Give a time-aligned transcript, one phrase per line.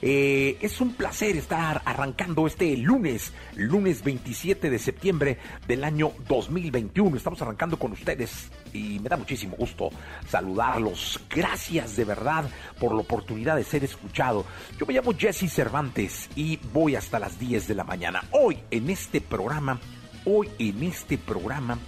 [0.00, 7.16] Eh, es un placer estar arrancando este lunes, lunes 27 de septiembre del año 2021.
[7.16, 9.90] Estamos arrancando con ustedes y me da muchísimo gusto
[10.28, 11.20] saludarlos.
[11.28, 14.44] Gracias de verdad por la oportunidad de ser escuchado.
[14.78, 18.22] Yo me llamo Jesse Cervantes y voy hasta las 10 de la mañana.
[18.30, 19.80] Hoy en este programa,
[20.24, 21.78] hoy en este programa,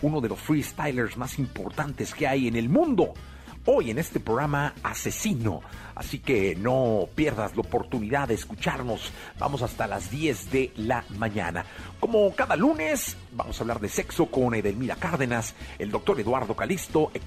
[0.00, 3.14] uno de los freestylers más importantes que hay en el mundo
[3.64, 5.60] hoy en este programa Asesino.
[5.94, 9.12] Así que no pierdas la oportunidad de escucharnos.
[9.38, 11.64] Vamos hasta las 10 de la mañana.
[12.00, 17.10] Como cada lunes, vamos a hablar de sexo con Edelmira Cárdenas, el doctor Eduardo Calixto,
[17.14, 17.20] eh,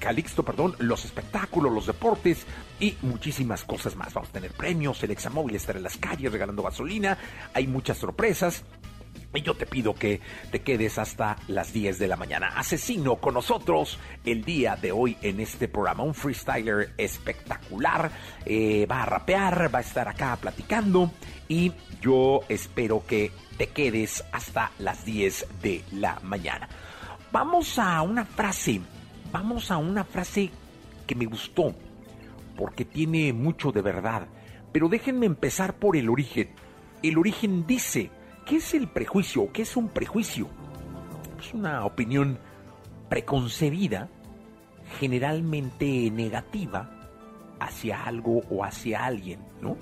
[0.46, 2.46] perdón, los espectáculos, los deportes
[2.80, 4.14] y muchísimas cosas más.
[4.14, 7.18] Vamos a tener premios, el examóvil estará en las calles regalando gasolina,
[7.54, 8.64] hay muchas sorpresas.
[9.34, 10.22] Y yo te pido que
[10.52, 12.54] te quedes hasta las 10 de la mañana.
[12.56, 16.04] Asesino con nosotros el día de hoy en este programa.
[16.04, 18.12] Un freestyler espectacular.
[18.46, 21.12] Eh, va a rapear, va a estar acá platicando.
[21.48, 26.70] Y yo espero que te quedes hasta las 10 de la mañana.
[27.32, 28.80] Vamos a una frase.
[29.32, 30.50] Vamos a una frase
[31.06, 31.76] que me gustó.
[32.56, 34.28] Porque tiene mucho de verdad.
[34.72, 36.50] Pero déjenme empezar por el origen.
[37.04, 38.10] El origen dice
[38.46, 39.52] ¿Qué es el prejuicio?
[39.52, 40.48] ¿Qué es un prejuicio?
[41.40, 42.38] Es una opinión
[43.10, 44.08] preconcebida,
[45.00, 46.92] generalmente negativa,
[47.60, 49.78] hacia algo o hacia alguien, ¿no?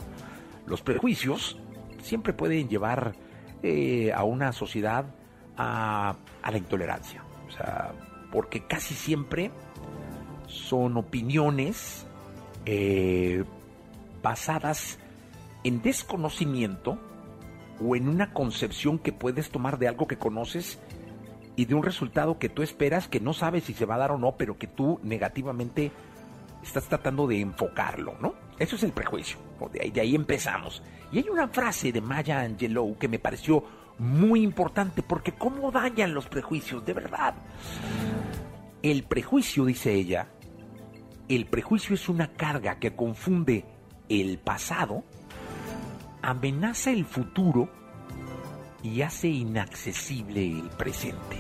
[0.66, 1.60] Los prejuicios
[2.02, 3.14] siempre pueden llevar
[3.64, 5.06] eh, a una sociedad
[5.58, 6.16] a,
[6.50, 7.94] la intolerancia, o sea,
[8.32, 9.52] porque casi siempre
[10.48, 12.06] son opiniones
[12.66, 13.44] eh,
[14.22, 15.00] basadas
[15.64, 16.98] en desconocimiento,
[17.82, 20.80] o en una concepción que puedes tomar de algo que conoces
[21.56, 24.12] y de un resultado que tú esperas que no sabes si se va a dar
[24.12, 25.92] o no, pero que tú negativamente
[26.64, 28.34] estás tratando de enfocarlo, ¿no?
[28.58, 29.38] Eso es el prejuicio.
[29.72, 30.82] De ahí, empezamos.
[31.12, 33.64] Y hay una frase de Maya Angelou que me pareció
[34.00, 37.36] muy importante porque cómo dañan los prejuicios, de verdad.
[38.82, 40.28] El prejuicio, dice ella,
[41.30, 43.66] el prejuicio es una carga que confunde
[44.10, 45.04] el pasado
[46.24, 47.70] amenaza el futuro
[48.82, 51.38] y hace inaccesible el presente.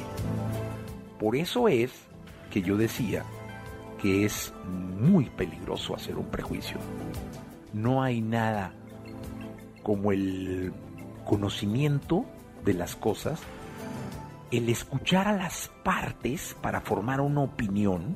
[1.19, 1.91] Por eso es
[2.51, 3.23] que yo decía
[3.99, 4.53] que es
[4.99, 6.77] muy peligroso hacer un prejuicio.
[7.73, 8.73] No hay nada
[9.81, 10.73] como el
[11.25, 12.25] conocimiento
[12.65, 13.41] de las cosas,
[14.51, 18.15] el escuchar a las partes para formar una opinión,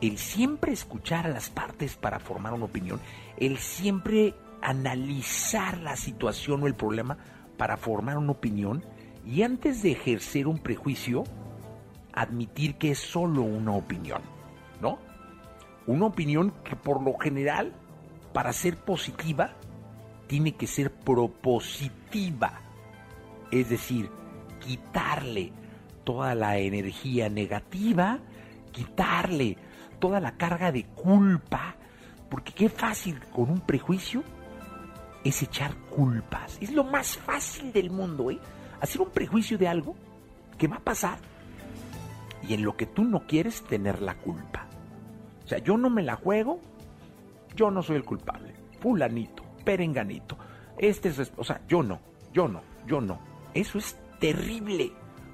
[0.00, 3.00] el siempre escuchar a las partes para formar una opinión,
[3.38, 4.34] el siempre
[4.64, 7.18] analizar la situación o el problema
[7.58, 8.82] para formar una opinión
[9.26, 11.24] y antes de ejercer un prejuicio,
[12.12, 14.22] admitir que es solo una opinión,
[14.80, 14.98] ¿no?
[15.86, 17.72] Una opinión que por lo general,
[18.32, 19.52] para ser positiva,
[20.26, 22.60] tiene que ser propositiva.
[23.50, 24.10] Es decir,
[24.60, 25.52] quitarle
[26.04, 28.18] toda la energía negativa,
[28.72, 29.58] quitarle
[29.98, 31.76] toda la carga de culpa,
[32.30, 34.22] porque qué fácil con un prejuicio
[35.24, 36.58] es echar culpas.
[36.60, 38.38] Es lo más fácil del mundo, ¿eh?
[38.80, 39.96] Hacer un prejuicio de algo
[40.58, 41.18] que va a pasar
[42.46, 44.66] y en lo que tú no quieres tener la culpa.
[45.44, 46.60] O sea, yo no me la juego,
[47.56, 48.54] yo no soy el culpable.
[48.80, 50.36] Fulanito, perenganito.
[50.78, 52.00] Este es, o sea, yo no,
[52.32, 53.18] yo no, yo no.
[53.54, 54.92] Eso es terrible,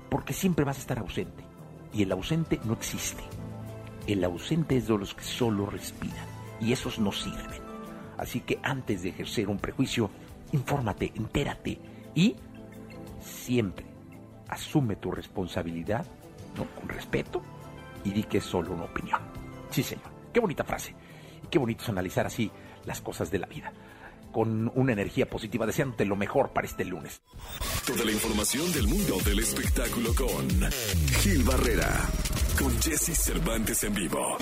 [0.09, 1.45] porque siempre vas a estar ausente.
[1.93, 3.23] Y el ausente no existe.
[4.07, 6.27] El ausente es de los que solo respiran.
[6.61, 7.70] Y esos no sirven.
[8.21, 10.11] Así que antes de ejercer un prejuicio,
[10.53, 11.79] infórmate, entérate
[12.15, 12.37] y
[13.19, 13.87] siempre
[14.49, 16.05] asume tu responsabilidad
[16.79, 17.41] con respeto
[18.05, 19.21] y di que es solo una opinión.
[19.71, 20.11] Sí, señor.
[20.35, 20.95] Qué bonita frase.
[21.43, 22.51] Y qué bonito es analizar así
[22.85, 23.73] las cosas de la vida.
[24.33, 27.23] Con una energía positiva, deseándote lo mejor para este lunes.
[27.87, 30.47] de la información del mundo del espectáculo con
[31.21, 32.07] Gil Barrera,
[32.59, 34.37] con Jesse Cervantes en vivo.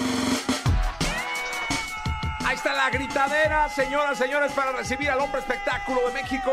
[2.48, 6.50] Ahí está la gritadera, señoras, señores, para recibir al hombre espectáculo de México,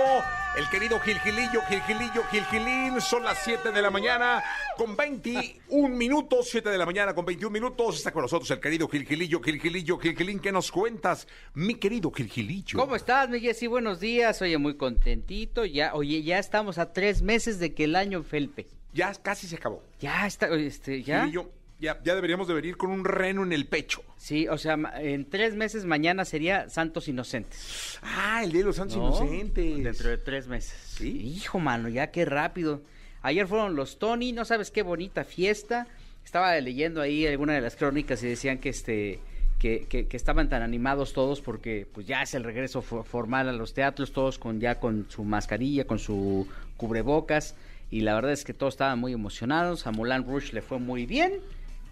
[0.57, 2.99] el querido Gil Gilillo, Gil Gilillo, Gil Gilín.
[2.99, 4.43] Son las 7 de la mañana
[4.75, 7.95] con 21 minutos, 7 de la mañana con 21 minutos.
[7.95, 10.41] Está con nosotros el querido Gil Gilillo, Gil Gilillo, Gil Gilín.
[10.41, 12.77] ¿Qué nos cuentas, mi querido Gil Gilillo?
[12.77, 13.67] ¿Cómo estás, mi Jessy?
[13.67, 14.41] Buenos días.
[14.41, 15.63] Oye, muy contentito.
[15.63, 18.67] Ya, oye, ya estamos a tres meses de que el año Felpe.
[18.91, 19.81] Ya casi se acabó.
[20.01, 21.21] Ya está, este, ya.
[21.21, 21.49] Gilillo,
[21.79, 24.01] ya, ya deberíamos de venir con un reno en el pecho.
[24.17, 27.99] Sí, o sea, en tres meses mañana sería Santos Inocentes.
[28.01, 29.07] Ah, el Día de los Santos ¿no?
[29.07, 29.83] Inocentes.
[29.83, 30.73] Dentro de tres meses.
[30.97, 31.21] Sí.
[31.35, 32.81] Hijo, mano, ya qué rápido.
[33.21, 35.87] Ayer fueron los Tony, no sabes qué bonita fiesta.
[36.23, 39.19] Estaba leyendo ahí alguna de las crónicas y decían que este
[39.59, 43.47] que, que- que estaban tan animados todos porque pues ya es el regreso fo- formal
[43.47, 46.47] a los teatros, todos con ya con su mascarilla, con su
[46.77, 47.55] cubrebocas
[47.89, 49.87] y la verdad es que todos estaban muy emocionados.
[49.87, 51.33] A Mulan Rush le fue muy bien.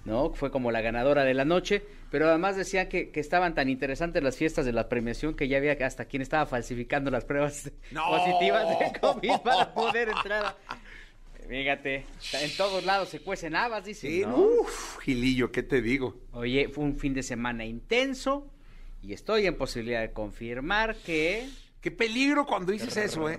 [0.06, 0.34] ¿No?
[0.34, 4.24] Fue como la ganadora de la noche, pero además decían que, que estaban tan interesantes
[4.24, 8.06] las fiestas de la premiación que ya había hasta quien estaba falsificando las pruebas ¡No!
[8.10, 10.56] positivas de COVID para poder entrar.
[11.48, 12.06] Fíjate,
[12.42, 14.38] en todos lados se cuecen habas, dicen, Sí, ¿no?
[14.38, 16.16] Uf, Gilillo, ¿qué te digo?
[16.32, 18.48] Oye, fue un fin de semana intenso
[19.02, 21.50] y estoy en posibilidad de confirmar que
[21.84, 23.38] Qué peligro cuando dices eso, ¿eh?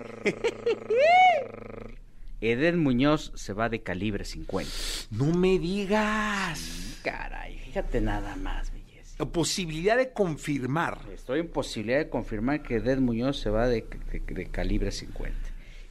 [2.41, 4.69] Eden Muñoz se va de calibre 50.
[5.11, 6.99] No me digas.
[7.03, 9.15] Caray, fíjate nada más, belleza.
[9.19, 10.99] La posibilidad de confirmar.
[11.13, 15.35] Estoy en posibilidad de confirmar que Ed Muñoz se va de, de- de calibre 50.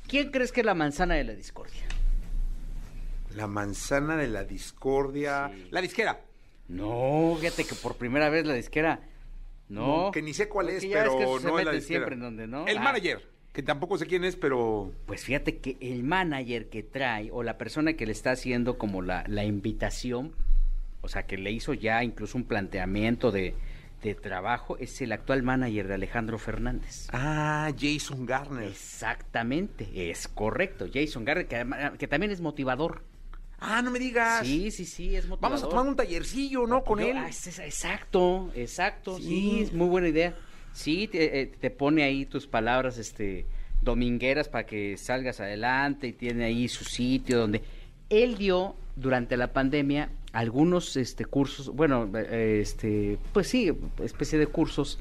[0.07, 1.83] ¿Quién crees que es la manzana de la discordia?
[3.35, 5.51] La manzana de la discordia.
[5.53, 5.69] Sí.
[5.71, 6.21] La disquera.
[6.69, 9.01] No, fíjate que por primera vez la disquera.
[9.69, 10.05] No.
[10.07, 11.99] No, que ni sé cuál es, pero que eso se no es la disquera.
[12.01, 12.67] siempre en donde, ¿no?
[12.67, 13.23] El Ah, manager,
[13.55, 17.57] que tampoco sé quién es, pero Pues fíjate que el manager que trae o la
[17.57, 20.33] persona que le está haciendo como la, la invitación,
[21.01, 23.55] o sea, que le hizo ya incluso un planteamiento de,
[24.03, 27.07] de trabajo, es el actual manager de Alejandro Fernández.
[27.13, 28.69] ah, Jason Garner.
[28.69, 30.87] Exactamente, es correcto.
[30.93, 33.03] Jason Garrett, que, que también es motivador.
[33.61, 34.45] Ah, no me digas.
[34.47, 35.59] Sí, sí, sí, es motivador.
[35.59, 36.83] Vamos a tomar un tallercillo, ¿no?
[36.85, 37.17] Con Yo- él.
[37.19, 39.17] ah, es- es- exacto, exacto.
[39.17, 39.23] Sí.
[39.23, 39.61] Sí.
[39.63, 40.35] es muy buena idea.
[40.75, 43.47] Sí, te, eh, te pone ahí tus palabras este
[43.81, 47.63] domingueras para que salgas adelante y tiene ahí su sitio donde
[48.11, 53.73] él dio durante la pandemia algunos este cursos, bueno, eh, este pues sí,
[54.03, 54.99] especie de cursos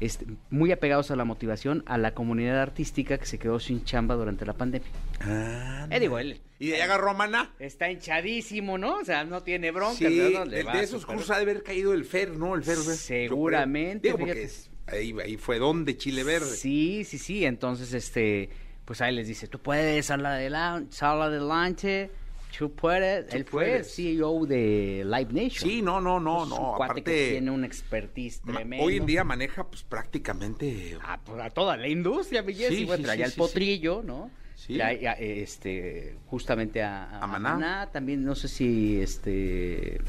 [0.00, 4.14] este, muy apegados a la motivación a la comunidad artística que se quedó sin chamba
[4.16, 4.88] durante la pandemia.
[5.20, 7.52] Ah, Eh, digo, él Y de ahí agarró a Maná.
[7.60, 8.96] está hinchadísimo, ¿no?
[8.98, 9.96] O sea, no tiene bronca.
[9.96, 10.44] Sí, ¿no?
[10.44, 12.54] Le de, esos cursos ha de haber caído el Fer, ¿no?
[12.56, 12.76] El Fer.
[12.76, 16.46] Seguramente, Digo, porque es- ahí, ahí fue donde Chile Verde.
[16.56, 17.44] Sí, sí, sí.
[17.44, 18.50] Entonces, este,
[18.84, 22.10] pues ahí les dice, tú puedes, sal adelante, sal adelante,
[22.56, 23.26] tú puedes.
[23.28, 23.94] Tú Él fue puedes.
[23.94, 25.68] CEO de Live Nation.
[25.70, 26.74] Sí, no, no, no, Es un no.
[26.78, 28.84] que Aparte, tiene un expertise tremendo.
[28.84, 32.84] hoy en día maneja pues prácticamente A, pues, a toda la industria, mi Jessy, Sí,
[32.84, 34.30] bueno, sí, traía sí, el sí, potrillo, ¿no?
[34.54, 34.76] Sí.
[34.76, 37.88] Trae, a, este, justamente a, A Maná.
[37.92, 40.00] también, no sé si, este, eh,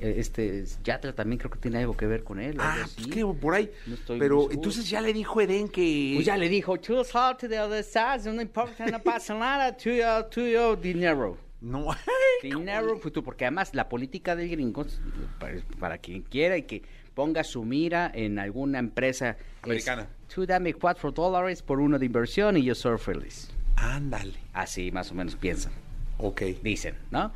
[0.00, 2.58] este, Yatra también creo que tiene algo que ver con él.
[2.60, 3.02] algo Ah, así.
[3.02, 3.70] pues que por ahí.
[3.86, 6.12] No Pero entonces ya le dijo Eden que.
[6.16, 9.76] Pues ya le dijo, tú sal to the other side, no importa, no pasa nada,
[9.76, 11.36] tuyo, tuyo, dinero.
[11.60, 11.88] No.
[12.42, 14.86] Dinero, pues tú, porque además la política del gringo,
[15.38, 16.82] para, para quien quiera y que
[17.14, 20.08] ponga su mira en alguna empresa es, Americana.
[20.34, 23.50] tú dame cuatro dólares por uno de inversión y yo soy feliz.
[23.76, 24.32] Ándale.
[24.54, 25.72] Así más o menos piensan,
[26.16, 26.40] Ok.
[26.62, 27.30] dicen, ¿no?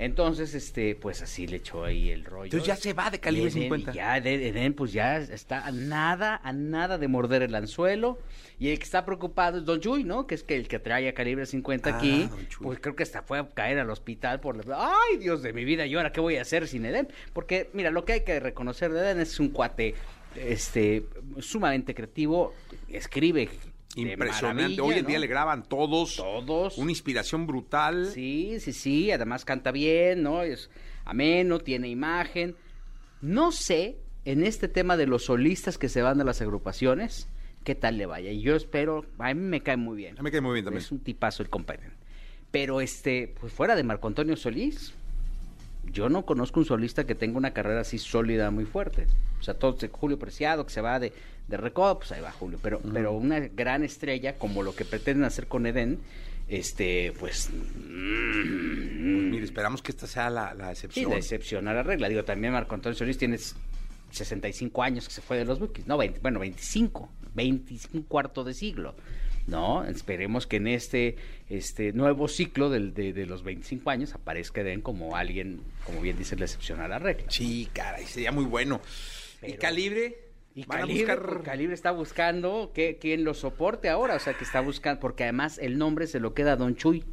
[0.00, 2.44] Entonces, este, pues así le echó ahí el rollo.
[2.44, 3.92] Entonces ya se va de calibre Eden, 50.
[3.92, 8.18] Ya, Eden, pues ya está a nada, a nada de morder el anzuelo.
[8.58, 10.26] Y el que está preocupado es Don Chuy, ¿no?
[10.26, 12.30] Que es que el que trae a calibre 50 Ah, aquí,
[12.62, 14.94] pues creo que hasta fue a caer al hospital por la...
[15.10, 15.84] ¡Ay, Dios de mi vida!
[15.84, 17.08] ¿Y ahora qué voy a hacer sin Eden?
[17.34, 19.94] Porque, mira, lo que hay que reconocer de Eden es un cuate
[20.34, 21.04] este
[21.40, 22.54] sumamente creativo,
[22.88, 23.50] escribe
[23.96, 24.80] Impresionante.
[24.80, 26.16] Hoy en día le graban todos.
[26.16, 26.78] Todos.
[26.78, 28.06] Una inspiración brutal.
[28.06, 30.42] Sí, sí, sí, además canta bien, ¿no?
[30.42, 30.70] Es
[31.04, 32.56] ameno, tiene imagen.
[33.20, 37.28] No sé, en este tema de los solistas que se van de las agrupaciones,
[37.64, 38.30] qué tal le vaya.
[38.30, 40.14] Y yo espero, a mí me cae muy bien.
[40.18, 40.82] A mí me cae muy bien también.
[40.82, 41.90] Es un tipazo el compadre.
[42.50, 44.94] Pero este, pues fuera de Marco Antonio Solís,
[45.92, 49.06] yo no conozco un solista que tenga una carrera así sólida, muy fuerte.
[49.38, 51.12] O sea, todo Julio Preciado, que se va de,
[51.48, 52.58] de Recodo, pues ahí va Julio.
[52.62, 55.98] Pero, pero una gran estrella, como lo que pretenden hacer con Eden,
[56.48, 57.50] este, pues...
[57.50, 61.10] mm, Mire, esperamos que esta sea la, la Sí, excepción.
[61.10, 62.08] la excepción a la regla.
[62.08, 63.38] Digo, también Marco Antonio Solís tiene
[64.10, 65.86] 65 años que se fue de los Bukis.
[65.86, 67.08] No, 20, bueno, 25.
[67.34, 68.94] 25 cuarto de siglo.
[69.50, 69.84] ¿No?
[69.84, 71.16] Esperemos que en este,
[71.48, 76.16] este nuevo ciclo del, de, de los 25 años aparezca Den como alguien, como bien
[76.16, 77.24] dice, la excepción a la regla.
[77.28, 78.80] Sí, caray, sería muy bueno.
[79.42, 80.16] ¿Y Pero- Calibre?
[80.52, 84.18] Y Van a Calibre, buscar- pues, Calibre está buscando que quien lo soporte ahora, o
[84.18, 87.04] sea, que está buscando, porque además el nombre se lo queda a Don Chuy.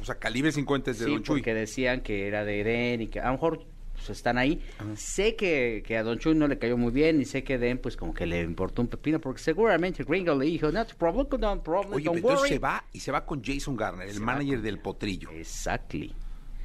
[0.00, 1.40] O sea, Calibre 50 es de sí, Don Chuy.
[1.40, 3.64] porque decían que era de Eden y que a lo mejor
[3.98, 4.62] pues, están ahí.
[4.96, 7.78] Sé que, que a Don Chuy no le cayó muy bien y sé que Den
[7.78, 11.62] pues como que le importó un pepino porque seguramente Gringo le dijo, no problem, no
[11.62, 12.48] problem, Oye, don't pero entonces worry".
[12.48, 15.30] se va y se va con Jason Garner, el Se manager con- del potrillo.
[15.30, 16.14] Exactly.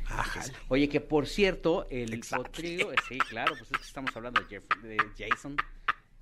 [0.05, 0.43] Ajá.
[0.67, 2.45] Oye, que por cierto, el Exactly.
[2.45, 5.55] potrillo, eh, sí, claro, pues es que estamos hablando de, Jeff- de Jason.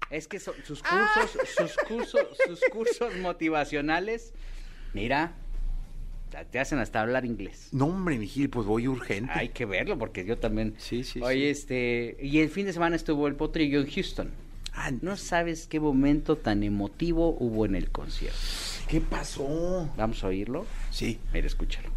[0.09, 1.09] Es que sus Ah.
[1.13, 4.33] cursos, sus cursos, sus cursos motivacionales,
[4.93, 5.35] mira,
[6.31, 7.69] te hacen hasta hablar inglés.
[7.71, 9.31] No, hombre, mi Gil, pues voy urgente.
[9.35, 10.75] Hay que verlo porque yo también.
[10.77, 11.61] Sí, sí, Oye, sí.
[11.61, 14.31] este, y el fin de semana estuvo el potrillo en Houston.
[14.73, 18.37] Ah, No sabes qué momento tan emotivo hubo en el concierto.
[18.87, 19.89] ¿Qué pasó?
[19.97, 20.65] Vamos a oírlo.
[20.89, 21.19] Sí.
[21.33, 21.89] Mira, escúchalo.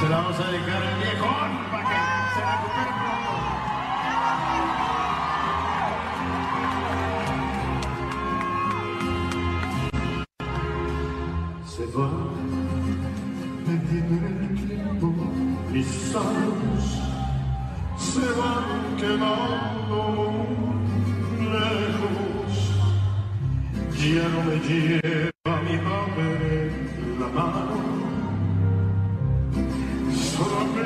[0.00, 0.73] Se la vamos a dedicar
[11.76, 12.08] Se va.
[13.66, 15.12] Perdiendo en el tiempo
[15.72, 16.84] mis años
[17.98, 19.98] se van quedando
[21.40, 22.52] lejos.
[23.98, 26.70] Ya no me lleva mi padre
[27.02, 27.76] en la mano.
[30.14, 30.84] Solamente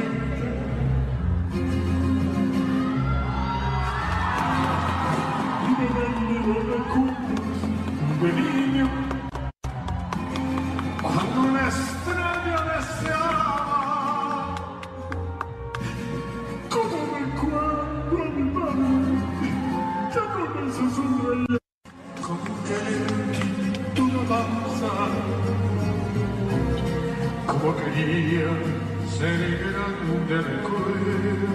[27.46, 28.48] como quería
[29.18, 31.52] ser grande recuerdo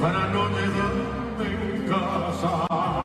[0.00, 3.02] para no quedarme en casa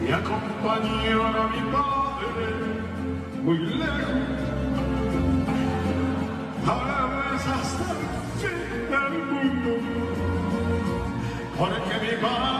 [0.00, 2.46] y acompañar a mi padre
[3.44, 4.46] muy lejos
[6.66, 6.68] a
[7.06, 8.02] veces hasta el
[8.40, 9.72] fin del mundo
[11.56, 12.55] porque mi padre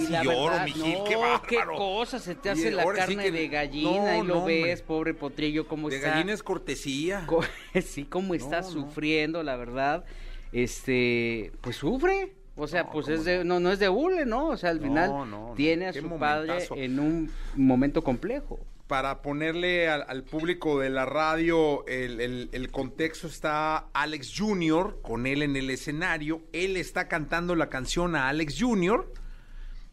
[0.00, 1.76] Casi la lloro, verdad, mijil, no, qué bárbaro.
[1.76, 4.38] cosa, se te Y hace la sí carne que- de gallina no, y lo no,
[4.40, 4.62] hombre.
[4.64, 6.10] ves, pobre potrillo, cómo De está.
[6.10, 7.24] gallina es cortesía.
[7.26, 7.42] co-
[7.84, 8.72] sí, cómo está No, no.
[8.72, 10.04] sufriendo, la verdad.
[10.52, 12.34] Este, pues sufre.
[12.56, 14.48] O sea, No, pues es de, no, no es de hule, ¿no?
[14.48, 15.52] O sea, al final no, no.
[15.56, 18.58] tiene a Qué su padre en un momento complejo.
[18.88, 24.98] Para ponerle al, al público de la radio el, el- el contexto está Alex Jr.
[25.02, 26.40] con él en el escenario.
[26.52, 29.12] Él está cantando la canción a Alex Jr.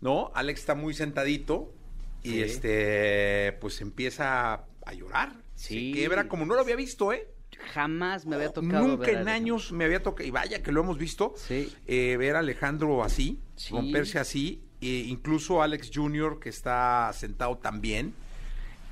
[0.06, 0.32] ¿No?
[0.36, 1.74] Alex está muy sentadito
[2.22, 2.42] y Sí.
[2.44, 5.34] este pues empieza a llorar.
[5.56, 5.92] Sí.
[5.94, 7.28] Se quiebra como no lo había visto, ¿eh?
[7.74, 8.86] Jamás me había tocado.
[8.88, 11.74] Nunca ver en años me había tocado, y vaya que lo hemos visto, Sí.
[11.88, 13.74] eh, ver a Alejandro así, Sí.
[13.74, 16.38] romperse así, e incluso Alex Jr.
[16.40, 18.14] que está sentado también,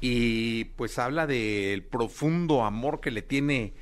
[0.01, 3.73] y pues habla del profundo amor que le tiene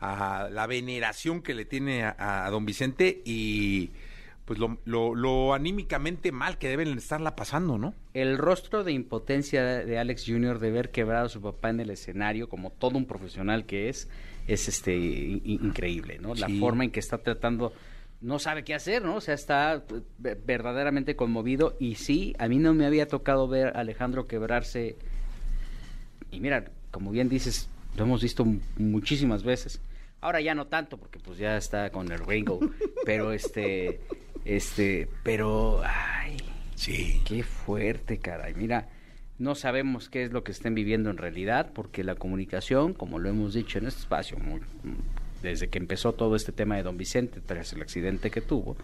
[0.00, 3.90] a la veneración que le tiene a, a don Vicente y
[4.50, 7.94] pues lo, lo- lo anímicamente mal que deben estarla pasando, ¿no?
[8.14, 10.58] El rostro de impotencia de Alex Jr.
[10.58, 14.08] de ver quebrado a su papá en el escenario, como todo un profesional que es,
[14.48, 16.34] es este in- increíble, ¿no?
[16.34, 17.72] La forma en que está tratando,
[18.20, 19.14] no sabe qué hacer, ¿no?
[19.14, 19.84] O sea, está
[20.24, 24.96] eh, verdaderamente conmovido y sí, a mí no me había tocado ver a Alejandro quebrarse.
[26.32, 29.80] Y mira, como bien dices, lo hemos visto mu- muchísimas veces.
[30.20, 32.58] Ahora ya no tanto, porque pues ya está con el Ringo,
[33.06, 34.00] pero este,
[34.44, 36.36] este, pero, ay,
[36.74, 37.20] Sí.
[37.26, 38.54] Qué fuerte, caray.
[38.54, 38.88] Mira,
[39.38, 43.28] no sabemos qué es lo que estén viviendo en realidad, porque la comunicación, como lo
[43.28, 44.62] hemos dicho en este espacio, muy-
[45.42, 48.78] desde que empezó todo este tema de don Vicente tras el accidente que tuvo,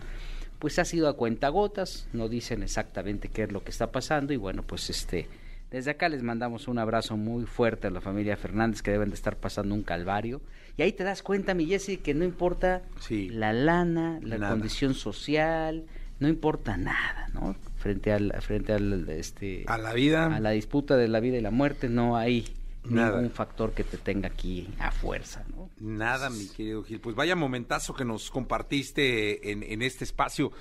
[0.58, 4.36] pues ha sido a cuentagotas, no dicen exactamente qué es lo que está pasando y
[4.36, 5.26] bueno, pues este,
[5.70, 9.14] desde acá les mandamos un abrazo muy fuerte a la familia Fernández que deben de
[9.16, 10.40] estar pasando un calvario.
[10.76, 13.28] Y ahí te das cuenta, mi Jessy, que no importa Sí.
[13.30, 14.52] la lana, la Nada.
[14.52, 15.85] condición social,
[16.20, 17.56] no importa nada, ¿no?
[17.76, 20.35] Frente al, frente al, este, A la vida.
[20.35, 22.46] a la disputa de la vida y la muerte, no hay
[22.85, 23.16] Nada.
[23.16, 25.70] ningún factor que te tenga aquí a fuerza, ¿no?
[25.80, 27.00] Nada, mi querido Gil.
[27.00, 30.52] Pues vaya momentazo que nos compartiste en, en este espacio,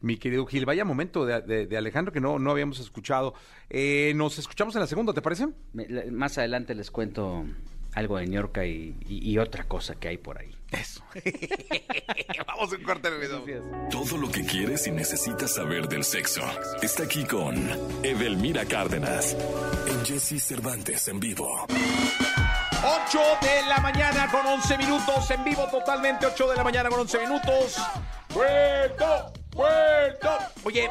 [0.00, 0.66] mi querido Gil.
[0.66, 3.34] Vaya momento de, de- de Alejandro que no, no habíamos escuchado.
[3.68, 5.48] Eh, nos escuchamos en la segunda, ¿te parece?
[5.72, 7.44] Me- la- Más adelante les cuento
[7.94, 10.54] algo de Ñorca y, y- y otra cosa que hay por ahí.
[10.70, 11.02] Eso.
[12.46, 13.44] Vamos a un corte de video.
[13.90, 16.42] Todo lo que quieres y necesitas saber del sexo
[16.82, 17.56] está aquí con
[18.04, 19.36] Edelmira Cárdenas
[19.88, 21.66] en Jesse Cervantes en vivo.
[22.82, 26.26] 8 de la mañana con 11 minutos en vivo totalmente.
[26.26, 27.76] 8 de la mañana con 11 minutos.
[28.32, 29.32] ¡Vuelto!
[29.52, 30.30] ¡Vuelto!
[30.64, 30.88] Oye,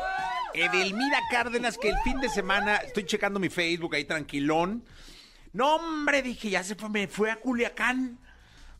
[0.54, 4.84] Edelmira Cárdenas, que el fin de semana estoy checando mi Facebook ahí tranquilón.
[5.54, 8.20] No, hombre, dije, ya se fue, me fue a Culiacán.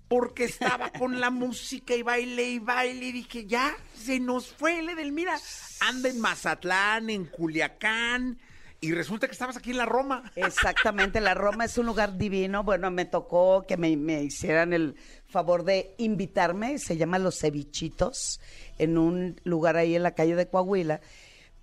[0.08, 3.06] Porque estaba con la música y baile y baile.
[3.06, 5.38] Y dije, ya, se nos fue el Edelmira.
[5.82, 8.40] Anda en Mazatlán, en Culiacán.
[8.82, 10.32] Y resulta que estabas aquí en la Roma.
[10.36, 12.64] Exactamente, la Roma es un lugar divino.
[12.64, 14.96] Bueno, me tocó que me, me hicieran el
[15.30, 18.40] favor de invitarme, se llama Los Cevichitos,
[18.78, 21.02] en un lugar ahí en la calle de Coahuila.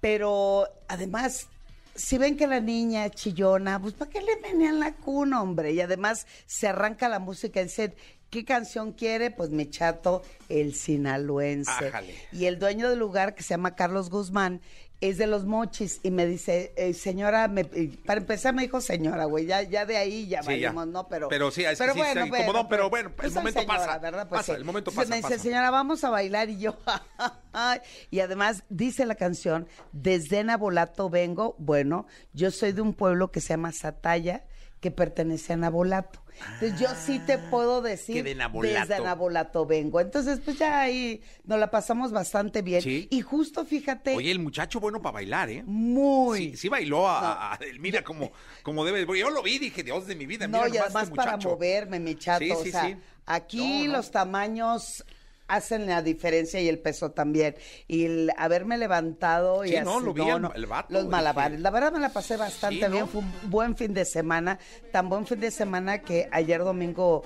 [0.00, 1.48] Pero además,
[1.94, 5.72] si ven que la niña chillona, pues ¿para qué le menean la cuna, hombre?
[5.72, 7.94] Y además se arranca la música y dicen,
[8.30, 9.30] ¿qué canción quiere?
[9.30, 11.70] Pues mi chato, el sinaloense.
[11.70, 12.14] Ájale.
[12.32, 14.60] Y el dueño del lugar, que se llama Carlos Guzmán,
[15.00, 18.80] es de los mochis y me dice, eh, señora, me- eh, para empezar me dijo
[18.80, 20.72] señora, güey, ya, ya de ahí ya Sí, ya.
[20.72, 21.06] ¿no?
[21.08, 24.64] Pero, Pero sí, es que sí está incomodón, pero bueno, el momento pasa, pasa, el
[24.64, 25.42] momento pasa, Me dice, pasa.
[25.42, 26.76] señora, vamos a bailar y yo,
[28.10, 33.40] y además dice la canción, desde Nabolato vengo, bueno, yo soy de un pueblo que
[33.40, 34.44] se llama Sataya,
[34.80, 36.22] que pertenece a Nabolato.
[36.60, 38.78] Entonces yo sí te puedo decir Ah, que de Nabolato.
[38.88, 40.00] desde Nabolato vengo.
[40.00, 42.82] Entonces, pues ya ahí nos la pasamos bastante bien.
[42.82, 43.08] Sí.
[43.10, 45.62] Y justo fíjate, Oye, el muchacho bueno para bailar, ¿eh?
[45.64, 46.50] muy.
[46.50, 49.06] Sí, sí bailó a, a Edelmira como, como debe.
[49.06, 51.16] Porque yo lo vi, dije, Dios de mi vida, No, mira y nomás además este
[51.16, 52.44] para moverme, mi chato.
[52.44, 52.96] Sí, o sí, sea, sí.
[53.24, 53.96] aquí No, no.
[53.96, 55.06] los tamaños
[55.48, 57.56] hacen la diferencia y el peso también.
[57.86, 61.60] Y el haberme levantado y Sí, así, no, lo vi el- el vato, los malabares.
[61.60, 63.00] La verdad me la pasé bastante Sí, bien.
[63.00, 63.06] ¿no?
[63.06, 64.58] Fue un buen fin de semana.
[64.92, 67.22] Tan buen fin de semana que ayer domingo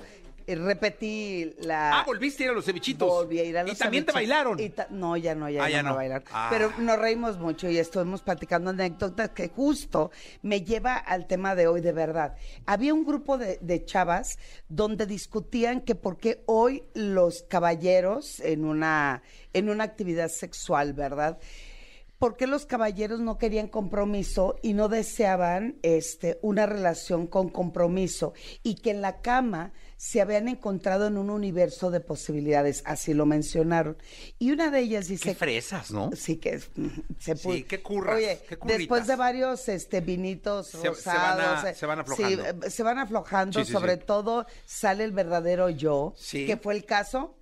[0.55, 1.99] repetí la...
[1.99, 3.07] Ah, volviste a ir a los cevichitos.
[3.07, 4.59] Volví a ir a los Y también te bailaron.
[4.59, 5.95] Y ta- no, ya no, ya, Ah, ya no, no.
[5.95, 6.27] me bailaron.
[6.31, 6.47] Ah.
[6.51, 10.11] Pero nos reímos mucho y estuvimos platicando anécdotas que justo
[10.41, 12.35] me lleva al tema de hoy de verdad.
[12.65, 14.37] Había un grupo de, de chavas
[14.69, 21.37] donde discutían que por qué hoy los caballeros en una, en una actividad sexual, ¿verdad?
[22.19, 28.33] ¿Por qué los caballeros no querían compromiso y no deseaban este, una relación con compromiso?
[28.61, 33.27] Y que en la cama se habían encontrado en un universo de posibilidades, así lo
[33.27, 33.97] mencionaron.
[34.39, 35.25] Y una de ellas dice...
[35.29, 36.09] Qué fresas, ¿no?
[36.15, 36.71] Sí, que es-
[37.19, 41.37] se Sí, pu- qué curras, Oye, qué después de varios este vinitos Se- se rosados,
[41.45, 42.65] van a- eh, se van sí, aflojando.
[42.65, 44.01] eh, se van aflojando, Sí, sí, sobre sí.
[44.07, 46.47] todo sale el verdadero yo, Sí.
[46.47, 47.37] que fue el caso.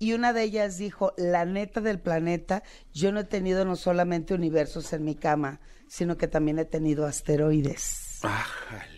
[0.00, 4.34] Y una de ellas dijo, la neta del planeta, yo no he tenido no solamente
[4.34, 8.09] universos en mi cama, sino que también he tenido asteroides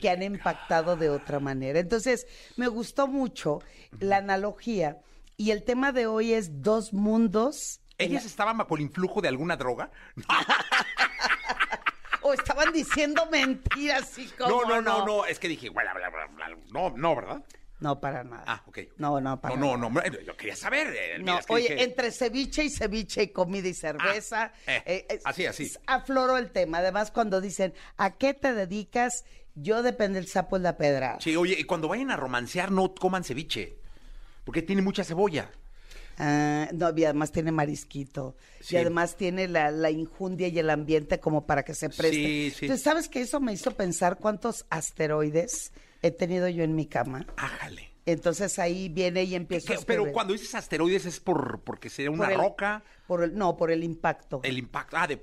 [0.00, 1.78] Que han impactado de otra manera.
[1.78, 3.60] Entonces, me gustó mucho
[4.00, 4.98] la analogía
[5.36, 7.80] y el tema de hoy es dos mundos.
[7.98, 9.90] ¿Ellas estaban bajo el influjo de alguna droga?
[12.24, 16.26] O estaban diciendo mentiras, como No, no, no, no, es que dije, bla, bla, bla,
[16.26, 16.56] bla.
[16.70, 17.42] no, no, ¿verdad?
[17.82, 18.44] No, para nada.
[18.46, 18.78] Ah, ok.
[18.98, 19.78] No, no, para No, no, nada.
[19.78, 20.94] no, hombre, yo quería saber.
[20.96, 24.52] eh, No, es que oye, dije- entre ceviche y ceviche y comida y cerveza.
[24.66, 25.70] Ah, eh, eh, así, así.
[25.86, 26.78] Afloró el tema.
[26.78, 29.24] Además, cuando dicen, ¿a qué te dedicas?
[29.54, 31.18] Yo depende del sapo es la pedra.
[31.20, 33.76] Sí, oye, y cuando vayan a romancear, no coman ceviche.
[34.44, 35.50] Porque tiene mucha cebolla.
[36.18, 38.36] Ah, no, y además tiene marisquito.
[38.60, 38.74] Sí.
[38.76, 42.10] Y además tiene la, la injundia y el ambiente como para que se preste.
[42.12, 42.64] Sí, sí.
[42.66, 43.22] Entonces, ¿sabes qué?
[43.22, 47.26] Eso me hizo pensar cuántos asteroides he tenido yo en mi cama.
[47.36, 47.90] Ájale.
[48.04, 50.12] Entonces ahí viene y empiezo ¿Qué- a pero escribir.
[50.12, 53.70] cuando dices asteroides es por porque sería una Por el- roca, Por el, no, por
[53.70, 54.40] el impacto.
[54.42, 54.96] el impacto.
[54.96, 55.20] Ah, de.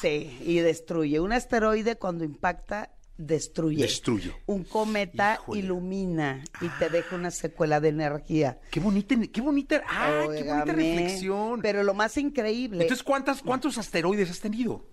[0.00, 1.18] Sí, y destruye.
[1.20, 3.80] Un asteroide cuando impacta, destruye.
[3.80, 4.34] Destruye.
[4.44, 5.60] Un cometa Híjole.
[5.60, 8.58] ilumina y te deja una secuela de energía.
[8.70, 9.82] qué bonita, qué bonita.
[9.88, 11.62] Ah, qué bonita reflexión.
[11.62, 12.82] Pero lo más increíble.
[12.82, 14.84] Entonces, ¿cuántas, ¿cuántos asteroides has tenido?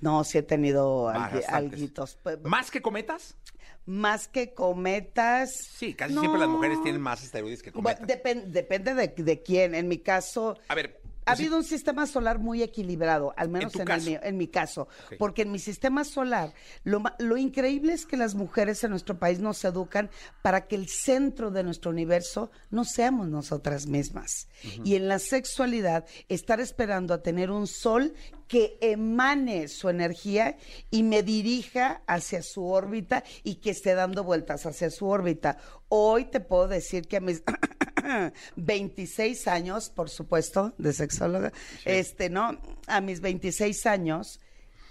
[0.00, 2.18] no, sí he tenido Ah, alguitos.
[2.44, 3.36] ¿Más que cometas?
[3.90, 5.50] Más que cometas.
[5.76, 6.20] Sí, casi no.
[6.20, 8.06] siempre las mujeres tienen más asteroides que cometas.
[8.06, 9.74] depen- depende de, de quién.
[9.74, 10.56] En mi caso.
[10.68, 14.36] A ver, ha habido un sistema solar muy equilibrado, al menos en, el mío- en
[14.36, 18.90] mi caso, porque en mi sistema solar lo, lo increíble es que las mujeres en
[18.90, 20.10] nuestro país nos educan
[20.42, 24.48] para que el centro de nuestro universo no seamos nosotras mismas.
[24.84, 28.14] Y en la sexualidad, estar esperando a tener un sol
[28.50, 30.56] que emane su energía
[30.90, 35.56] y me dirija hacia su órbita y que esté dando vueltas hacia su órbita.
[35.88, 37.44] Hoy te puedo decir que a mis
[38.56, 41.52] 26 años, por supuesto, de sexóloga,
[41.84, 42.60] este, ¿no?
[42.88, 44.40] A mis 26 años,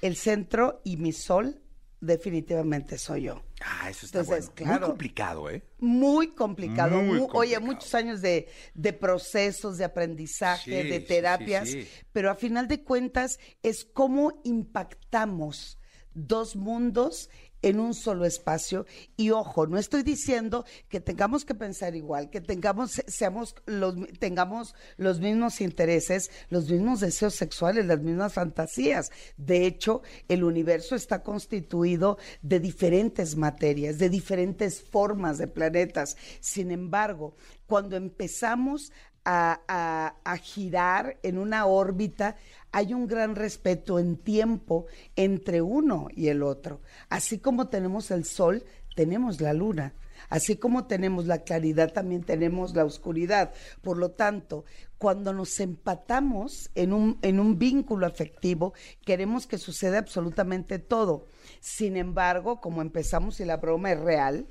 [0.02, 1.62] el centro y mi sol
[2.02, 3.44] definitivamente soy yo.
[3.62, 4.56] Ah, eso está Entonces, bueno.
[4.56, 4.80] claro.
[4.80, 5.64] Muy complicado, ¿eh?
[5.80, 7.02] Muy complicado.
[7.02, 11.90] Muy mu- Oye, muchos años de, de procesos, de aprendizaje, Sí, de terapias, sí, sí.
[12.14, 15.78] pero a final de cuentas es cómo impactamos
[16.14, 17.30] dos mundos
[17.62, 18.86] en un solo espacio
[19.18, 23.96] y ojo, no estoy diciendo que tengamos que pensar igual, que tengamos se- seamos los
[24.20, 29.10] tengamos los mismos intereses, los mismos deseos sexuales, las mismas fantasías.
[29.38, 36.16] De hecho, el universo está constituido de diferentes materias, de diferentes formas de planetas.
[36.40, 38.92] Sin embargo, cuando empezamos
[39.26, 42.36] a, girar en una órbita,
[42.72, 46.82] hay un gran respeto en tiempo entre uno y el otro.
[47.10, 48.64] Así como tenemos el sol,
[48.96, 49.94] tenemos la luna.
[50.30, 53.54] Así como tenemos la claridad, también tenemos la oscuridad.
[53.82, 54.66] Por lo tanto,
[54.98, 58.74] cuando nos empatamos en un, en un vínculo afectivo,
[59.06, 61.26] queremos que suceda absolutamente todo.
[61.62, 64.48] Sin embargo, como empezamos y la broma es real,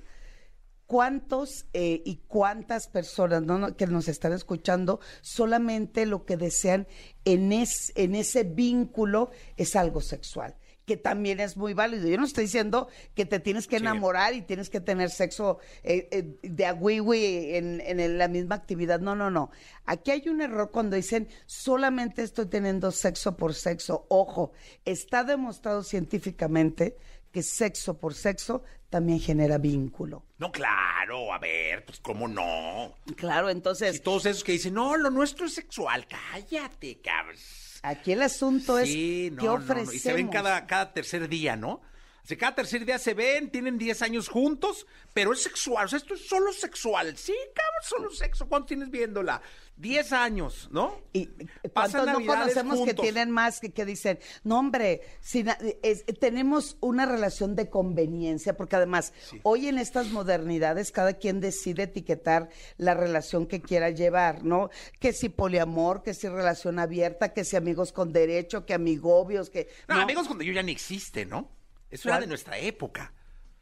[0.88, 6.88] cuántos eh, y cuántas personas que nos están escuchando solamente lo que desean
[7.24, 12.08] en, es, en ese vínculo es algo sexual que también es muy válido.
[12.08, 13.82] Yo no estoy diciendo que te tienes que Sí.
[13.82, 18.54] enamorar y tienes que tener sexo eh, eh, de a güey en, en la misma
[18.54, 18.98] actividad.
[18.98, 19.50] No, no, no.
[19.84, 24.06] Aquí hay un error cuando dicen solamente estoy teniendo sexo por sexo.
[24.08, 24.52] Ojo,
[24.86, 26.96] está demostrado científicamente
[27.32, 30.24] que sexo por sexo también genera vínculo.
[30.38, 32.94] No, claro, a ver, pues cómo no.
[33.16, 37.36] Claro, entonces, Y todos esos que dicen, no, lo nuestro es sexual, cállate, cabrón.
[37.82, 39.94] aquí el asunto Sí, es no, qué no, no, ofrecemos.
[39.94, 41.80] Y se ven cada, cada tercer día, ¿no?
[42.28, 45.86] Sea, cada tercer día se ven, tienen 10 años juntos, pero es sexual.
[45.86, 47.16] O sea, esto es solo sexual.
[47.16, 48.46] Sí, cabrón, solo sexo.
[48.46, 49.40] ¿Cuánto tienes viéndola?
[49.76, 51.00] 10 años, ¿no?
[51.14, 51.30] Y
[51.72, 55.42] cuántos no conocemos que tienen más que, que dicen, no hombre, si
[55.82, 59.14] es- tenemos una relación de conveniencia, porque además
[59.44, 64.68] hoy en estas modernidades cada quien decide etiquetar la relación que quiera llevar, ¿no?
[65.00, 69.68] Que si poliamor, que si relación abierta, que si amigos con derecho, que amigobios, que...
[69.88, 70.02] No, no.
[70.02, 71.56] amigos con derecho ya ni existe, ¿no?
[71.90, 73.12] Eso era de nuestra época.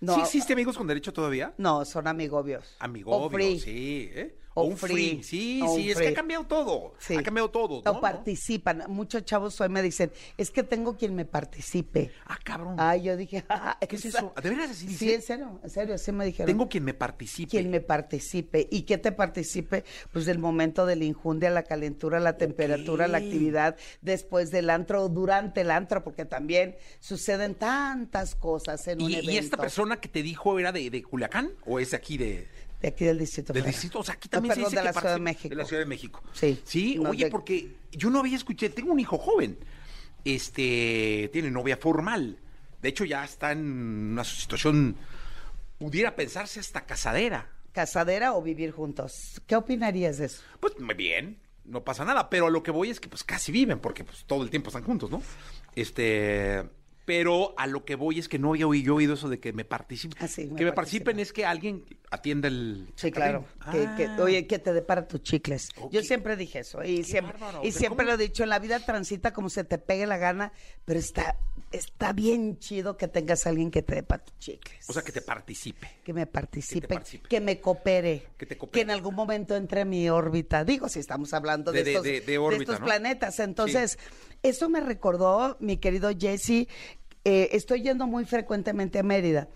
[0.01, 0.15] No.
[0.15, 1.55] ¿Sí existe amigos con derecho todavía?
[1.57, 2.77] No, son amigobios.
[2.79, 4.39] Amigobios, sí, ¿eh?
[4.59, 5.23] O O un free, free.
[5.23, 6.95] sí, O sí, es que ha cambiado todo.
[6.99, 7.15] Sí.
[7.15, 8.01] Ha cambiado todo, O ¿no?
[8.01, 8.85] participan.
[8.89, 12.11] Muchos chavos hoy me dicen, es que tengo quien me participe.
[12.25, 12.77] Ah, cabrón.
[12.79, 14.33] Ay, yo dije, "Ah, ¿Qué es eso?
[14.43, 16.47] ¿De veras así Sí, en serio, en serio, así me dijeron.
[16.47, 17.51] Tengo quien me participe.
[17.51, 18.67] quien me participe.
[18.71, 19.85] ¿Y qué te participe?
[20.13, 25.05] Pues del momento de la injundia, la calentura, la temperatura, la actividad, después del antro
[25.05, 29.31] o durante el antro, porque también suceden tantas cosas en un ¿Y, evento.
[29.33, 32.49] y esta persona que te dijo era de, de Culiacán o es de aquí de,
[32.81, 33.73] De aquí del Distrito del Federal.
[33.81, 33.99] distrito?
[34.01, 35.49] O sea, aquí No, también perdón, se dice de que la Ciudad de México.
[35.49, 36.23] De la Ciudad de México.
[36.33, 36.61] Sí.
[36.65, 39.59] Sí, No, oye, de- porque yo no había escuchado, tengo un hijo joven,
[40.25, 42.39] este, tiene novia formal.
[42.83, 44.97] De hecho, ya está en una situación,
[45.79, 47.51] pudiera pensarse hasta casadera.
[47.73, 49.41] ¿Casadera o vivir juntos?
[49.47, 50.43] ¿Qué opinarías de eso?
[50.61, 53.53] Pues muy bien, no pasa nada, pero a lo que voy es que pues casi
[53.53, 55.23] viven, porque pues todo el tiempo están juntos, ¿no?
[55.75, 56.63] Este,
[57.05, 59.53] pero a lo que voy es que no había oído, yo oído eso de que
[59.53, 60.17] me participen.
[60.23, 62.89] Ah, sí, que me participen es que alguien atienda el...
[62.97, 63.45] Sí, claro.
[63.73, 64.17] Que, que- Ah.
[64.23, 65.69] oye, que te depara tus chicles.
[65.91, 66.83] Yo siempre dije eso.
[66.85, 67.65] Y siempre, bárbaro.
[67.67, 68.17] y siempre ¿cómo?
[68.17, 70.53] lo he dicho, en la vida transita como se te pegue la gana,
[70.85, 71.37] pero está,
[71.73, 74.89] está bien chido que tengas a alguien que te depara tus chicles.
[74.89, 75.89] O sea, que te participe.
[76.05, 77.41] que me participe, que, participe.
[77.41, 78.83] me coopere, Que te coopere.
[78.83, 80.65] en algún momento entre a mi órbita.
[80.65, 82.87] Digo, si estamos hablando de, estos, de- de de órbita, estos ¿no?
[82.87, 83.41] planetas.
[83.41, 83.99] Entonces,
[84.43, 86.69] eso me recordó, mi querido Jesse,
[87.25, 89.49] eh, estoy yendo muy frecuentemente a Mérida.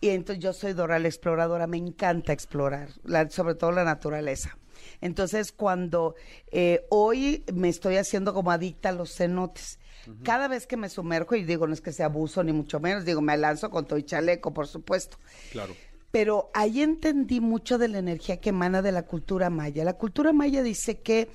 [0.00, 4.58] Y entonces yo soy Doral exploradora, me encanta explorar, la- sobre todo la naturaleza.
[5.00, 6.14] Entonces, cuando
[6.50, 9.78] eh, hoy me estoy haciendo como adicta a los cenotes,
[10.22, 13.04] cada vez que me sumerjo, y digo, no es que sea abuso ni mucho menos,
[13.04, 15.18] digo, me lanzo con todo y chaleco, por supuesto.
[15.50, 15.74] Claro.
[16.12, 19.82] Pero ahí entendí mucho de la energía que emana de la cultura maya.
[19.82, 21.28] La cultura maya dice que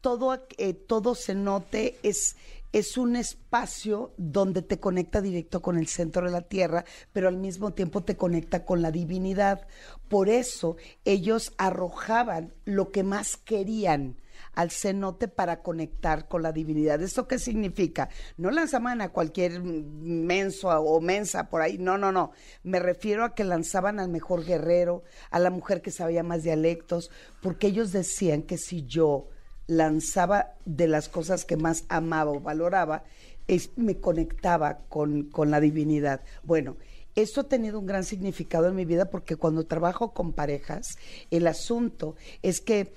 [0.00, 2.34] todo, eh, todo cenote es,
[2.78, 7.38] es un espacio donde te conecta directo con el centro de la tierra, pero al
[7.38, 9.66] mismo tiempo te conecta con la divinidad.
[10.10, 14.20] Por eso ellos arrojaban lo que más querían
[14.52, 17.00] al cenote para conectar con la divinidad.
[17.00, 18.10] ¿Esto qué significa?
[18.36, 22.32] No lanzaban a cualquier menso o mensa por ahí, no, no, no.
[22.62, 27.10] Me refiero a que lanzaban al mejor guerrero, a la mujer que sabía más dialectos,
[27.40, 29.30] porque ellos decían que si yo
[29.66, 33.04] lanzaba de las cosas que más amaba o valoraba,
[33.48, 36.20] es, me conectaba con, con la divinidad.
[36.42, 36.76] Bueno,
[37.14, 40.98] esto ha tenido un gran significado en mi vida porque cuando trabajo con parejas,
[41.30, 42.92] el asunto es que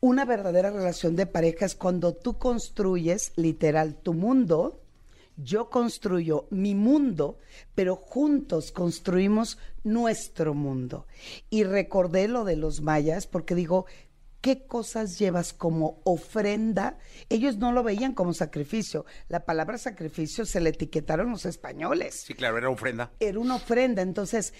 [0.00, 4.80] una verdadera relación de pareja es cuando tú construyes literal tu mundo,
[5.36, 7.38] yo construyo mi mundo,
[7.74, 11.06] pero juntos construimos nuestro mundo.
[11.50, 13.86] Y recordé lo de los mayas porque digo,
[14.42, 16.98] ¿qué cosas llevas como ofrenda?
[17.30, 19.06] Ellos no lo veían como sacrificio.
[19.28, 22.24] La palabra sacrificio se le etiquetaron los españoles.
[22.26, 23.12] Sí, claro, era ofrenda.
[23.20, 24.02] Era una ofrenda.
[24.02, 24.52] Entonces,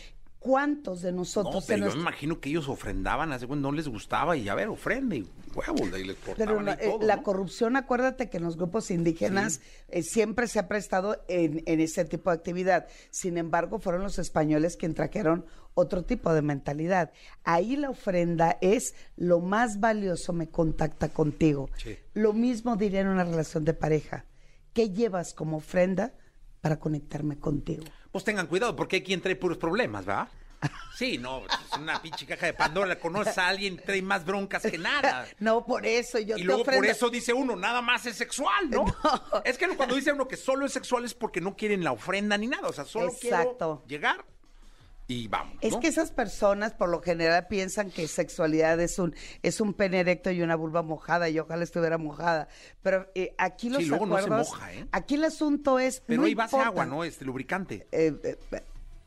[0.43, 1.65] ¿cuántos de No, nosotros...
[1.67, 4.55] pero en yo nuestro- me imagino que ellos ofrendaban, hace no les gustaba y a
[4.55, 7.23] ver, ofrende y huevos, de ahí les Pero la, y todo, eh, la ¿no?
[7.23, 12.05] corrupción, acuérdate que en los grupos indígenas eh, siempre se ha prestado en, en ese
[12.05, 12.87] tipo de actividad.
[13.11, 17.13] Sin embargo, fueron los españoles quienes trajeron otro tipo de mentalidad.
[17.45, 21.71] Ahí la ofrenda es lo más valioso, me contacta contigo.
[21.79, 21.97] Sí.
[22.15, 24.27] Lo mismo diría en una relación de pareja.
[24.75, 26.15] ¿Qué llevas como ofrenda
[26.61, 27.85] para conectarme contigo?
[28.13, 30.29] Pues tengan cuidado, porque hay quien trae puros problemas, ¿verdad?
[30.95, 34.79] Sí, no, es una pinche caja de Pandora, conoces a alguien, trae más broncas que
[34.79, 35.27] nada.
[35.41, 38.71] No, por eso yo y te luego por eso dice uno, nada más es sexual,
[38.71, 38.85] ¿no?
[39.45, 42.37] Es que cuando dice uno que solo es sexual es porque no quieren la ofrenda
[42.39, 43.83] ni nada, o sea, solo Exacto.
[43.87, 44.32] quiero llegar
[45.13, 45.81] y vamos, Es ¿no?
[45.81, 50.31] que esas personas por lo general piensan que sexualidad es un es un pene erecto
[50.31, 52.49] y una vulva mojada y ojalá estuviera mojada.
[52.83, 54.87] Pero eh, aquí los Sí, luego no se acuerdos, moja, ¿eh?
[54.93, 56.69] aquí el asunto es Pero no ahí base importa.
[56.69, 57.05] agua, ¿no?
[57.05, 57.87] Este lubricante.
[57.93, 58.37] Eh, eh,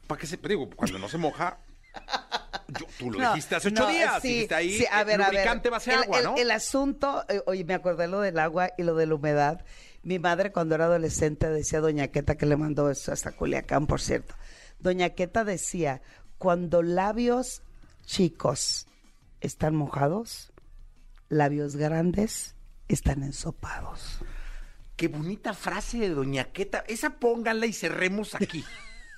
[0.07, 1.57] ¿Para qué se digo, cuando no se moja?
[2.67, 5.15] yo- tú lo no, dijiste hace ocho no, días, sí, dijiste ahí, sí, a ver,
[5.21, 5.33] a ver.
[5.33, 6.35] lubricante base el, agua, el- ¿no?
[6.37, 9.65] el asunto, eh, oye, me acordé lo del agua y lo de la humedad.
[10.03, 14.01] Mi madre cuando era adolescente decía Doña Queta que le mandó eso hasta Culiacán, por
[14.01, 14.35] cierto.
[14.79, 16.01] Doña Queta decía,
[16.37, 17.61] cuando labios
[18.05, 18.87] chicos
[19.41, 20.51] están mojados,
[21.29, 22.55] labios grandes
[22.87, 24.19] están ensopados.
[24.95, 26.83] Qué bonita frase de Doña Queta.
[26.87, 28.63] Esa pónganla y cerremos aquí.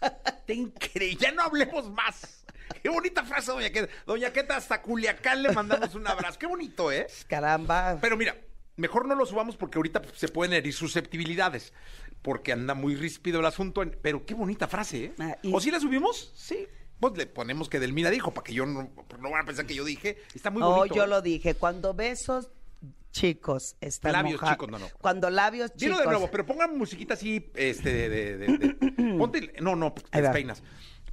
[0.45, 1.17] Te increíble.
[1.19, 2.45] Ya no hablemos más.
[2.81, 3.93] Qué bonita frase, Doña Queta.
[4.05, 6.39] Doña Queta, hasta Culiacán le mandamos un abrazo.
[6.39, 7.07] Qué bonito, ¿eh?
[7.27, 7.97] Caramba.
[8.01, 8.35] Pero mira,
[8.75, 11.73] mejor no lo subamos porque ahorita se pueden herir susceptibilidades.
[12.27, 13.81] Porque anda muy ríspido el asunto.
[13.83, 15.13] en- Pero qué bonita frase, ¿eh?
[15.17, 16.33] Ah, y- ¿O si la subimos?
[16.35, 16.67] Sí.
[16.99, 18.89] Pues le ponemos que Delmira dijo, para que yo no,
[19.21, 20.17] no van a pensar que yo dije.
[20.35, 20.93] Está muy No, bonito.
[20.93, 21.07] yo ¿eh?
[21.07, 21.53] lo dije.
[21.55, 22.49] Cuando besos
[23.11, 24.87] chicos están Labios chicos, no, no.
[24.99, 25.99] Cuando labios Dilo chicos.
[26.05, 30.21] de nuevo, pero pongan musiquita así, este, de, de- de- de- ponte, no, no, te
[30.21, 30.61] despeinas,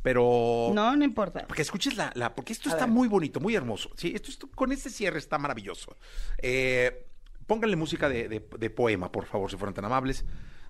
[0.03, 0.73] pero...
[0.75, 1.47] No, no importa.
[1.47, 2.93] Porque escuches la, la- porque esto A está ver.
[2.93, 5.97] muy bonito, muy hermoso, sí, esto, esto- con este cierre está maravilloso.
[6.39, 7.07] Eh,
[7.47, 10.25] pónganle música de poema, por favor, si fueran tan amables.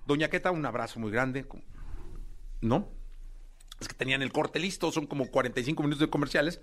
[0.05, 1.45] Doña Queta, un abrazo muy grande,
[2.61, 2.87] ¿no?
[3.79, 6.61] Es que tenían el corte listo, son como 45 minutos de comerciales.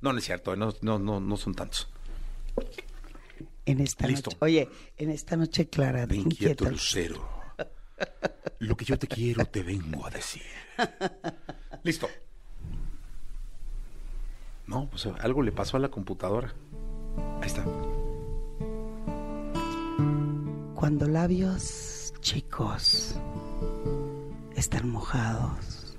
[0.00, 1.88] No, no es cierto, no, no, no, no son tantos.
[3.64, 4.30] En esta Listo.
[4.30, 4.38] noche.
[4.40, 7.28] Oye, en esta noche clara de De inquieto lucero.
[8.58, 10.42] Lo que yo te quiero te vengo a decir.
[11.84, 12.08] Listo.
[14.66, 16.52] No, pues algo le pasó a la computadora.
[17.40, 17.64] Ahí está.
[20.74, 21.91] Cuando labios
[22.22, 23.16] chicos
[24.54, 25.98] están mojados,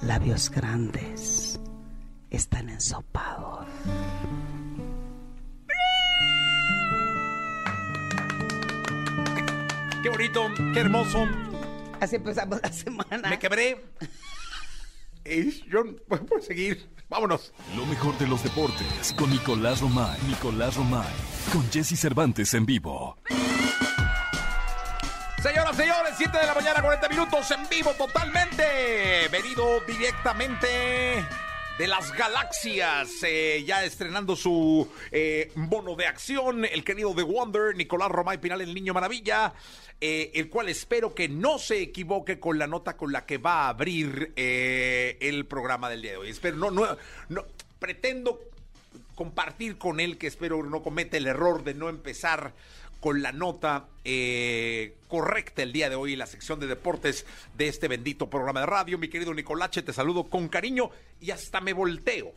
[0.00, 1.60] labios grandes
[2.30, 3.66] están ensopados.
[10.02, 11.28] Qué bonito, qué hermoso.
[12.00, 13.28] Así empezamos la semana.
[13.28, 13.84] Me quebré.
[15.24, 16.88] Y yo puedo seguir.
[17.10, 17.52] Vámonos.
[17.76, 20.18] Lo mejor de los deportes con Nicolás Romay.
[20.26, 21.12] Nicolás Romay.
[21.52, 23.18] Con Jesse Cervantes en vivo.
[25.42, 29.26] Señoras, señores, 7 de la mañana, 40 minutos en vivo totalmente.
[29.28, 30.68] Venido directamente
[31.76, 37.74] de las galaxias, eh, ya estrenando su eh, bono de acción, el querido The Wonder,
[37.74, 39.52] Nicolás Romay Pinal, el Niño Maravilla,
[40.00, 43.64] eh, el cual espero que no se equivoque con la nota con la que va
[43.64, 46.30] a abrir eh, el programa del día de hoy.
[46.30, 46.86] Espero, no, no,
[47.28, 47.44] no,
[47.80, 48.38] pretendo
[49.16, 52.52] compartir con él que espero no cometa el error de no empezar
[53.02, 57.26] con la nota eh, correcta el día de hoy en la sección de deportes
[57.58, 58.96] de este bendito programa de radio.
[58.96, 60.88] Mi querido Nicolache, te saludo con cariño
[61.20, 62.30] y hasta me volteo.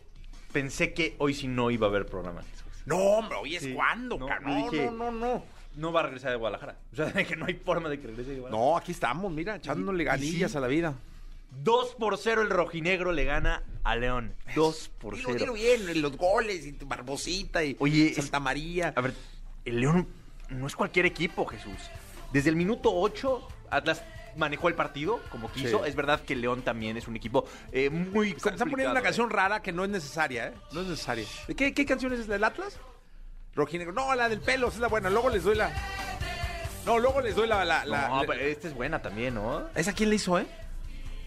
[0.52, 2.42] Pensé que hoy sí no iba a haber programa.
[2.88, 5.44] No, hombre, hoy es Sí, cuando, no, no, dije- no, no, no.
[5.76, 6.80] No va a regresar de Guadalajara.
[6.94, 8.70] O sea, que no hay forma de que regrese de Guadalajara.
[8.72, 10.58] No, aquí estamos, mira, echándole ganillas sí.
[10.58, 10.96] a la vida.
[11.64, 14.34] 2 por 0 el rojinegro le gana a León.
[14.56, 15.40] 2 por Dilo, 0.
[15.40, 18.94] dilo bien, los goles y tu Barbosita y Oye, Santa María.
[18.96, 19.14] A ver,
[19.64, 20.08] el León
[20.50, 21.78] no es cualquier equipo, Jesús.
[22.32, 24.04] Desde el minuto 8, Atlas
[24.36, 25.80] manejó el partido como quiso.
[25.84, 25.90] Sí.
[25.90, 29.00] Es verdad que León también es un equipo eh, muy Están, están poniendo complicado, una
[29.00, 29.04] ¿eh?
[29.04, 30.54] canción rara que no es necesaria, ¿eh?
[30.74, 31.26] No es necesaria.
[31.48, 32.78] ¿De qué, qué canción es del Atlas?
[33.54, 33.94] Rojinegro.
[33.94, 35.10] No, la del pelo, es la buena.
[35.10, 35.72] Luego les doy la.
[36.86, 37.64] No, luego les doy la.
[37.64, 39.70] la, la- No, la- pero esta es buena también, ¿no?
[39.74, 40.46] ¿Esa quién le hizo, eh?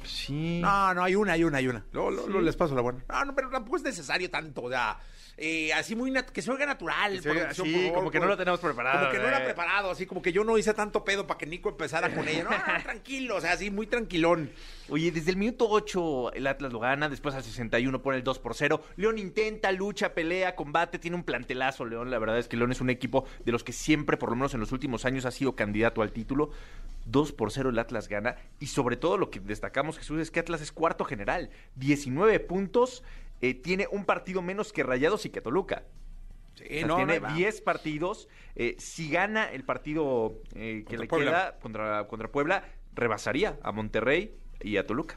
[0.04, 0.60] Sí.
[0.62, 1.84] No, no, hay una, hay una, hay una.
[1.92, 3.02] Luego, luego- luego les paso la buena.
[3.08, 4.98] No, no, pero tampoco es necesario tanto, o sea,
[5.40, 7.12] eh, así muy nat- que se oiga natural.
[7.12, 9.44] Que se oiga- sí, por como que no lo tenemos preparado, Como que no era
[9.44, 12.44] preparado, así como que yo no hice tanto pedo para que Nico empezara con ella.
[12.44, 14.50] No, no, tranquilo, o sea, así muy tranquilón.
[14.90, 18.38] Oye, desde el minuto 8 el Atlas lo gana, después al 61 pone el 2
[18.38, 18.82] por 0.
[18.96, 22.10] León intenta, lucha, pelea, combate, tiene un plantelazo León.
[22.10, 24.54] La verdad es que León es un equipo de los que siempre, por lo menos
[24.54, 26.50] en los últimos años, ha sido candidato al título.
[27.04, 28.36] 2 por 0 el Atlas gana.
[28.60, 31.48] Y sobre todo lo que destacamos, Jesús, es que Atlas es cuarto general.
[31.76, 33.02] 19 puntos,
[33.40, 35.84] eh, tiene un partido menos que Rayados y que Toluca.
[36.54, 37.34] Sí, O sea, no, tiene no, va.
[37.34, 38.28] 10 partidos.
[38.56, 41.30] Eh, si gana el partido eh, que le Puebla.
[41.30, 45.16] queda contra, contra Puebla, rebasaría a Monterrey y a Toluca.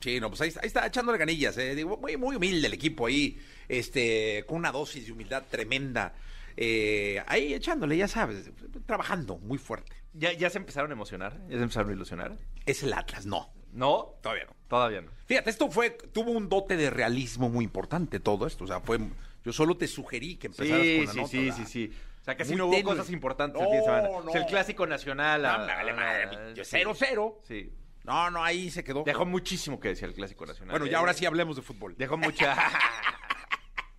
[0.00, 1.74] Sí, no, pues ahí, está- ahí está echándole ganillas, eh.
[1.74, 6.14] Digo, muy, muy humilde el equipo ahí, este, con una dosis de humildad tremenda.
[6.56, 8.50] Eh, ahí echándole, ya sabes,
[8.86, 9.96] trabajando muy fuerte.
[10.14, 11.36] ¿Ya, ¿Ya se empezaron a emocionar?
[11.48, 12.36] ¿Ya se empezaron a ilusionar?
[12.64, 13.50] Es el Atlas, no.
[13.72, 14.55] No, Todavía no.
[14.68, 15.10] Todavía no.
[15.26, 18.64] Fíjate, esto fue, tuvo un dote de realismo muy importante todo esto.
[18.64, 18.98] O sea, fue,
[19.44, 21.56] yo solo te sugerí que empezaras Sí, con la sí, nota, sí, ¿verdad?
[21.56, 21.92] sí, sí.
[22.20, 22.92] O sea, casi Muy no hubo tenue.
[22.96, 24.08] cosas importantes No, el fin de semana.
[24.08, 24.16] no.
[24.28, 25.42] O sea, el clásico nacional.
[25.42, 26.60] No, a- me vale a- madre, sí.
[26.64, 27.40] cero, cero.
[27.46, 27.72] Sí.
[28.04, 29.02] No, no, ahí se quedó.
[29.04, 30.70] Dejó muchísimo que decir el clásico nacional.
[30.72, 30.90] bueno, ¿eh?
[30.90, 31.96] ya ahora sí hablemos de fútbol.
[31.96, 32.56] Dejó mucha.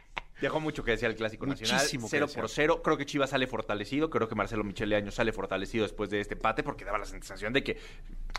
[0.45, 1.77] Dejó mucho que decía el Clásico Nacional.
[1.77, 2.43] Muchísimo que 0 desear.
[2.43, 2.83] por 0.
[2.83, 4.11] Creo que Chivas sale fortalecido.
[4.11, 7.53] Creo que Marcelo Michele Año sale fortalecido después de este empate porque daba la sensación
[7.55, 7.79] de que,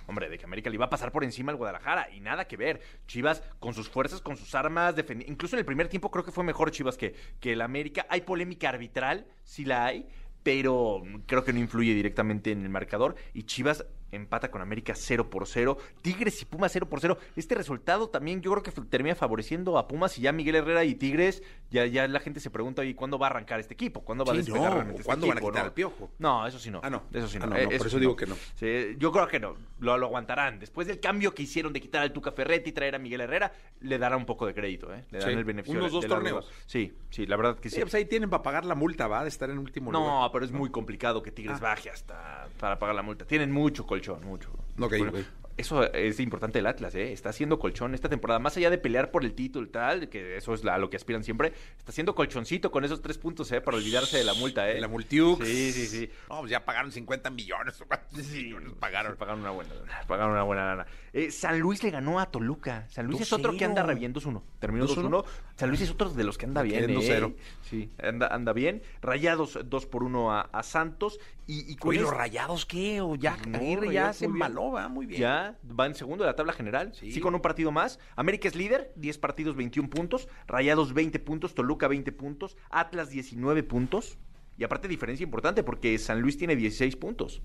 [0.08, 2.10] hombre, de que América le iba a pasar por encima al Guadalajara.
[2.12, 2.80] Y nada que ver.
[3.08, 6.32] Chivas con sus fuerzas, con sus armas, defendi- incluso en el primer tiempo creo que
[6.32, 8.06] fue mejor Chivas que, que el América.
[8.10, 10.08] Hay polémica arbitral, sí la hay,
[10.46, 13.16] pero creo que no influye directamente en el marcador.
[13.34, 15.78] Y Chivas empata con América 0 por 0.
[16.04, 17.18] Tigres y Pumas 0 por 0.
[17.36, 20.94] Este resultado también yo creo que termina favoreciendo a Pumas y ya Miguel Herrera y
[20.94, 24.02] Tigres, ya, ya la gente se pregunta, ¿y cuándo va a arrancar este equipo?
[24.06, 25.62] ¿Cuándo va a Sí, despegar no, realmente este ¿cuándo van a quitar no?
[25.66, 26.12] al Piojo?
[26.20, 26.80] No, eso sí no.
[26.84, 27.04] Ah, no.
[27.12, 27.56] Eso sí Ah, no.
[27.56, 28.36] no, Eh, no, por eso digo que no.
[28.54, 29.56] Sí, yo creo que no.
[29.80, 30.60] Lo, lo aguantarán.
[30.60, 33.52] Después del cambio que hicieron de quitar al Tuca Ferretti y traer a Miguel Herrera,
[33.82, 35.04] le dará un poco de crédito, ¿eh?
[35.12, 36.50] Le darán el beneficio unos de- dos de torneos.
[36.68, 37.78] Sí, sí, la verdad que sí.
[37.78, 40.08] Sí, pues ahí tienen para pagar la multa, va, de estar en último lugar.
[40.08, 41.64] No, pero es muy complicado que Tigres Ah.
[41.64, 43.24] baje hasta para pagar la multa.
[43.26, 44.50] Tienen mucho colchón, mucho.
[44.78, 45.18] Ok, Bueno, ok.
[45.58, 47.14] Eso es importante el Atlas, ¿eh?
[47.14, 48.40] Está haciendo colchón esta temporada.
[48.40, 50.90] Más allá de pelear por el título y tal, que eso es la- a lo
[50.90, 53.62] que aspiran siempre, está haciendo colchoncito con esos tres puntos, ¿eh?
[53.62, 54.82] Para olvidarse de la multa, ¿eh?
[54.82, 55.48] La Multiux.
[55.48, 56.10] Sí, sí, sí.
[56.30, 57.80] No, pues ya pagaron 50 millones.
[57.80, 59.14] ¿o cuántos millones pagaron?
[59.14, 60.02] Sí, pagaron una buena lana.
[60.06, 60.88] Pagaron una buena lana.
[61.18, 62.86] Eh, San Luis le ganó a Toluca.
[62.90, 63.70] San Luis es otro que 2-0.
[63.70, 64.42] anda re bien, 2-1.
[64.60, 65.10] Terminó 2-1.
[65.10, 65.26] 2-1.
[65.56, 66.82] San Luis es otro de los que anda bien.
[66.86, 67.22] quedé en ¿eh?
[67.22, 67.36] 2-0.
[67.70, 68.82] Sí, anda, anda bien.
[69.02, 71.18] Rayados 2 por 1 a, a Santos.
[71.48, 73.00] Y, y Oye, ¿los rayados qué?
[73.00, 75.22] O ya, No, Aguirre ya se muy embaló, va, muy bien.
[75.22, 76.92] Ya, va en segundo de la tabla general.
[76.94, 77.14] Sí.
[77.14, 77.22] Sí.
[77.22, 77.98] con un partido más.
[78.18, 80.28] América es líder, 10 partidos, 21 puntos.
[80.48, 84.18] Rayados 20 puntos, Toluca 20 puntos, Atlas 19 puntos.
[84.58, 87.42] Y aparte diferencia importante porque San Luis tiene 16 puntos.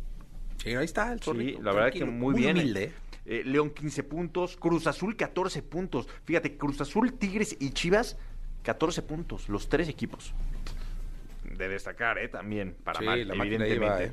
[0.57, 2.57] Sí, ahí está el Sí, zorrito, la verdad que tranquilo, muy, bien.
[2.57, 2.93] humilde.
[3.27, 3.43] ¿Eh?
[3.45, 6.09] León 15 puntos, Cruz Azul 14 puntos.
[6.25, 8.17] Fíjate, Cruz Azul, Tigres y Chivas
[8.63, 10.33] 14 puntos, los tres equipos.
[11.45, 12.29] De destacar, ¿eh?
[12.29, 14.05] También, para Sí, mal, la evidentemente.
[14.05, 14.13] ¿eh?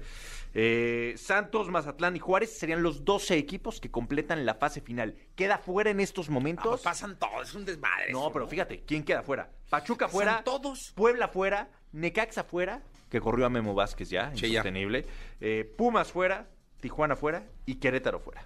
[0.54, 5.14] Eh, Santos, Mazatlán y Juárez serían los 12 equipos que completan la fase final.
[5.36, 6.68] Queda fuera en estos Ah, momentos.
[6.68, 8.12] pues pasan todos, es un desmadre.
[8.12, 9.52] no, eso, pero fíjate, ¿quién queda fuera?
[9.70, 10.94] Pachuca Pasan fuera, todos.
[10.96, 14.48] Puebla fuera, Necaxa fuera, que corrió a Memo Vázquez ya, Sí, ya.
[14.48, 15.06] insostenible.
[15.42, 16.48] Eh, Pumas fuera,
[16.80, 18.46] Tijuana fuera y Querétaro fuera.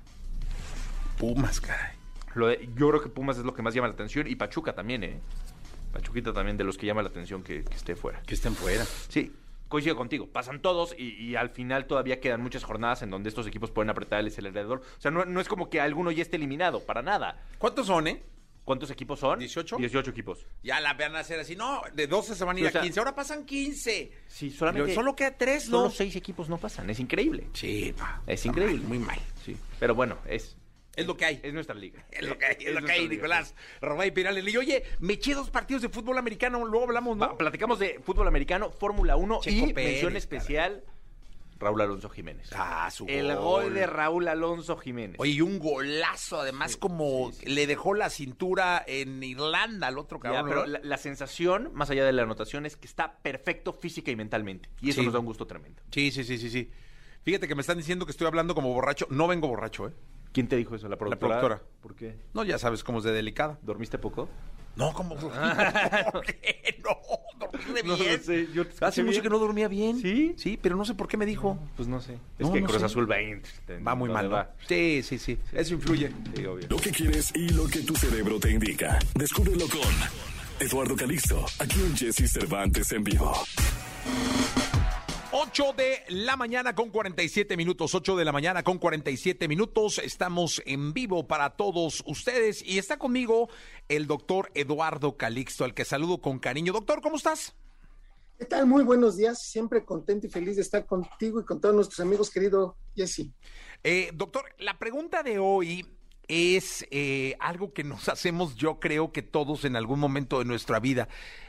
[1.21, 1.93] Pumas, caray.
[2.33, 4.73] Lo de- yo creo que Pumas es lo que más llama la atención y Pachuca
[4.73, 5.19] también, ¿eh?
[5.93, 8.21] Pachuquita también de los que llama la atención que, que esté fuera.
[8.23, 8.85] Que estén fuera.
[9.09, 9.33] Sí,
[9.67, 10.27] coincido contigo.
[10.27, 13.89] Pasan todos y, y al final todavía quedan muchas jornadas en donde estos equipos pueden
[13.89, 14.81] apretar el acelerador.
[14.97, 17.43] O sea, no, no es como que alguno ya esté eliminado, para nada.
[17.57, 18.23] ¿Cuántos son, eh?
[18.63, 19.39] ¿Cuántos equipos son?
[19.39, 19.77] 18.
[19.77, 20.45] 18 equipos.
[20.63, 21.55] Ya la vean hacer así.
[21.55, 22.99] No, de 12 se van a ir o sea- a 15.
[22.99, 24.11] Ahora pasan 15.
[24.27, 24.93] Sí, solamente.
[24.95, 25.89] Solo queda 3, Solo ¿no?
[25.89, 26.89] seis equipos no pasan.
[26.89, 27.47] Es increíble.
[27.53, 28.21] Sí, pa.
[28.27, 28.77] Es increíble.
[28.77, 29.19] mal, muy mal.
[29.43, 29.57] Sí.
[29.79, 30.55] Pero bueno, es.
[30.95, 31.39] Es lo que hay.
[31.41, 32.05] Es nuestra liga.
[32.11, 33.55] Es lo que hay, es lo que hay, liga, Nicolás.
[33.81, 34.43] Robay Pirales.
[34.43, 37.37] Le digo, oye, me eché dos partidos de fútbol americano, luego hablamos, ¿no?
[37.37, 40.83] platicamos de fútbol americano, Fórmula 1 Checo y Pérez, mención especial,
[41.59, 42.49] Raúl Alonso Jiménez.
[42.55, 45.15] Ah, su El gol de Raúl Alonso Jiménez.
[45.19, 50.23] Oye, y un golazo, además, como le dejó la cintura en Irlanda al otro Ya,
[50.31, 50.45] cabrón.
[50.49, 50.79] pero ¿verdad?
[50.83, 54.69] la, la sensación, más allá de la anotación, es que está perfecto física y mentalmente.
[54.81, 55.05] Y eso Sí.
[55.05, 55.81] nos da un gusto tremendo.
[55.91, 56.69] Sí, sí, sí, sí, sí.
[57.23, 59.05] Fíjate que me están diciendo que estoy hablando como borracho.
[59.11, 59.93] No vengo borracho, ¿eh?
[60.33, 60.87] ¿Quién te dijo eso?
[60.87, 61.39] ¿La productora?
[61.41, 61.61] productora.
[61.81, 62.15] ¿Por qué?
[62.33, 63.57] No, ya sabes cómo es de delicada.
[63.63, 64.29] ¿Dormiste poco?
[64.77, 65.15] No, ¿cómo?
[66.11, 66.79] ¿Por qué?
[66.81, 66.97] No,
[67.51, 68.23] dormí de No, bien.
[68.23, 69.23] sé, yo te escuché Hace mucho bien.
[69.23, 69.99] que no dormía bien.
[69.99, 70.33] ¿Sí?
[70.37, 71.59] Sí, pero no sé por qué me dijo.
[71.75, 72.13] Pues no sé.
[72.39, 72.85] Es No, que no Cruz sé.
[72.85, 73.17] Azul va,
[73.85, 74.43] Va muy mal, ¿dónde ¿no?
[74.43, 74.55] va?
[74.67, 76.09] Sí, sí, sí, Eso influye.
[76.35, 76.67] Sí, obvio.
[76.69, 78.97] Lo que quieres y lo que tu cerebro te indica.
[79.15, 79.81] Descúbrelo con
[80.65, 83.33] Eduardo Calixto, aquí en Jesse Cervantes en vivo.
[85.33, 89.97] 8 de la mañana con 47 minutos, 8 de la mañana con 47 minutos.
[89.99, 93.47] Estamos en vivo para todos ustedes y está conmigo
[93.87, 96.73] el doctor Eduardo Calixto, al que saludo con cariño.
[96.73, 97.55] Doctor, ¿cómo estás?
[98.37, 98.65] ¿Qué tal?
[98.65, 99.41] Muy buenos días.
[99.41, 103.29] Siempre contento y feliz de estar contigo y con todos nuestros amigos, querido Jesse.
[103.85, 105.85] Eh, doctor, la pregunta de hoy
[106.27, 110.81] es eh, algo que nos hacemos, yo creo que todos en algún momento de nuestra
[110.81, 111.07] vida,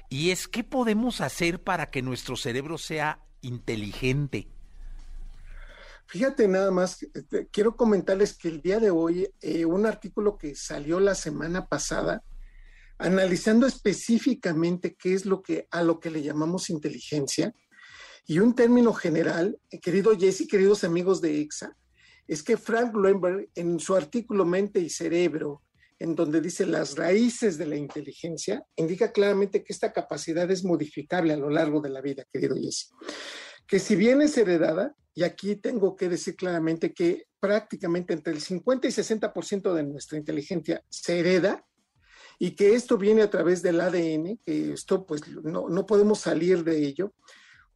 [0.09, 4.49] y es qué podemos hacer para que nuestro cerebro sea inteligente.
[6.07, 10.55] Fíjate nada más, este, quiero comentarles que el día de hoy eh, un artículo que
[10.55, 12.23] salió la semana pasada,
[12.99, 17.55] analizando específicamente qué es lo que a lo que le llamamos inteligencia,
[18.27, 21.77] y un término general, eh, querido Jesse, queridos amigos de EXA,
[22.29, 25.63] es que Frank Loenberg en su artículo Mente y Cerebro,
[26.03, 31.33] en donde dice las raíces de la inteligencia, indica claramente que esta capacidad es modificable
[31.33, 32.91] a lo largo de la vida, querido Jesse.
[33.69, 38.41] Que si bien es heredada, y aquí tengo que decir claramente que prácticamente entre el
[38.41, 41.65] 50 y 60% de nuestra inteligencia se hereda,
[42.37, 46.65] y que esto viene a través del ADN, que esto pues no, no podemos salir
[46.65, 47.15] de ello.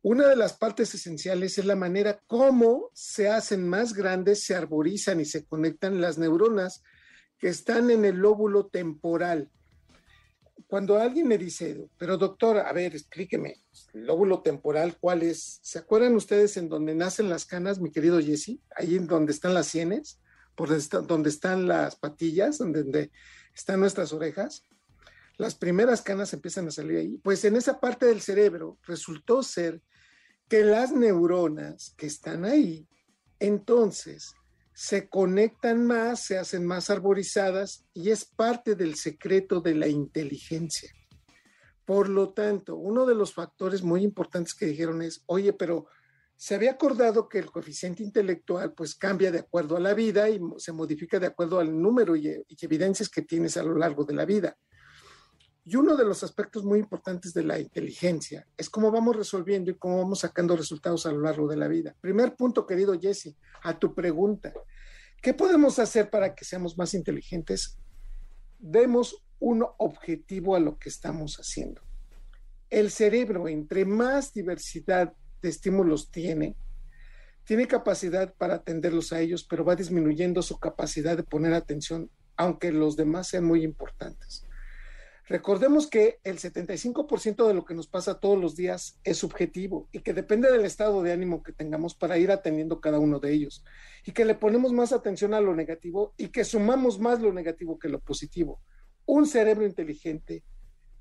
[0.03, 5.21] Una de las partes esenciales es la manera como se hacen más grandes, se arborizan
[5.21, 6.83] y se conectan las neuronas
[7.39, 9.51] que están en el lóbulo temporal.
[10.67, 13.63] Cuando alguien me dice, pero doctor, a ver, explíqueme,
[13.93, 15.61] el lóbulo temporal, ¿cuál es?
[15.63, 18.59] ¿Se acuerdan ustedes en donde nacen las canas, mi querido Jesse?
[18.77, 20.21] Ahí en donde están las sienes,
[20.57, 20.71] por
[21.07, 23.11] donde están, las patillas, donde
[23.55, 24.65] están nuestras orejas.
[25.37, 27.19] Las primeras canas empiezan a salir ahí.
[27.19, 29.83] Pues en esa parte del cerebro resultó ser
[30.49, 32.89] que las neuronas que están ahí,
[33.39, 34.35] entonces
[34.77, 40.93] se conectan más, se hacen más arborizadas y es parte del secreto de la inteligencia.
[41.87, 45.87] Por lo tanto, uno de los factores muy importantes que dijeron es, oye, pero
[46.37, 50.39] se había acordado que el coeficiente intelectual pues cambia de acuerdo a la vida y
[50.59, 54.15] se modifica de acuerdo al número y, y evidencias que tienes a lo largo de
[54.15, 54.59] la vida.
[55.69, 59.75] Y uno de los aspectos muy importantes de la inteligencia es cómo vamos resolviendo y
[59.75, 61.97] cómo vamos sacando resultados a lo largo de la vida.
[62.01, 64.53] Primer punto, querido Jesse, a tu pregunta.
[65.21, 67.79] ¿Qué podemos hacer para que seamos más inteligentes?
[68.61, 71.83] Demos un objetivo a lo que estamos haciendo.
[72.71, 76.55] El cerebro, entre más diversidad de estímulos tiene,
[77.43, 82.71] tiene capacidad para atenderlos a ellos, pero va disminuyendo su capacidad de poner atención, aunque
[82.71, 84.46] los demás sean muy importantes.
[85.29, 89.99] Recordemos que el 75% de lo que nos pasa todos los días es subjetivo y
[89.99, 93.65] que depende del estado de ánimo que tengamos para ir atendiendo cada uno de ellos
[94.05, 97.77] y que le ponemos más atención a lo negativo y que sumamos más lo negativo
[97.77, 98.61] que lo positivo.
[99.05, 100.45] Un cerebro inteligente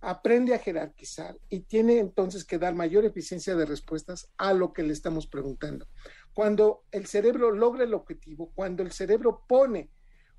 [0.02, 4.82] aprende a jerarquizar y tiene entonces que dar mayor eficiencia de respuestas a lo que
[4.82, 5.88] le estamos preguntando.
[6.34, 9.92] Cuando el cerebro logra el objetivo, cuando el cerebro pone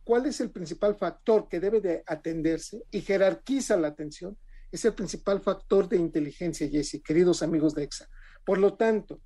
[0.07, 4.39] cuál es el principal factor que debe de atenderse y jerarquiza la atención,
[4.71, 8.09] es el principal factor de inteligencia, Jesse, queridos amigos de EXA.
[8.45, 9.21] Por lo tanto,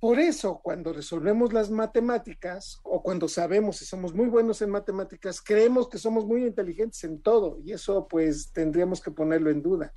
[0.00, 5.42] por eso cuando resolvemos las matemáticas o cuando sabemos si somos muy buenos en matemáticas,
[5.42, 9.92] creemos que somos muy inteligentes en todo y eso pues tendríamos que ponerlo en duda.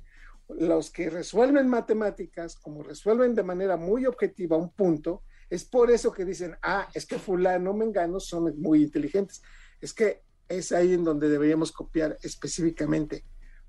[0.50, 6.12] Los que resuelven matemáticas, como resuelven de manera muy objetiva un punto, es por eso
[6.12, 9.42] que dicen, ah, es que fulano, mengano son muy inteligentes.
[9.82, 13.24] Es que es ahí en donde deberíamos copiar específicamente.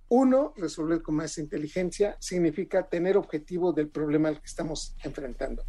[0.09, 5.65] Uno, resolver con más inteligencia significa tener objetivo del problema al que estamos enfrentando.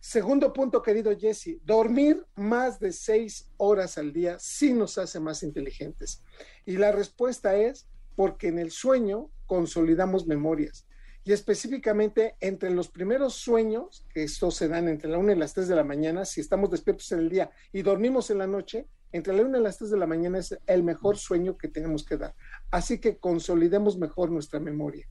[0.00, 5.42] Segundo punto, querido Jesse, dormir más de seis horas al día sí nos hace más
[5.42, 6.22] inteligentes.
[6.64, 10.86] Y la respuesta es porque en el sueño consolidamos memorias.
[11.22, 15.54] Y específicamente entre los primeros sueños, que estos se dan entre la 1 y las
[15.54, 18.86] 3 de la mañana, si estamos despiertos en el día y dormimos en la noche,
[19.12, 22.04] entre la 1 y las 3 de la mañana es el mejor sueño que tenemos
[22.04, 22.34] que dar.
[22.70, 25.08] Así que consolidemos mejor nuestra memoria.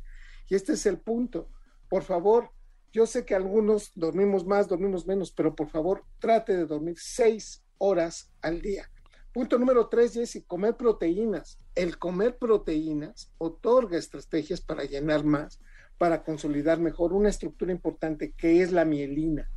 [0.48, 1.50] Y este es el punto.
[1.90, 2.52] Por favor,
[2.92, 7.64] yo sé que algunos dormimos más, dormimos menos, pero por favor, trate de dormir seis
[7.78, 8.90] horas al día.
[9.34, 11.58] Punto número tres, Jessy, comer proteínas.
[11.76, 15.60] El comer proteínas otorga estrategias para llenar más,
[15.98, 19.50] para consolidar mejor una estructura importante que es la mielina.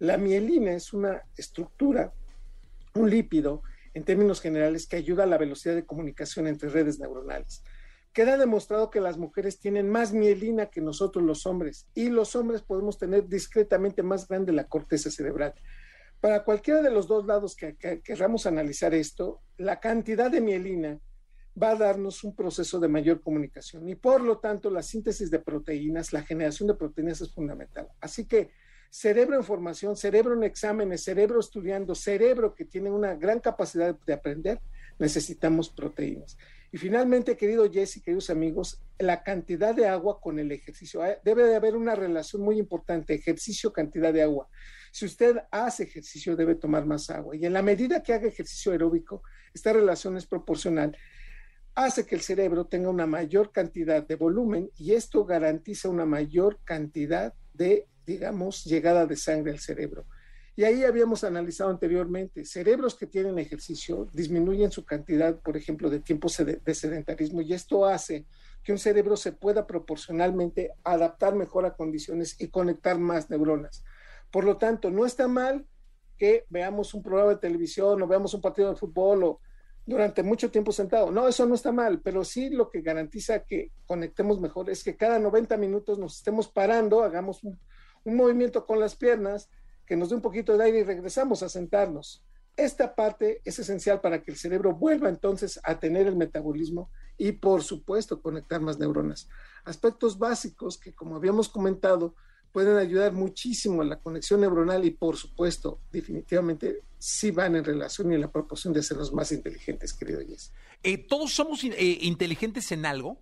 [0.00, 2.12] La mielina es una estructura,
[2.94, 3.62] un lípido,
[3.94, 7.62] en términos generales, que ayuda a la velocidad de comunicación entre redes neuronales.
[8.12, 12.62] Queda demostrado que las mujeres tienen más mielina que nosotros los hombres y los hombres
[12.62, 15.54] podemos tener discretamente más grande la corteza cerebral.
[16.20, 21.00] Para cualquiera de los dos lados que, que queramos analizar esto, la cantidad de mielina
[21.60, 25.38] va a darnos un proceso de mayor comunicación y por lo tanto la síntesis de
[25.38, 27.88] proteínas, la generación de proteínas es fundamental.
[28.00, 28.50] Así que
[28.92, 34.12] cerebro en formación, cerebro en exámenes, cerebro estudiando, cerebro que tiene una gran capacidad de
[34.12, 34.60] aprender,
[34.98, 36.36] necesitamos proteínas.
[36.70, 41.02] Y finalmente, querido Jesse, queridos amigos, la cantidad de agua con el ejercicio.
[41.02, 44.46] Ah, debe de haber una relación muy importante, ejercicio, cantidad de agua.
[44.90, 47.34] Si usted hace ejercicio, debe tomar más agua.
[47.34, 49.22] Y en la medida que haga ejercicio aeróbico,
[49.54, 50.94] esta relación es proporcional.
[51.74, 56.58] Hace que el cerebro tenga una mayor cantidad de volumen y esto garantiza una mayor
[56.64, 60.06] cantidad de, digamos, llegada de sangre al cerebro.
[60.54, 66.00] Y ahí habíamos analizado anteriormente, cerebros que tienen ejercicio disminuyen su cantidad, por ejemplo, de
[66.00, 68.26] tiempo de sedentarismo y esto hace
[68.62, 73.82] que un cerebro se pueda proporcionalmente adaptar mejor a condiciones y conectar más neuronas.
[74.30, 75.64] Por lo tanto, no está mal
[76.18, 79.40] que veamos un programa de televisión o veamos un partido de fútbol o
[79.86, 81.10] durante mucho tiempo sentado.
[81.10, 84.96] No, eso no está mal, pero sí lo que garantiza que conectemos mejor es que
[84.96, 87.58] cada 90 minutos nos estemos parando, hagamos un,
[88.04, 89.48] un movimiento con las piernas,
[89.86, 92.24] que nos dé un poquito de aire y regresamos a sentarnos.
[92.56, 97.32] Esta parte es esencial para que el cerebro vuelva entonces a tener el metabolismo y
[97.32, 99.28] por supuesto conectar más neuronas.
[99.64, 102.14] Aspectos básicos que como habíamos comentado
[102.52, 108.12] pueden ayudar muchísimo a la conexión neuronal y por supuesto definitivamente sí van en relación
[108.12, 110.52] y en la proporción de ser los más inteligentes, querido Jess.
[110.82, 113.18] Eh, ¿Todos somos eh, inteligentes en algo?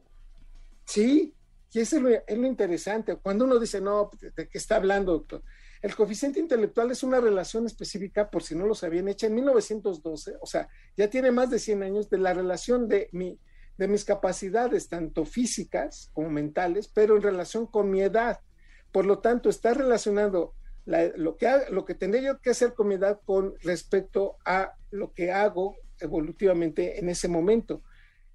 [0.84, 1.34] Sí,
[1.72, 3.16] y eso es lo, es lo interesante.
[3.16, 5.42] Cuando uno dice, no, ¿de qué está hablando, doctor?
[5.82, 10.34] El coeficiente intelectual es una relación específica, por si no lo sabían, hecha en 1912,
[10.40, 13.38] o sea, ya tiene más de 100 años de la relación de, mi,
[13.78, 18.40] de mis capacidades, tanto físicas como mentales, pero en relación con mi edad.
[18.92, 20.54] Por lo tanto, está relacionado
[20.84, 25.12] lo, que, lo que tendría yo que hacer con mi edad con respecto a lo
[25.12, 27.82] que hago evolutivamente en ese momento.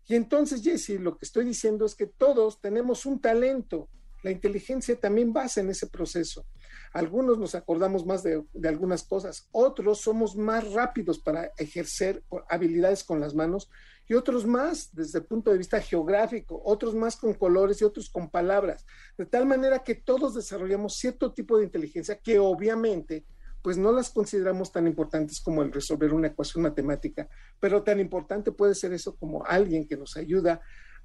[0.08, 3.90] Y entonces, Jesse, lo que estoy diciendo es que todos tenemos un talento.
[4.22, 6.46] La inteligencia también basa en ese proceso.
[6.94, 13.04] Algunos nos acordamos más de, de, algunas cosas, otros somos más rápidos para ejercer habilidades
[13.04, 13.70] con las manos
[14.08, 18.10] y otros más desde el punto de vista geográfico, otros más con colores y otros
[18.10, 18.86] con palabras,
[19.18, 23.26] de tal manera que todos desarrollamos cierto tipo de inteligencia que obviamente
[23.66, 27.28] pues no las consideramos tan importantes como el resolver una ecuación matemática,
[27.60, 30.62] pero tan importante puede ser eso como alguien que nos ayuda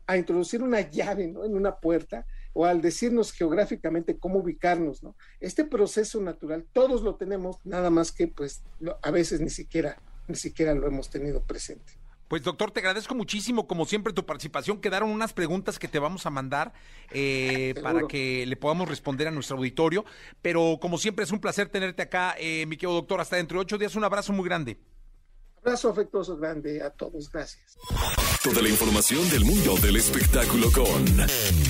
[0.06, 1.46] a introducir una llave ¿no?
[1.46, 5.16] en una puerta o al decirnos geográficamente cómo ubicarnos, ¿no?
[5.40, 8.62] Este proceso natural todos lo tenemos, nada más que pues
[9.00, 9.96] a veces ni siquiera
[10.28, 11.99] ni siquiera lo hemos tenido presente.
[12.30, 14.80] Pues doctor, te agradezco muchísimo, como siempre, tu participación.
[14.80, 16.72] Quedaron unas preguntas que te vamos a mandar
[17.10, 20.04] eh, para que le podamos responder a nuestro auditorio.
[20.40, 23.20] Pero como siempre es un placer tenerte acá, eh, mi querido doctor.
[23.20, 24.78] Hasta dentro de ocho días, un abrazo muy grande.
[25.58, 27.32] Abrazo afectuoso grande a todos.
[27.32, 27.76] Gracias.
[28.44, 31.04] Toda la información del mundo del espectáculo con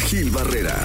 [0.08, 0.76] Gil Barrera,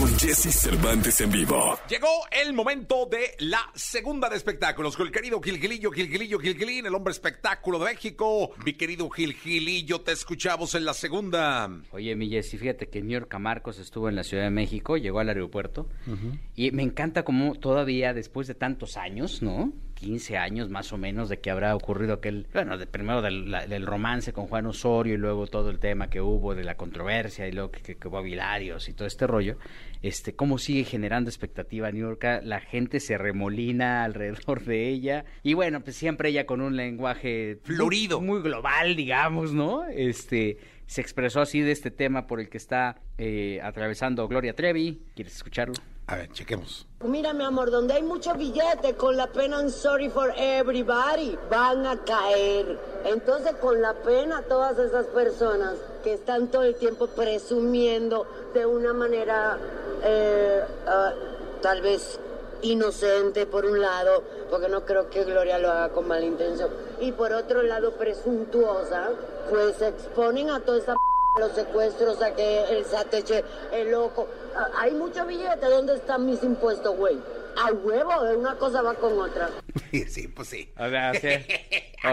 [0.00, 1.78] con Jesse Cervantes en vivo.
[1.86, 6.38] Llegó el momento de la segunda de espectáculos con el querido Gil Gilillo, Gil Gilillo,
[6.38, 8.52] Gil Gilín, el hombre espectáculo de México.
[8.64, 11.68] Mi querido Gil Gilillo, te escuchamos en la segunda.
[11.90, 15.20] Oye, mi Jesse, fíjate que New York Marcos estuvo en la Ciudad de México, llegó
[15.20, 16.38] al aeropuerto uh -huh.
[16.56, 19.70] y me encanta cómo todavía después de tantos años, ¿no?
[20.00, 23.66] 15 años más o menos de que habrá ocurrido aquel, bueno, de, primero del, la,
[23.66, 27.46] del, romance con Juan Osorio y luego todo el tema que hubo de la controversia
[27.46, 29.58] y luego que, que, que hubo y todo este rollo,
[30.02, 35.52] este, cómo sigue generando expectativa New York, la gente se remolina alrededor de ella y
[35.52, 39.84] bueno, pues siempre ella con un lenguaje florido, muy, muy global, digamos, ¿no?
[39.84, 45.02] Este, se expresó así de este tema por el que está eh, atravesando Gloria Trevi,
[45.14, 45.74] ¿quieres escucharlo?
[46.10, 46.88] A ver, chequemos.
[47.04, 51.86] Mira, mi amor, donde hay muchos billetes con la pena I'm sorry for everybody van
[51.86, 52.76] a caer.
[53.04, 58.92] Entonces, con la pena, todas esas personas que están todo el tiempo presumiendo de una
[58.92, 59.56] manera
[60.02, 62.18] eh, uh, tal vez
[62.62, 67.12] inocente por un lado, porque no creo que Gloria lo haga con mala intención, y
[67.12, 69.10] por otro lado presuntuosa,
[69.48, 70.96] pues se exponen a toda esa
[71.38, 74.28] los secuestros, a que el SATECHE es loco.
[74.76, 77.16] Hay mucho billete, ¿dónde están mis impuestos, güey?
[77.56, 79.50] A huevo, una cosa va con otra.
[80.08, 80.72] Sí, pues sí.
[80.78, 81.28] O sea, sí.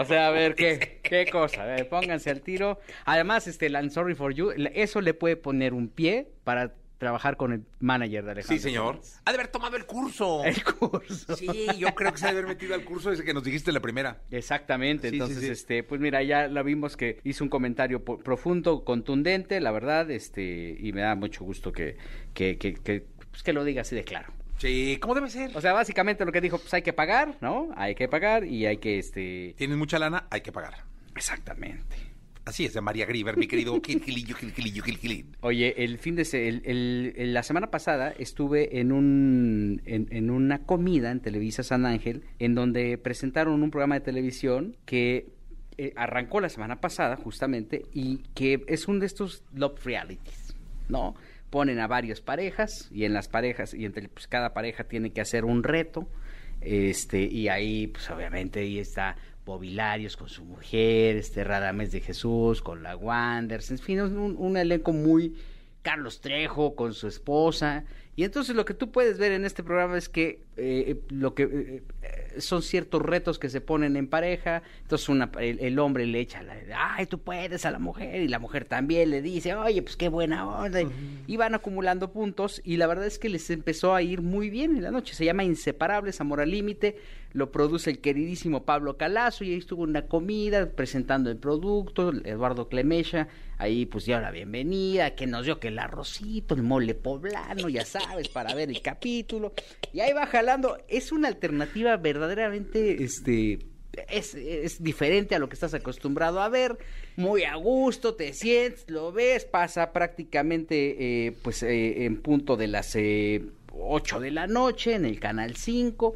[0.00, 1.62] o sea a ver, ¿qué, qué cosa?
[1.62, 2.80] A ver, pónganse al tiro.
[3.04, 7.36] Además, este, el I'm sorry for you, eso le puede poner un pie para trabajar
[7.36, 8.56] con el manager de Alejandro.
[8.56, 8.94] Sí, señor.
[8.96, 9.20] Fernández.
[9.24, 10.44] Ha de haber tomado el curso.
[10.44, 11.36] El curso.
[11.36, 13.72] Sí, yo creo que se ha de haber metido al curso desde que nos dijiste
[13.72, 14.20] la primera.
[14.30, 15.48] Exactamente, Sí, entonces, sí.
[15.48, 20.76] este, pues mira, ya la vimos que hizo un comentario profundo, contundente, la verdad, este,
[20.78, 21.96] y me da mucho gusto que,
[22.34, 24.32] que, que, que, pues, que lo diga así de claro.
[24.58, 25.56] Sí, ¿cómo debe ser?
[25.56, 27.68] O sea, básicamente lo que dijo, pues hay que pagar, ¿no?
[27.76, 29.54] Hay que pagar y hay que, este...
[29.56, 30.84] Tienes mucha lana, hay que pagar.
[31.14, 31.96] Exactamente.
[32.48, 34.34] Así es, de María Griver, mi querido Gil Gilillo,
[34.82, 35.26] Gil.
[35.42, 36.62] Oye, el fin de se-
[37.26, 42.96] la semana pasada estuve en un en una comida en Televisa San Ángel en donde
[42.96, 45.26] presentaron un programa de televisión que
[45.76, 50.56] eh, arrancó la semana pasada justamente y que es un de estos love realities,
[50.88, 51.14] ¿no?
[51.50, 55.20] Ponen a varias parejas y en las parejas y entre pues, cada pareja tiene que
[55.20, 56.08] hacer un reto.
[56.60, 59.16] Este, y ahí, pues obviamente, ahí está
[59.48, 64.56] Bobilarios con su mujer, este Radames de Jesús con la Wanders, en fin, un, un
[64.58, 65.34] elenco muy
[65.82, 67.84] Carlos Trejo con su esposa.
[68.14, 71.44] Y entonces lo que tú puedes ver en este programa es que eh, lo que
[71.44, 74.62] eh, eh, son ciertos retos que se ponen en pareja.
[74.82, 78.28] Entonces una, el, el hombre le echa la, ay, tú puedes a la mujer y
[78.28, 80.80] la mujer también le dice, oye, pues qué buena onda.
[81.28, 84.76] Y van acumulando puntos y la verdad es que les empezó a ir muy bien
[84.76, 85.14] en la noche.
[85.14, 86.96] Se llama Inseparables, Amor al Límite.
[87.32, 92.68] Lo produce el queridísimo Pablo Calazo y ahí estuvo una comida presentando el producto, Eduardo
[92.68, 97.68] Clemesha, ahí pues dio la bienvenida, que nos dio que el arrocito, el mole poblano,
[97.68, 99.52] ya sabes, para ver el capítulo.
[99.92, 103.58] Y ahí va jalando, es una alternativa verdaderamente, este,
[104.08, 106.78] es, es diferente a lo que estás acostumbrado a ver,
[107.16, 112.68] muy a gusto, te sientes, lo ves, pasa prácticamente eh, pues eh, en punto de
[112.68, 113.44] las eh,
[113.80, 116.14] 8 de la noche en el canal 5.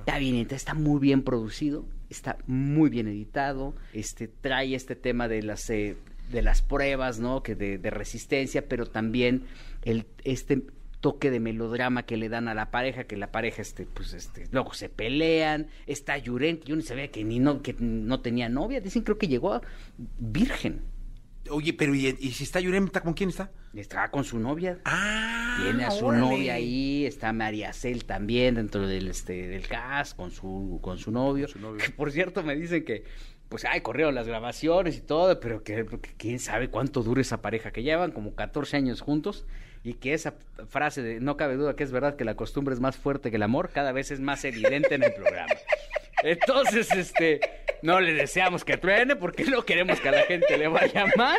[0.00, 5.42] Está bien, está muy bien producido, está muy bien editado, este trae este tema de
[5.42, 5.96] las eh,
[6.30, 7.42] de las pruebas, ¿no?
[7.42, 9.44] Que de, de resistencia, pero también
[9.82, 10.62] el este
[11.04, 14.48] toque de melodrama que le dan a la pareja, que la pareja este pues este
[14.52, 18.48] luego se pelean, está Yuren, que yo ni sabía que ni no que no tenía
[18.48, 19.60] novia, dicen creo que llegó
[20.18, 20.80] virgen.
[21.50, 23.50] Oye, pero ¿y, y si está Yuremta, con quién está?
[23.74, 24.78] Estaba con su novia.
[24.84, 26.20] Ah, Tiene a su órale.
[26.24, 31.10] novia ahí, está María Cel también dentro del este del cast con su con su
[31.10, 31.46] novio.
[31.78, 33.04] Que por cierto me dicen que
[33.48, 37.42] pues ay, corrieron las grabaciones y todo, pero que, que quién sabe cuánto dura esa
[37.42, 39.44] pareja que llevan como 14 años juntos
[39.84, 40.34] y que esa
[40.68, 43.36] frase de no cabe duda que es verdad que la costumbre es más fuerte que
[43.36, 45.52] el amor, cada vez es más evidente en el programa.
[46.24, 47.40] Entonces, este,
[47.82, 51.38] no le deseamos que truene porque no queremos que a la gente le vaya mal.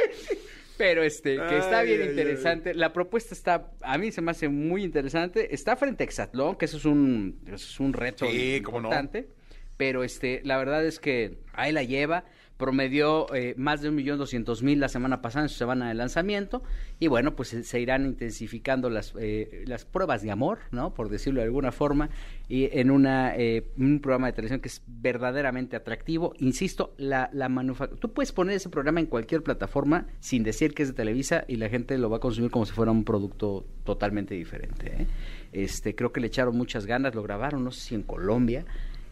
[0.77, 2.73] Pero este, que está Ay, bien ay, interesante.
[2.73, 5.55] La propuesta está, a mí se me hace muy interesante.
[5.55, 8.88] Está frente a Exatlón, que eso es un, eso es un reto Sí, cómo no.
[8.89, 9.29] importante.
[9.77, 12.25] Pero este, la verdad es que ahí la lleva.
[12.58, 15.93] Promedió eh, más de un millón doscientos mil la semana pasada en su semana de
[15.93, 16.64] lanzamiento.
[16.99, 20.93] Y bueno, pues se, se irán intensificando las, eh, las pruebas de amor, ¿no?
[20.93, 22.10] Por decirlo de alguna forma.
[22.47, 26.34] Y en una, eh, un programa de televisión que es verdaderamente atractivo.
[26.39, 27.99] Insisto, la, la manufactura.
[27.99, 31.58] Tú puedes poner ese programa en cualquier plataforma sin decir que es de Televisa y
[31.58, 34.93] la gente lo va a consumir como si fuera un producto totalmente diferente.
[35.01, 35.08] ¿eh?
[35.51, 38.66] Este, creo que le echaron muchas ganas, lo grabaron, no sé si en Colombia.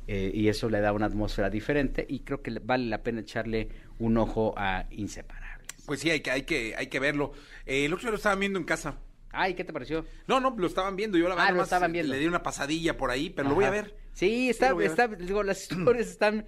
[0.08, 3.22] Eh, y eso le da una atmósfera diferente y creo que le- vale la pena
[3.22, 5.68] echarle un ojo a Inseparables.
[5.86, 7.34] Pues sí, hay que, hay que, hay que verlo.
[7.66, 8.98] Eh, el otro día lo estaban viendo en casa.
[9.32, 10.06] Ay, ¿qué te pareció?
[10.28, 11.18] No, no, lo estaban viendo.
[11.18, 12.14] Yo la Ah, verdad lo nomás estaban viendo.
[12.14, 13.96] Le di una pasadilla por ahí, pero lo voy a ver.
[14.14, 16.46] Sí, está, lo está, digo, las historias están,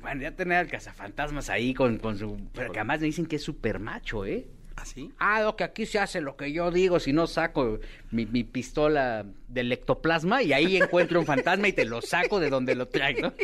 [0.00, 3.36] bueno, ya tener al cazafantasmas ahí con, con su, pero que además me dicen que
[3.36, 4.46] es súper macho, ¿eh?
[4.76, 5.12] ¿Así?
[5.18, 7.80] Ah, no, que aquí se hace lo que yo digo, si no saco
[8.12, 12.50] mi, mi pistola del ectoplasma y ahí encuentro un fantasma y te lo saco de
[12.50, 13.32] donde lo traigo.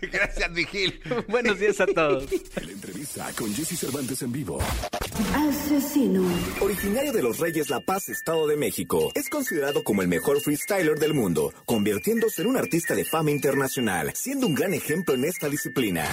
[0.00, 1.00] Gracias, Miguel.
[1.28, 2.28] Buenos días a todos.
[2.30, 4.58] La entrevista con Jesse Cervantes en vivo.
[5.34, 6.24] Asesino.
[6.60, 10.98] Originario de Los Reyes La Paz, Estado de México, es considerado como el mejor freestyler
[10.98, 15.48] del mundo, convirtiéndose en un artista de fama internacional, siendo un gran ejemplo en esta
[15.48, 16.06] disciplina.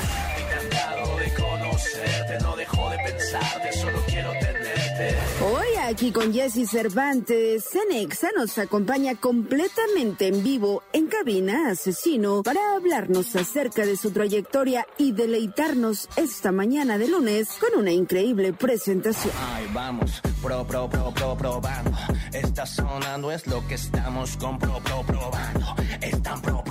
[5.00, 12.76] Hoy aquí con Jesse Cervantes, Cenexa nos acompaña completamente en vivo en cabina asesino para
[12.76, 19.34] hablarnos acerca de su trayectoria y deleitarnos esta mañana de lunes con una increíble presentación.
[19.54, 21.97] Ahí vamos, pro, pro, pro, pro, probando.
[22.34, 25.76] Está sonando, es lo que estamos con pro, pro, probando.
[26.02, 26.62] Están pro,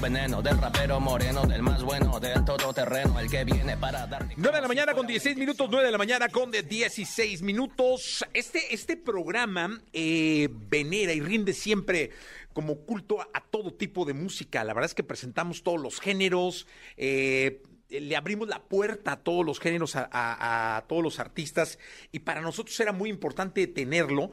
[0.00, 4.32] Del veneno, del rapero moreno, del más bueno, del todoterreno, el que viene para darte.
[4.36, 8.24] 9 de la mañana con 16 minutos, 9 de la mañana con de 16 minutos.
[8.32, 12.10] Este, este programa eh, venera y rinde siempre
[12.52, 14.62] como culto a, a todo tipo de música.
[14.62, 16.68] La verdad es que presentamos todos los géneros.
[16.96, 21.78] eh, le abrimos la puerta a todos los géneros, a, a- a todos los artistas,
[22.12, 24.30] y para nosotros era muy importante tenerlo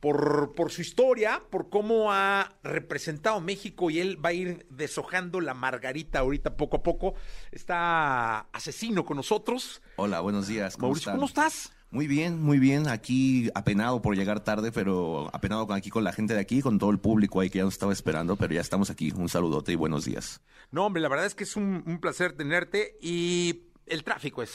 [0.00, 5.40] por, por su historia, por cómo ha representado México y él va a ir deshojando
[5.40, 7.14] la margarita ahorita poco a poco.
[7.50, 9.82] Está asesino con nosotros.
[9.96, 10.76] Hola, buenos días.
[10.76, 11.16] ¿Cómo Mauricio, están?
[11.16, 11.72] ¿cómo estás?
[11.90, 12.86] Muy bien, muy bien.
[12.86, 16.78] Aquí apenado por llegar tarde, pero apenado con aquí con la gente de aquí, con
[16.78, 19.10] todo el público ahí que ya nos estaba esperando, pero ya estamos aquí.
[19.12, 20.42] Un saludote y buenos días.
[20.70, 24.52] No, hombre, la verdad es que es un, un placer tenerte y el tráfico es...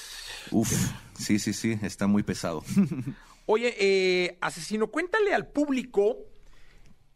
[0.52, 0.72] Uf,
[1.18, 2.64] sí, sí, sí, está muy pesado.
[3.46, 6.18] Oye, eh, asesino, cuéntale al público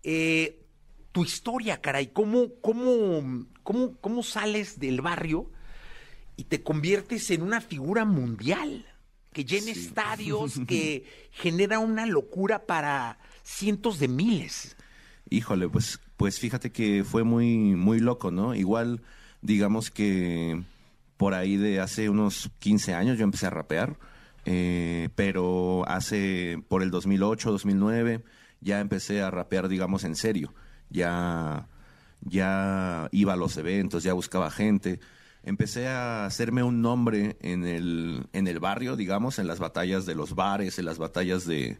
[0.04, 0.66] eh,
[1.12, 2.08] tu historia, caray.
[2.08, 5.50] ¿Cómo, cómo, cómo, ¿Cómo sales del barrio
[6.36, 8.86] y te conviertes en una figura mundial?
[9.32, 14.76] Que llena estadios, que genera una locura para cientos de miles.
[15.30, 18.56] Híjole, pues, pues fíjate que fue muy, muy loco, ¿no?
[18.56, 19.02] Igual,
[19.42, 20.62] digamos que
[21.18, 23.98] por ahí de hace unos 15 años yo empecé a rapear,
[24.50, 28.24] eh, pero hace, por el 2008, 2009,
[28.62, 30.54] ya empecé a rapear, digamos, en serio.
[30.90, 31.68] Ya,
[32.22, 35.02] ya iba a los eventos, ya buscaba gente.
[35.44, 40.16] Empecé a hacerme un nombre en el, en el barrio, digamos, en las batallas de
[40.16, 41.78] los bares, en las batallas de,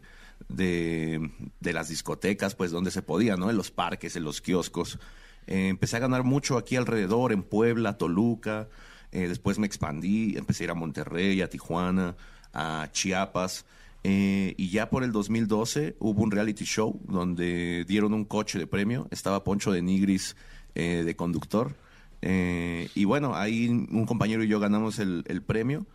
[0.50, 3.48] de, las discotecas, pues donde se podía, ¿no?
[3.48, 4.98] En los parques, en los kioscos.
[5.46, 8.68] Eh, empecé a ganar mucho aquí alrededor, en Puebla, Toluca.
[9.10, 12.14] Eh, después me expandí, empecé a ir a Monterrey, a Tijuana,
[12.52, 13.64] a Chiapas.
[14.04, 18.66] Eh, y ya por el 2012 hubo un reality show donde dieron un coche de
[18.66, 19.08] premio.
[19.10, 20.36] Estaba Poncho de Nigris
[20.74, 21.74] eh, de conductor.
[22.22, 25.86] Eh, y bueno, ahí un compañero y yo ganamos el, premio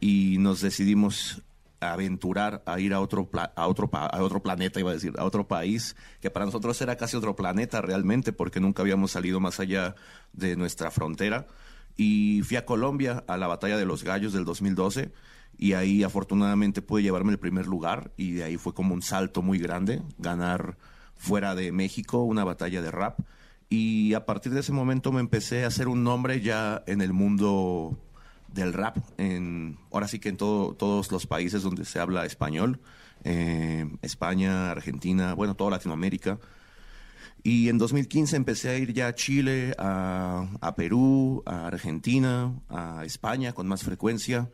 [0.00, 1.42] y nos decidimos
[1.80, 5.48] aventurar a ir a otro, a, otro a otro planeta, iba a decir, a otro
[5.48, 9.94] país, que para nosotros era casi otro planeta realmente, porque nunca habíamos salido más allá
[10.32, 11.46] de nuestra frontera.
[11.96, 15.12] Y fui a Colombia a la Batalla de los Gallos del 2012
[15.58, 19.42] y ahí afortunadamente pude llevarme el primer lugar y de ahí fue como un salto
[19.42, 20.76] muy grande, ganar
[21.16, 23.20] fuera de México una batalla de rap.
[23.68, 27.12] Y a partir de ese momento me empecé a hacer un nombre ya en el
[27.12, 27.96] mundo
[28.48, 32.80] del rap, en, ahora sí que en todo, todos los países donde se habla español,
[33.24, 36.38] eh, España, Argentina, bueno, toda Latinoamérica.
[37.44, 43.04] Y en 2015 empecé a ir ya a Chile, a, a Perú, a Argentina, a
[43.04, 44.50] España con más frecuencia.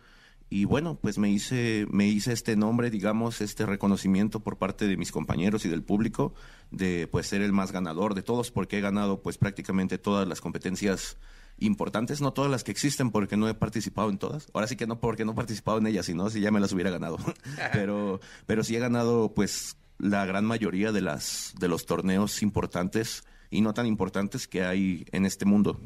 [0.50, 4.96] Y bueno, pues me hice, me hice este nombre, digamos, este reconocimiento por parte de
[4.96, 6.34] mis compañeros y del público
[6.70, 10.40] de pues ser el más ganador de todos, porque he ganado pues prácticamente todas las
[10.40, 11.18] competencias
[11.58, 14.48] importantes, no todas las que existen porque no he participado en todas.
[14.54, 16.72] Ahora sí que no porque no he participado en ellas, sino si ya me las
[16.72, 17.18] hubiera ganado.
[17.72, 23.24] pero, pero sí he ganado pues la gran mayoría de las de los torneos importantes
[23.50, 25.80] y no tan importantes que hay en este mundo.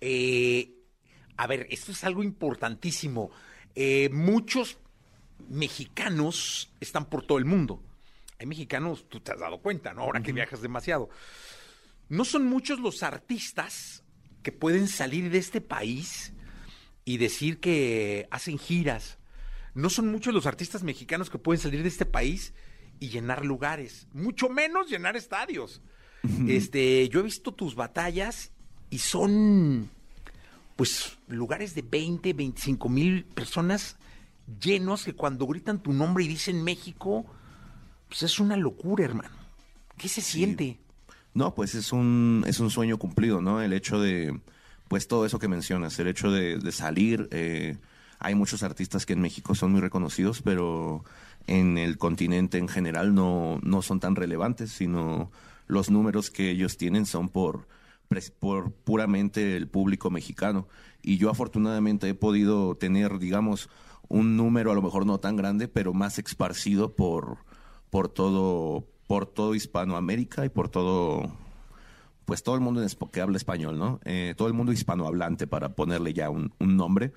[0.00, 0.74] Eh,
[1.36, 3.30] a ver, esto es algo importantísimo.
[3.80, 4.76] Eh, muchos
[5.48, 7.80] mexicanos están por todo el mundo.
[8.40, 10.02] Hay mexicanos, tú te has dado cuenta, ¿no?
[10.02, 11.10] Ahora que viajas demasiado.
[12.08, 14.02] No son muchos los artistas
[14.42, 16.32] que pueden salir de este país
[17.04, 19.18] y decir que hacen giras.
[19.74, 22.54] No son muchos los artistas mexicanos que pueden salir de este país
[22.98, 25.82] y llenar lugares, mucho menos llenar estadios.
[26.48, 28.50] Este, yo he visto tus batallas
[28.90, 29.88] y son
[30.78, 33.96] pues lugares de 20, 25 mil personas
[34.60, 37.26] llenos que cuando gritan tu nombre y dicen México,
[38.08, 39.34] pues es una locura, hermano.
[39.96, 40.78] ¿Qué se siente?
[41.34, 43.60] No, pues es un, es un sueño cumplido, ¿no?
[43.60, 44.38] El hecho de,
[44.86, 47.28] pues todo eso que mencionas, el hecho de, de salir.
[47.32, 47.76] eh,
[48.20, 51.04] hay muchos artistas que en México son muy reconocidos, pero
[51.48, 55.32] en el continente en general no, no son tan relevantes, sino
[55.66, 57.66] los números que ellos tienen son por,
[58.38, 60.68] por puramente el público mexicano.
[61.02, 63.68] Y yo afortunadamente he podido tener, digamos,
[64.08, 67.38] un número a lo mejor no tan grande, pero más esparcido por,
[67.90, 71.32] por todo, por todo Hispanoamérica y por todo,
[72.24, 74.00] pues todo el mundo que habla español, ¿no?
[74.04, 77.12] Eh, todo el mundo hispanohablante para ponerle ya un, un nombre.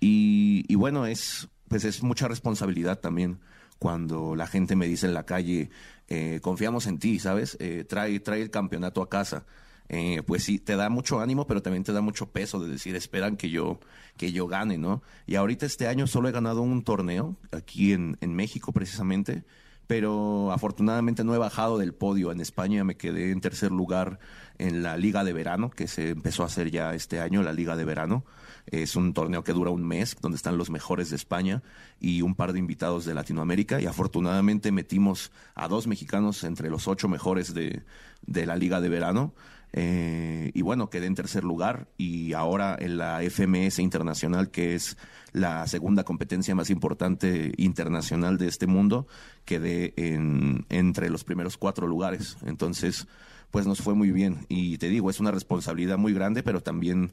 [0.00, 3.38] Y, y bueno, es, pues es mucha responsabilidad también
[3.78, 5.70] cuando la gente me dice en la calle,
[6.08, 7.56] eh, confiamos en ti, ¿sabes?
[7.60, 9.44] Eh, trae, trae el campeonato a casa.
[9.88, 12.96] Eh, pues sí, te da mucho ánimo, pero también te da mucho peso de decir,
[12.96, 13.80] esperan que yo,
[14.16, 15.02] que yo gane, ¿no?
[15.26, 19.44] Y ahorita este año solo he ganado un torneo, aquí en, en México precisamente,
[19.86, 22.32] pero afortunadamente no he bajado del podio.
[22.32, 24.18] En España me quedé en tercer lugar
[24.58, 27.76] en la Liga de Verano, que se empezó a hacer ya este año, la Liga
[27.76, 28.24] de Verano.
[28.66, 31.62] Es un torneo que dura un mes, donde están los mejores de España
[32.00, 33.80] y un par de invitados de Latinoamérica.
[33.80, 37.82] Y afortunadamente metimos a dos mexicanos entre los ocho mejores de,
[38.26, 39.34] de la Liga de Verano.
[39.76, 44.96] Eh, y bueno, quedé en tercer lugar y ahora en la FMS Internacional, que es
[45.32, 49.08] la segunda competencia más importante internacional de este mundo,
[49.44, 52.36] quedé en, entre los primeros cuatro lugares.
[52.46, 53.08] Entonces,
[53.50, 54.46] pues nos fue muy bien.
[54.48, 57.12] Y te digo, es una responsabilidad muy grande, pero también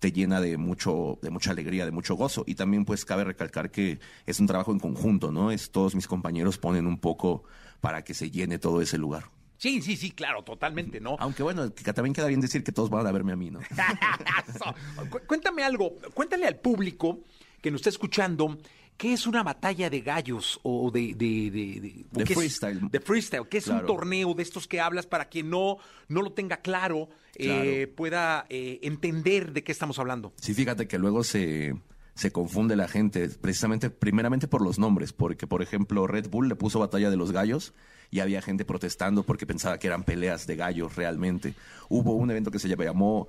[0.00, 2.42] te llena de mucho, de mucha alegría, de mucho gozo.
[2.44, 5.52] Y también pues cabe recalcar que es un trabajo en conjunto, ¿no?
[5.52, 7.44] Es todos mis compañeros ponen un poco
[7.80, 9.26] para que se llene todo ese lugar.
[9.60, 11.16] Sí, sí, sí, claro, totalmente, ¿no?
[11.20, 13.60] Aunque bueno, también queda bien decir que todos van a verme a mí, ¿no?
[15.10, 17.20] Cu- Cuéntame algo, cuéntale al público
[17.60, 18.56] que nos está escuchando
[18.96, 21.14] qué es una batalla de gallos o de...
[21.14, 22.88] De, de, de- qué es- freestyle.
[22.90, 25.76] de freestyle, que es un torneo de estos que hablas para quien no,
[26.08, 30.32] no lo tenga claro, eh, pueda eh, entender de qué estamos hablando.
[30.36, 31.74] Sí, fíjate que luego se,
[32.14, 36.56] se confunde la gente, precisamente, primeramente por los nombres, porque, por ejemplo, Red Bull le
[36.56, 37.72] puso Batalla de los Gallos
[38.10, 41.54] y había gente protestando porque pensaba que eran peleas de gallos realmente.
[41.88, 43.28] Hubo un evento que se llamó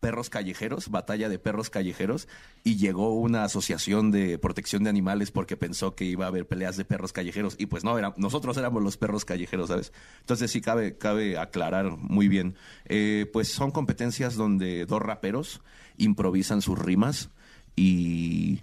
[0.00, 2.26] Perros Callejeros, Batalla de Perros Callejeros,
[2.64, 6.76] y llegó una asociación de protección de animales porque pensó que iba a haber peleas
[6.76, 9.92] de perros callejeros, y pues no, nosotros éramos los perros callejeros, ¿sabes?
[10.20, 12.56] Entonces sí cabe, cabe aclarar muy bien.
[12.86, 15.60] Eh, pues son competencias donde dos raperos
[15.98, 17.28] improvisan sus rimas
[17.76, 18.60] y,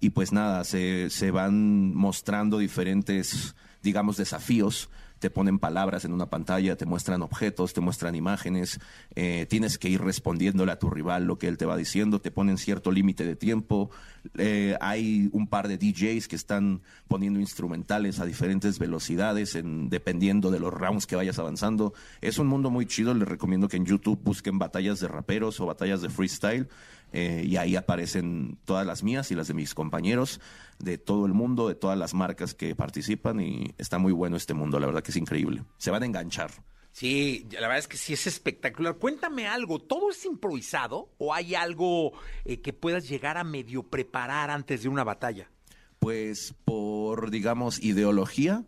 [0.00, 4.88] y pues nada, se, se van mostrando diferentes, digamos, desafíos.
[5.18, 8.80] Te ponen palabras en una pantalla, te muestran objetos, te muestran imágenes,
[9.14, 12.30] eh, tienes que ir respondiéndole a tu rival lo que él te va diciendo, te
[12.30, 13.90] ponen cierto límite de tiempo,
[14.38, 20.50] eh, hay un par de DJs que están poniendo instrumentales a diferentes velocidades en- dependiendo
[20.50, 21.92] de los rounds que vayas avanzando.
[22.22, 25.66] Es un mundo muy chido, les recomiendo que en YouTube busquen batallas de raperos o
[25.66, 26.66] batallas de freestyle
[27.12, 30.40] eh, y ahí aparecen todas las mías y las de mis compañeros
[30.78, 34.54] de todo el mundo, de todas las marcas que participan y está muy bueno este
[34.54, 35.64] mundo, la verdad que es increíble.
[35.78, 36.50] Se van a enganchar.
[36.92, 38.96] Sí, la verdad es que sí es espectacular.
[38.96, 42.12] Cuéntame algo, ¿todo es improvisado o hay algo
[42.44, 45.50] eh, que puedas llegar a medio preparar antes de una batalla?
[45.98, 48.64] Pues por, digamos, ideología,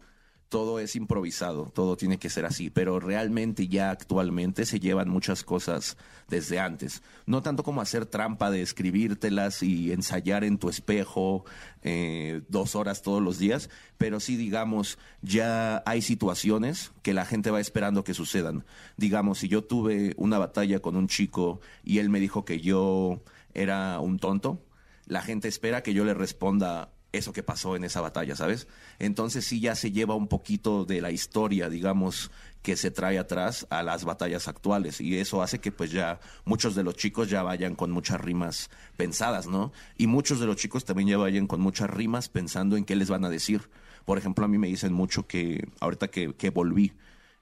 [0.53, 5.44] todo es improvisado, todo tiene que ser así, pero realmente ya actualmente se llevan muchas
[5.44, 5.96] cosas
[6.28, 7.03] desde antes.
[7.24, 11.46] No tanto como hacer trampa de escribírtelas y ensayar en tu espejo
[11.82, 17.50] eh, dos horas todos los días, pero sí, digamos, ya hay situaciones que la gente
[17.50, 18.66] va esperando que sucedan.
[18.98, 23.22] Digamos, si yo tuve una batalla con un chico y él me dijo que yo
[23.55, 24.62] era un tonto,
[25.07, 28.66] la gente espera que yo le responda eso que pasó en esa batalla, ¿sabes?
[28.98, 32.30] Entonces sí ya se lleva un poquito de la historia, digamos,
[32.62, 36.74] que se trae atrás a las batallas actuales y eso hace que pues ya muchos
[36.74, 39.72] de los chicos ya vayan con muchas rimas pensadas, ¿no?
[39.98, 43.10] Y muchos de los chicos también ya vayan con muchas rimas pensando en qué les
[43.10, 43.68] van a decir.
[44.04, 46.92] Por ejemplo, a mí me dicen mucho que ahorita que, que volví.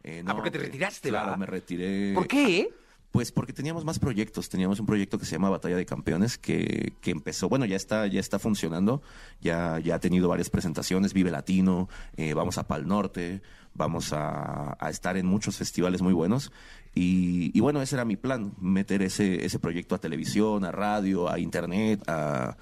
[0.02, 1.38] eh, Ah, porque te que- retiraste, Claro, ¿verdad?
[1.38, 2.12] me retiré.
[2.14, 2.70] ¿Por qué?
[3.10, 6.92] Pues porque teníamos más proyectos, teníamos un proyecto que se llama Batalla de Campeones que,
[7.00, 9.02] que empezó, bueno, ya está, ya está funcionando,
[9.40, 13.42] ya, ya ha tenido varias presentaciones, Vive Latino, eh, vamos a Pal Norte,
[13.74, 16.52] vamos a, estar en muchos festivales muy buenos
[16.94, 21.28] y, y bueno, ese era mi plan, meter ese, ese proyecto a televisión, a radio,
[21.28, 22.56] a internet, a,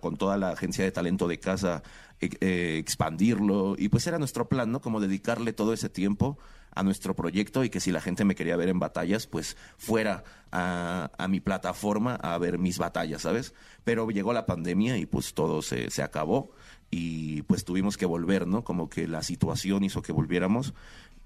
[0.00, 1.82] con toda la agencia de talento de casa,
[2.20, 4.80] eh, eh, expandirlo y pues era nuestro plan, ¿no?
[4.80, 6.38] Como dedicarle todo ese tiempo
[6.74, 10.24] a nuestro proyecto y que si la gente me quería ver en batallas, pues fuera
[10.52, 13.54] a, mi plataforma a ver mis batallas, ¿sabes?
[13.84, 16.52] Pero llegó la pandemia y pues todo se, se acabó
[16.90, 18.64] y pues tuvimos que volver, ¿no?
[18.64, 20.74] Como que la situación hizo que volviéramos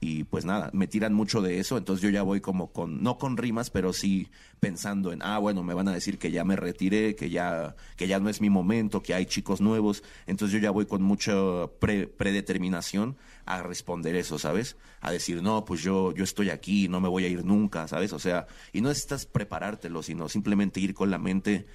[0.00, 3.16] y pues nada, me tiran mucho de eso, entonces yo ya voy como con, no
[3.16, 4.28] con rimas, pero sí
[4.60, 8.06] pensando en, ah, bueno, me van a decir que ya me retiré, que ya, que
[8.06, 11.32] ya no es mi momento, que hay chicos nuevos, entonces yo ya voy con mucha
[11.80, 13.16] pre- predeterminación
[13.46, 14.76] a responder eso, ¿sabes?
[15.00, 18.12] A decir, no, pues yo, yo estoy aquí, no me voy a ir nunca, ¿sabes?
[18.12, 21.66] O sea, y no necesitas preparártelo, sino simplemente ir con la mente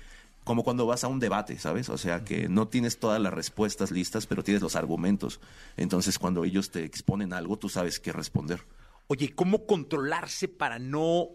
[0.46, 1.90] como cuando vas a un debate, ¿sabes?
[1.90, 5.40] O sea, que no tienes todas las respuestas listas, pero tienes los argumentos.
[5.78, 8.62] Entonces, cuando ellos te exponen algo, tú sabes qué responder.
[9.08, 11.30] Oye, ¿cómo controlarse para no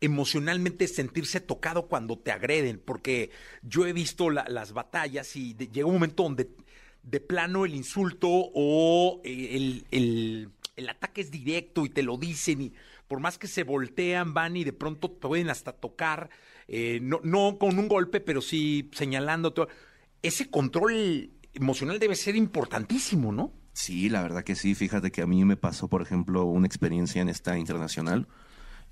[0.00, 2.80] emocionalmente sentirse tocado cuando te agreden?
[2.84, 3.30] Porque
[3.62, 6.50] yo he visto la- las batallas y de- llega un momento donde
[7.02, 9.86] de plano el insulto o eh, el,
[10.76, 12.72] el- ataque es directo y te lo dicen y
[13.06, 16.28] por más que se voltean, van y de pronto pueden hasta tocar,
[16.66, 19.62] eh, no, no con un golpe, pero sí señalándote.
[20.22, 23.52] Ese control emocional debe ser importantísimo, ¿no?
[23.74, 24.74] Sí, la verdad que sí.
[24.74, 28.26] Fíjate que a mí me pasó, por ejemplo, una experiencia en esta internacional.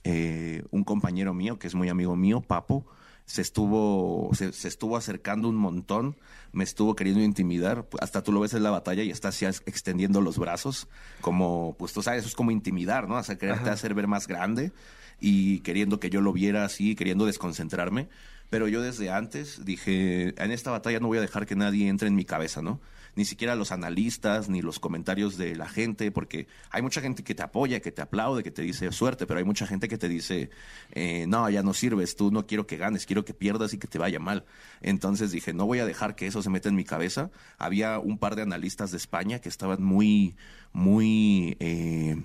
[0.04, 2.86] Eh, un compañero mío, que es muy amigo mío, Papo,
[3.26, 6.16] se estuvo, se, se estuvo acercando un montón,
[6.52, 9.62] me estuvo queriendo intimidar, hasta tú lo ves en la batalla y está así as-
[9.66, 10.88] extendiendo los brazos,
[11.20, 13.16] como, pues tú sabes, eso es como intimidar, ¿no?
[13.16, 13.72] O sea, quererte Ajá.
[13.72, 14.72] hacer ver más grande
[15.20, 18.08] y queriendo que yo lo viera así, queriendo desconcentrarme.
[18.48, 22.08] Pero yo desde antes dije, en esta batalla no voy a dejar que nadie entre
[22.08, 22.80] en mi cabeza, ¿no?
[23.20, 27.34] Ni siquiera los analistas, ni los comentarios de la gente, porque hay mucha gente que
[27.34, 30.08] te apoya, que te aplaude, que te dice suerte, pero hay mucha gente que te
[30.08, 30.48] dice,
[30.92, 33.88] eh, no, ya no sirves, tú no quiero que ganes, quiero que pierdas y que
[33.88, 34.46] te vaya mal.
[34.80, 37.30] Entonces dije, no voy a dejar que eso se meta en mi cabeza.
[37.58, 40.34] Había un par de analistas de España que estaban muy,
[40.72, 41.58] muy...
[41.60, 42.22] eh,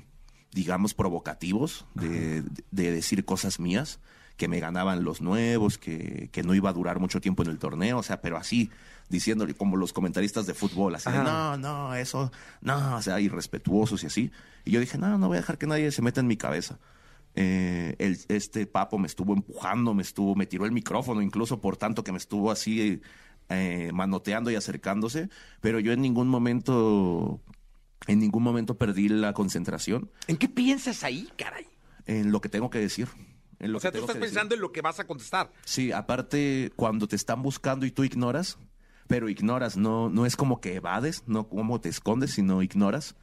[0.54, 2.42] digamos, provocativos de,
[2.72, 4.00] de decir cosas mías,
[4.38, 7.58] que me ganaban los nuevos, que, que no iba a durar mucho tiempo en el
[7.60, 8.70] torneo, o sea, pero así,
[9.10, 12.32] diciéndole como los comentaristas de fútbol, así de, no, no, eso,
[12.62, 14.32] no, o sea, irrespetuosos y así.
[14.66, 16.80] Y yo dije, no, no voy a dejar que nadie se meta en mi cabeza.
[17.38, 21.76] Eh, el- este papo me estuvo empujando, me estuvo, me tiró el micrófono incluso por
[21.78, 23.02] tanto que me estuvo así
[23.50, 25.30] eh, manoteando y acercándose,
[25.62, 27.42] pero yo en ningún momento,
[28.08, 31.68] en ningún momento perdí la concentración ¿En qué piensas ahí, caray?
[32.08, 33.08] en lo que tengo que decir.
[33.60, 34.34] En lo O sea, que tú estás que decir.
[34.36, 35.52] pensando en lo que vas a contestar.
[35.66, 38.58] Sí, aparte, cuando te están buscando y tú ignoras,
[39.08, 43.16] pero ignoras, no, no es como que evades, no como te escondes, sino ignoras.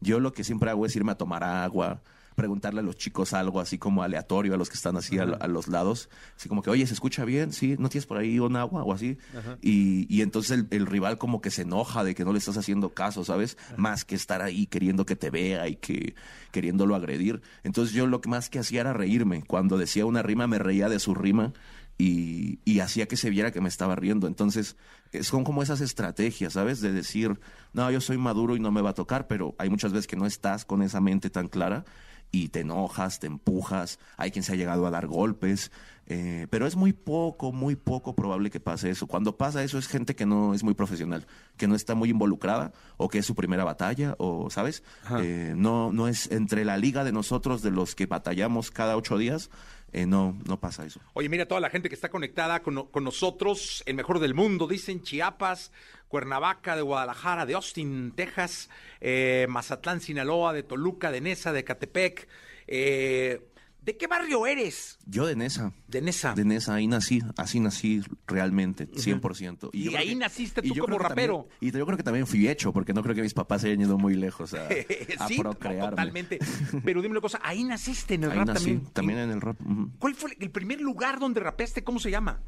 [0.00, 2.02] Yo lo que siempre hago es irme a tomar agua,
[2.34, 5.46] preguntarle a los chicos algo así como aleatorio a los que están así a, a
[5.48, 7.52] los lados, así como que, oye, ¿se escucha bien?
[7.52, 9.18] Sí, ¿no tienes por ahí un agua o así?
[9.60, 12.56] Y, y entonces el, el rival como que se enoja de que no le estás
[12.56, 13.58] haciendo caso, ¿sabes?
[13.76, 16.14] Más que estar ahí queriendo que te vea y que
[16.50, 17.42] queriéndolo agredir.
[17.62, 19.42] Entonces yo lo que más que hacía era reírme.
[19.42, 21.52] Cuando decía una rima me reía de su rima
[21.98, 24.26] y, y hacía que se viera que me estaba riendo.
[24.26, 24.76] Entonces
[25.12, 26.80] eh, son como esas estrategias, ¿sabes?
[26.80, 27.38] De decir,
[27.72, 30.16] no, yo soy maduro y no me va a tocar, pero hay muchas veces que
[30.16, 31.84] no estás con esa mente tan clara
[32.32, 35.70] y te enojas, te empujas, hay quien se ha llegado a dar golpes,
[36.06, 39.06] eh, pero es muy poco, muy poco probable que pase eso.
[39.06, 41.24] Cuando pasa eso es gente que no es muy profesional,
[41.56, 44.82] que no está muy involucrada o que es su primera batalla, o, ¿sabes?
[45.20, 49.18] Eh, no, no es entre la liga de nosotros, de los que batallamos cada ocho
[49.18, 49.50] días,
[49.92, 51.00] eh, no, no pasa eso.
[51.14, 54.66] Oye, mira toda la gente que está conectada con, con nosotros, el mejor del mundo,
[54.66, 55.72] dicen Chiapas,
[56.08, 58.68] Cuernavaca, de Guadalajara, de Austin, Texas,
[59.00, 62.28] eh, Mazatlán, Sinaloa, de Toluca, de Nesa, de Catepec.
[62.66, 63.49] Eh,
[63.82, 64.98] ¿De qué barrio eres?
[65.06, 65.72] Yo de Nesa.
[65.88, 66.34] De Nesa.
[66.34, 69.70] De Nesa, ahí nací, así nací realmente, 100%.
[69.72, 71.48] Y yo creo ahí que- naciste y tú como también- rapero.
[71.60, 73.80] y yo creo que también fui hecho, porque no creo que mis papás se hayan
[73.80, 74.66] ido muy lejos a,
[75.18, 75.90] a sí, procrearme.
[75.90, 76.38] totalmente.
[76.84, 78.92] Pero dime una cosa, ahí naciste en el Ahí rap nací, también.
[78.92, 79.56] también en el rap.
[79.98, 81.82] ¿Cuál fue el primer lugar donde rapeaste?
[81.82, 82.40] ¿Cómo se llama?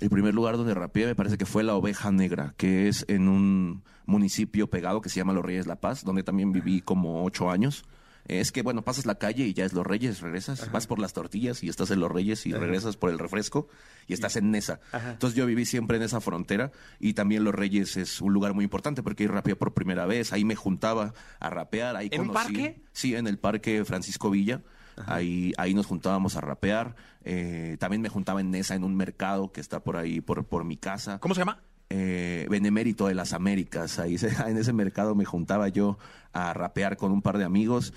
[0.00, 3.28] El primer lugar donde rapeé me parece que fue La Oveja Negra, que es en
[3.28, 7.50] un municipio pegado que se llama Los Reyes La Paz, donde también viví como ocho
[7.50, 7.84] años.
[8.26, 11.12] Es que, bueno, pasas la calle y ya es Los Reyes, regresas, vas por las
[11.12, 12.60] tortillas y estás en Los Reyes y Ajá.
[12.60, 13.68] regresas por el refresco
[14.06, 14.80] y estás en Nesa.
[14.92, 15.10] Ajá.
[15.12, 18.64] Entonces yo viví siempre en esa frontera y también Los Reyes es un lugar muy
[18.64, 21.96] importante porque ahí rapeé por primera vez, ahí me juntaba a rapear.
[21.96, 22.80] Ahí ¿En conocí- parque?
[22.92, 24.62] Sí, en el Parque Francisco Villa.
[25.06, 26.94] Ahí, ahí nos juntábamos a rapear.
[27.24, 30.64] Eh, también me juntaba en Nesa, en un mercado que está por ahí, por, por
[30.64, 31.18] mi casa.
[31.18, 31.60] ¿Cómo se llama?
[31.90, 33.98] Eh, Benemérito de las Américas.
[33.98, 35.98] Ahí se- en ese mercado me juntaba yo
[36.32, 37.92] a rapear con un par de amigos.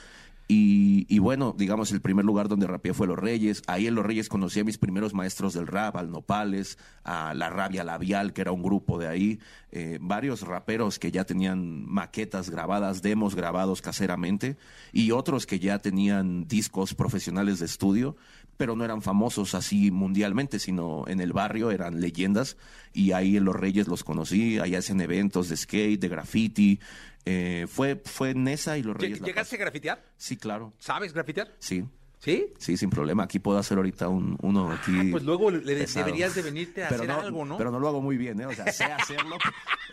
[0.50, 3.62] Y, bueno, digamos, el primer lugar donde rapeé fue Los Reyes.
[3.68, 7.50] Ahí en Los Reyes conocí a mis primeros maestros del rap, al Nopales, a La
[7.50, 9.40] Rabia Labial, que era un grupo de ahí.
[9.74, 14.56] eh, varios raperos que ya tenían maquetas grabadas, demos grabados caseramente,
[14.94, 18.16] y otros que ya tenían discos profesionales de estudio,
[18.58, 22.58] pero no eran famosos así mundialmente, sino en el barrio eran leyendas.
[22.92, 26.80] Y ahí en Los Reyes los conocí, allá hacen eventos de skate, de graffiti.
[27.26, 29.22] eh, fue, fue Nesa y Los Reyes.
[29.22, 30.04] ¿Llegaste a grafitear?
[30.18, 30.74] Sí, claro.
[30.80, 31.54] ¿Sabes grafitear?
[31.60, 31.84] Sí.
[32.20, 32.48] ¿Sí?
[32.58, 33.24] Sí, sin problema.
[33.24, 35.12] Aquí puedo hacer ahorita un, uno aquí.
[35.12, 36.06] pues luego le- pesado.
[36.06, 37.58] deberías de venirte a Pero hacer algo, ¿no?
[37.58, 38.48] Pero no lo hago muy bien, ¿eh?
[38.48, 39.38] O sea, sé hacerlo,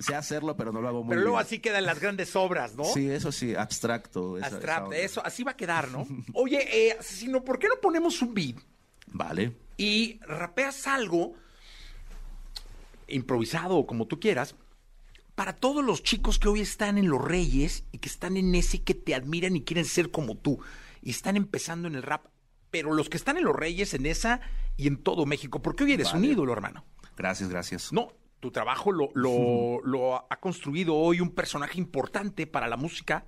[0.01, 1.25] sé hacerlo, pero no lo hago muy Pero bien.
[1.25, 2.85] luego así quedan las grandes obras, ¿no?
[2.85, 4.39] Sí, eso sí, abstracto.
[4.39, 4.97] esa- Abstract, esa onda.
[4.97, 6.07] eso, así va a quedar, ¿no?
[6.33, 8.57] Oye, eh, asesino, ¿por qué no ponemos un beat
[9.09, 9.53] Vale.
[9.77, 11.35] y rapeas algo
[13.07, 14.55] improvisado o como tú quieras
[15.35, 18.83] para todos los chicos que hoy están en Los Reyes y que están en ese
[18.83, 20.61] que te admiran y quieren ser como tú
[21.05, 22.26] y están empezando en el rap,
[22.70, 24.40] pero los que están en Los Reyes, en esa
[24.76, 26.84] y en todo México, porque hoy eres un ídolo, hermano.
[27.14, 27.92] Gracias, gracias.
[27.92, 28.09] No,
[28.40, 33.26] tu trabajo lo, lo, lo ha construido hoy un personaje importante para la música,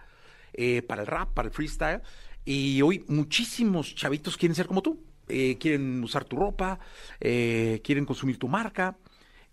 [0.54, 2.00] eh, para el rap, para el freestyle.
[2.46, 5.04] Y hoy muchísimos chavitos quieren ser como tú.
[5.28, 6.78] Eh, quieren usar tu ropa,
[7.20, 8.96] eh, quieren consumir tu marca.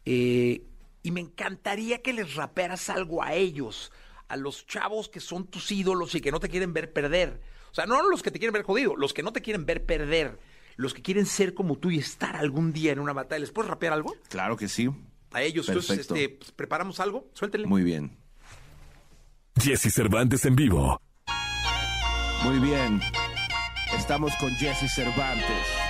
[0.06, 3.92] y me encantaría que les rapearas algo a ellos,
[4.30, 7.42] a los chavos que son tus ídolos y que no te quieren ver perder.
[7.74, 9.84] O sea, no los que te quieren ver jodido, los que no te quieren ver
[9.84, 10.38] perder.
[10.76, 13.40] los que quieren ser como tú y estar algún día en una batalla.
[13.40, 14.14] ¿Les puedes rapear algo?
[14.30, 14.90] Claro que sí.
[15.32, 17.66] A ellos, entonces, este, pues, preparamos algo, suéltenle.
[17.66, 18.16] Muy bien.
[19.60, 21.02] Jesse Cervantes en vivo.
[22.44, 23.02] Muy bien.
[23.96, 25.83] Estamos con Jesse Cervantes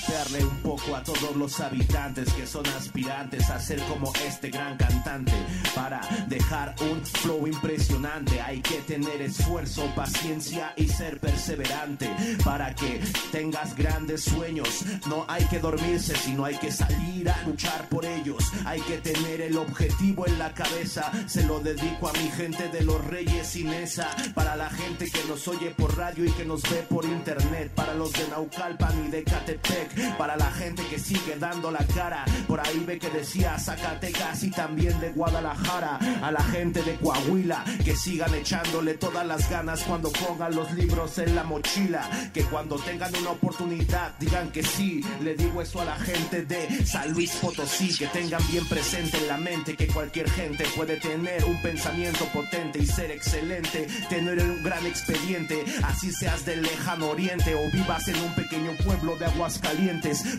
[0.00, 4.76] rapearle un poco a todos los habitantes que son aspirantes a ser como este gran
[4.76, 5.32] cantante.
[5.74, 12.10] Para dejar un flow impresionante hay que tener esfuerzo, paciencia y ser perseverante.
[12.44, 13.00] Para que
[13.32, 18.44] tengas grandes sueños no hay que dormirse, sino hay que salir a luchar por ellos.
[18.66, 21.10] Hay que tener el objetivo en la cabeza.
[21.26, 24.14] Se lo dedico a mi gente de los Reyes Inesa.
[24.34, 27.72] Para la gente que nos oye por radio y que nos ve por internet.
[27.74, 29.85] Para los de Naucalpan y de Catepec.
[30.18, 32.24] Para la gente que sigue dando la cara.
[32.46, 35.98] Por ahí ve que decía Zacatecas y también de Guadalajara.
[36.22, 41.18] A la gente de Coahuila que sigan echándole todas las ganas cuando pongan los libros
[41.18, 42.08] en la mochila.
[42.32, 45.02] Que cuando tengan una oportunidad digan que sí.
[45.22, 47.96] Le digo eso a la gente de San Luis Potosí.
[47.96, 52.78] Que tengan bien presente en la mente que cualquier gente puede tener un pensamiento potente
[52.78, 53.86] y ser excelente.
[54.08, 55.64] Tener un gran expediente.
[55.84, 59.75] Así seas del lejano oriente o vivas en un pequeño pueblo de Aguascalientes.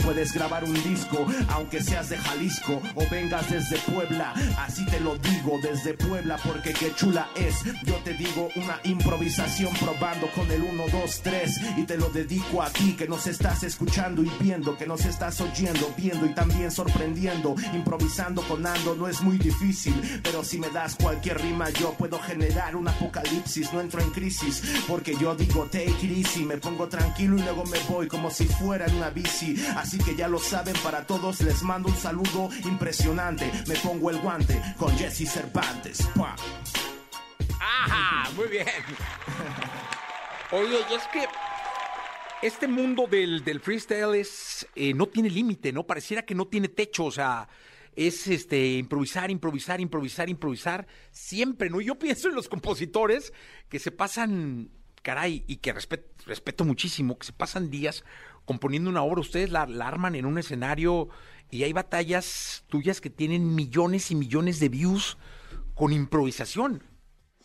[0.04, 4.34] Puedes grabar un disco aunque seas de Jalisco o vengas desde Puebla.
[4.58, 7.64] Así te lo digo desde Puebla porque qué chula es.
[7.84, 12.64] Yo te digo una improvisación probando con el 1, 2, 3 y te lo dedico
[12.64, 16.72] a ti que nos estás escuchando y viendo, que nos estás oyendo, viendo y también
[16.72, 17.56] sorprendiendo.
[17.74, 22.18] Improvisando con Ando no es muy difícil, pero si me das cualquier rima yo puedo
[22.20, 26.88] generar un apocalipsis, no entro en crisis porque yo digo take it easy, me pongo
[26.88, 29.10] tranquilo y luego me voy como si fuera en una
[29.76, 33.52] Así que ya lo saben para todos, les mando un saludo impresionante.
[33.68, 36.08] Me pongo el guante con Jesse Cervantes.
[36.16, 36.36] ¡Pua!
[37.60, 38.30] ¡Ajá!
[38.36, 38.66] Muy bien.
[40.52, 41.26] Oye, es que
[42.42, 45.86] este mundo del, del freestyle es, eh, no tiene límite, ¿no?
[45.86, 47.50] Pareciera que no tiene techo, o sea,
[47.96, 51.82] es este improvisar, improvisar, improvisar, improvisar, siempre, ¿no?
[51.82, 53.34] Yo pienso en los compositores
[53.70, 54.70] que se pasan,
[55.02, 58.04] caray, y que respet- respeto muchísimo, que se pasan días
[58.48, 61.10] componiendo una obra, ustedes la, la arman en un escenario
[61.52, 65.18] y hay batallas tuyas que tienen millones y millones de views
[65.76, 66.82] con improvisación.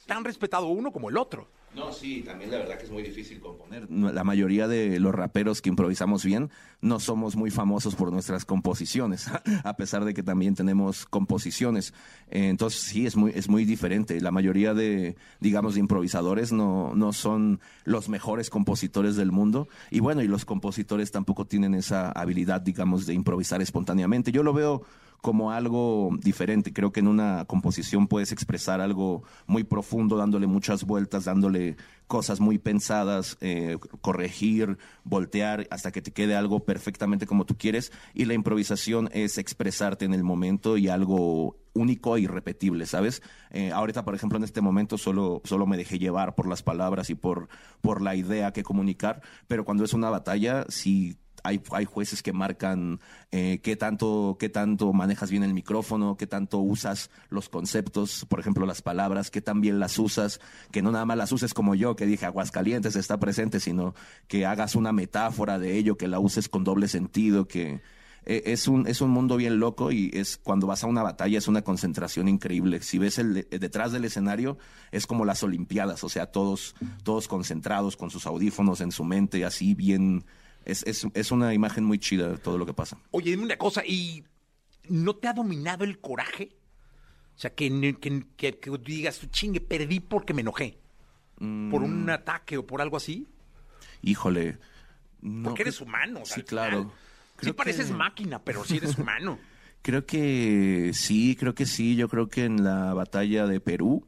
[0.07, 1.50] Tan respetado uno como el otro.
[1.75, 3.91] No, sí, también la verdad que es muy difícil componer.
[3.91, 6.51] La mayoría de los raperos que improvisamos bien
[6.83, 9.31] no somos muy famosos por nuestras composiciones,
[9.64, 11.95] a pesar de que también tenemos composiciones.
[12.29, 14.20] Entonces sí, es muy, es muy diferente.
[14.20, 19.68] La mayoría de, digamos, de improvisadores no, no son los mejores compositores del mundo.
[19.91, 24.31] Y bueno, y los compositores tampoco tienen esa habilidad, digamos, de improvisar espontáneamente.
[24.31, 24.83] Yo lo veo
[25.23, 26.73] como algo diferente.
[26.73, 31.77] Creo que en una composición puedes expresar algo muy profundo, dándole muchas vueltas, dándole
[32.09, 37.93] cosas muy pensadas, eh, corregir, voltear, hasta que te quede algo perfectamente como tú quieres.
[38.14, 43.23] Y la improvisación es expresarte en el momento y algo único e irrepetible, ¿sabes?
[43.51, 47.11] Eh, ahorita, por ejemplo, en este momento solo, solo me dejé llevar por las palabras
[47.11, 47.49] y por,
[47.81, 53.01] por la idea que comunicar, pero cuando es una batalla, sí hay, jueces que marcan
[53.30, 58.40] eh, qué tanto qué tanto manejas bien el micrófono, qué tanto usas los conceptos, por
[58.40, 60.40] ejemplo las palabras, qué tan bien las usas,
[60.70, 63.95] que no nada más las uses como yo que dije Aguascalientes está presente, sino
[64.28, 67.80] que hagas una metáfora de ello, que la uses con doble sentido, que
[68.24, 71.38] eh, es un es un mundo bien loco y es cuando vas a una batalla
[71.38, 72.80] es una concentración increíble.
[72.82, 74.59] Si ves el detrás del escenario
[74.93, 79.45] es como las olimpiadas, o sea todos todos concentrados con sus audífonos en su mente,
[79.45, 80.24] así bien
[80.65, 82.99] es, es, es una imagen muy chida de todo lo que pasa.
[83.11, 84.25] Oye, dime una cosa, ¿y
[84.89, 86.51] no te ha dominado el coraje?
[87.37, 90.79] O sea, que, que, que- que digas, chingue, perdí porque me enojé.
[91.39, 93.27] Por un ataque o por algo así.
[94.03, 94.59] Híjole.
[95.21, 96.21] no, porque eres humano.
[96.23, 96.93] o sea, Sí, claro.
[97.41, 99.39] Sí pareces máquina, pero sí eres humano.
[99.83, 101.97] Creo que sí, creo que sí.
[101.97, 104.07] Yo creo que en la batalla de Perú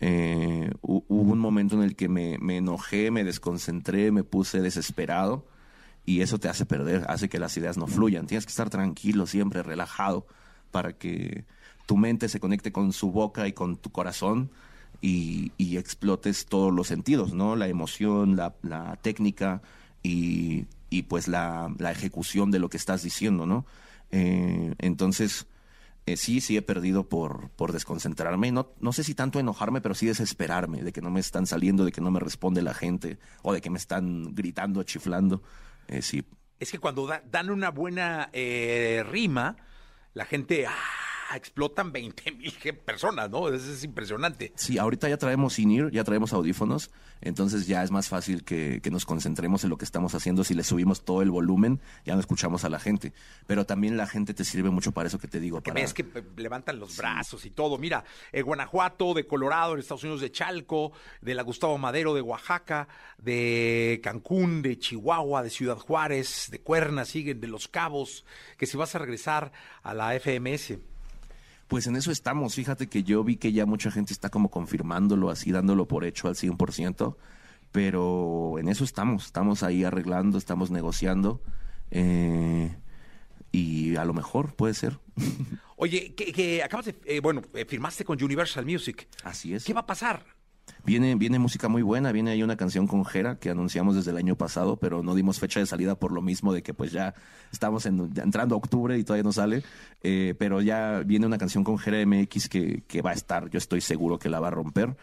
[0.00, 4.62] eh, hu- hubo un momento en el que me, me enojé, me desconcentré, me puse
[4.62, 5.46] desesperado
[6.04, 8.26] y eso te hace perder, hace que las ideas no fluyan.
[8.26, 10.26] Tienes que estar tranquilo, siempre relajado,
[10.70, 11.44] para que
[11.86, 14.50] tu mente se conecte con su boca y con tu corazón
[15.00, 17.56] y, explotes todos los sentidos, ¿no?
[17.56, 19.62] La emoción, la, la técnica
[20.02, 23.64] y, y pues la, la ejecución de lo que estás diciendo, ¿no?
[24.10, 25.46] Eh, entonces,
[26.06, 28.52] eh, sí, sí he perdido por, por desconcentrarme.
[28.52, 31.84] No, no sé si tanto enojarme, pero sí desesperarme de que no me están saliendo,
[31.84, 35.42] de que no me responde la gente o de que me están gritando, chiflando.
[35.90, 36.24] Eh, sí,
[36.60, 39.56] Es que cuando da- dan una buena eh, rima,
[40.14, 40.72] la gente, ah,
[41.36, 42.52] explotan 20 mil
[42.84, 43.48] personas, ¿no?
[43.48, 44.52] Eso es impresionante.
[44.56, 46.90] Sí, ahorita ya traemos in-ear, ya traemos audífonos,
[47.20, 50.44] entonces ya es más fácil que, que nos concentremos en lo que estamos haciendo.
[50.44, 53.12] Si le subimos todo el volumen, ya no escuchamos a la gente.
[53.46, 55.60] Pero también la gente te sirve mucho para eso que te digo.
[55.62, 55.80] Que para...
[55.82, 57.78] ves que eh, levantan los brazos y todo.
[57.78, 62.22] Mira, eh, Guanajuato, de Colorado, en Estados Unidos, de Chalco, de la Gustavo Madero, de
[62.22, 62.88] Oaxaca,
[63.18, 68.24] de Cancún, de Chihuahua, de Ciudad Juárez, de Cuerna, siguen, de Los Cabos,
[68.56, 69.52] que si vas a regresar
[69.82, 70.78] a la FMS.
[71.70, 72.56] Pues en eso estamos.
[72.56, 76.26] Fíjate que yo vi que ya mucha gente está como confirmándolo, así dándolo por hecho
[76.26, 77.14] al 100%,
[77.70, 79.26] pero en eso estamos.
[79.26, 81.40] Estamos ahí arreglando, estamos negociando.
[81.92, 82.74] eh,
[83.52, 84.98] y a lo mejor puede ser.
[85.76, 89.08] Oye, que, que acabas de, eh, bueno, eh, firmaste con Universal Music.
[89.22, 89.64] Así es.
[89.64, 90.24] ¿Qué va a pasar?
[90.84, 94.16] Viene, viene música muy buena, viene ahí una canción con Jera que anunciamos desde el
[94.16, 97.14] año pasado, pero no dimos fecha de salida por lo mismo de que pues ya
[97.52, 99.62] estamos en- entrando a octubre y todavía no sale,
[100.02, 103.58] Eh, pero ya viene una canción con Jera MX que, que va a estar, yo
[103.58, 104.96] estoy seguro que la va a romper.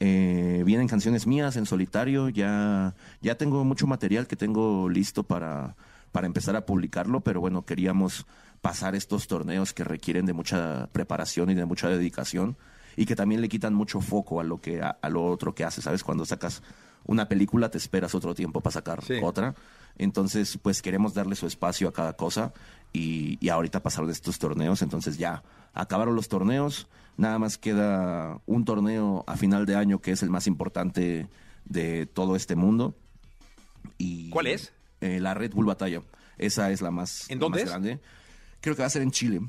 [0.00, 5.74] Eh, vienen canciones mías en solitario, ya, ya tengo mucho material que tengo listo para,
[6.12, 8.26] para empezar a publicarlo, pero bueno, queríamos
[8.60, 12.56] pasar estos torneos que requieren de mucha preparación y de mucha dedicación
[12.96, 15.64] y que también le quitan mucho foco a lo que a, a lo otro que
[15.64, 16.02] haces, ¿sabes?
[16.04, 16.62] Cuando sacas
[17.06, 19.54] una película te esperas otro tiempo para sacar otra.
[19.96, 22.52] Entonces, pues queremos darle su espacio a cada cosa
[22.92, 25.42] y, y ahorita pasaron estos torneos, entonces ya
[25.72, 30.30] acabaron los torneos, nada más queda un torneo a final de año que es el
[30.30, 31.28] más importante
[31.64, 32.96] de todo este mundo.
[33.98, 34.72] Y, ¿Cuál es?
[35.00, 36.00] eh, la Red Bull Batalla.
[36.38, 37.70] Esa es la más, ¿En dónde más es?
[37.70, 38.00] grande.
[38.60, 39.40] Creo que va a ser en Chile.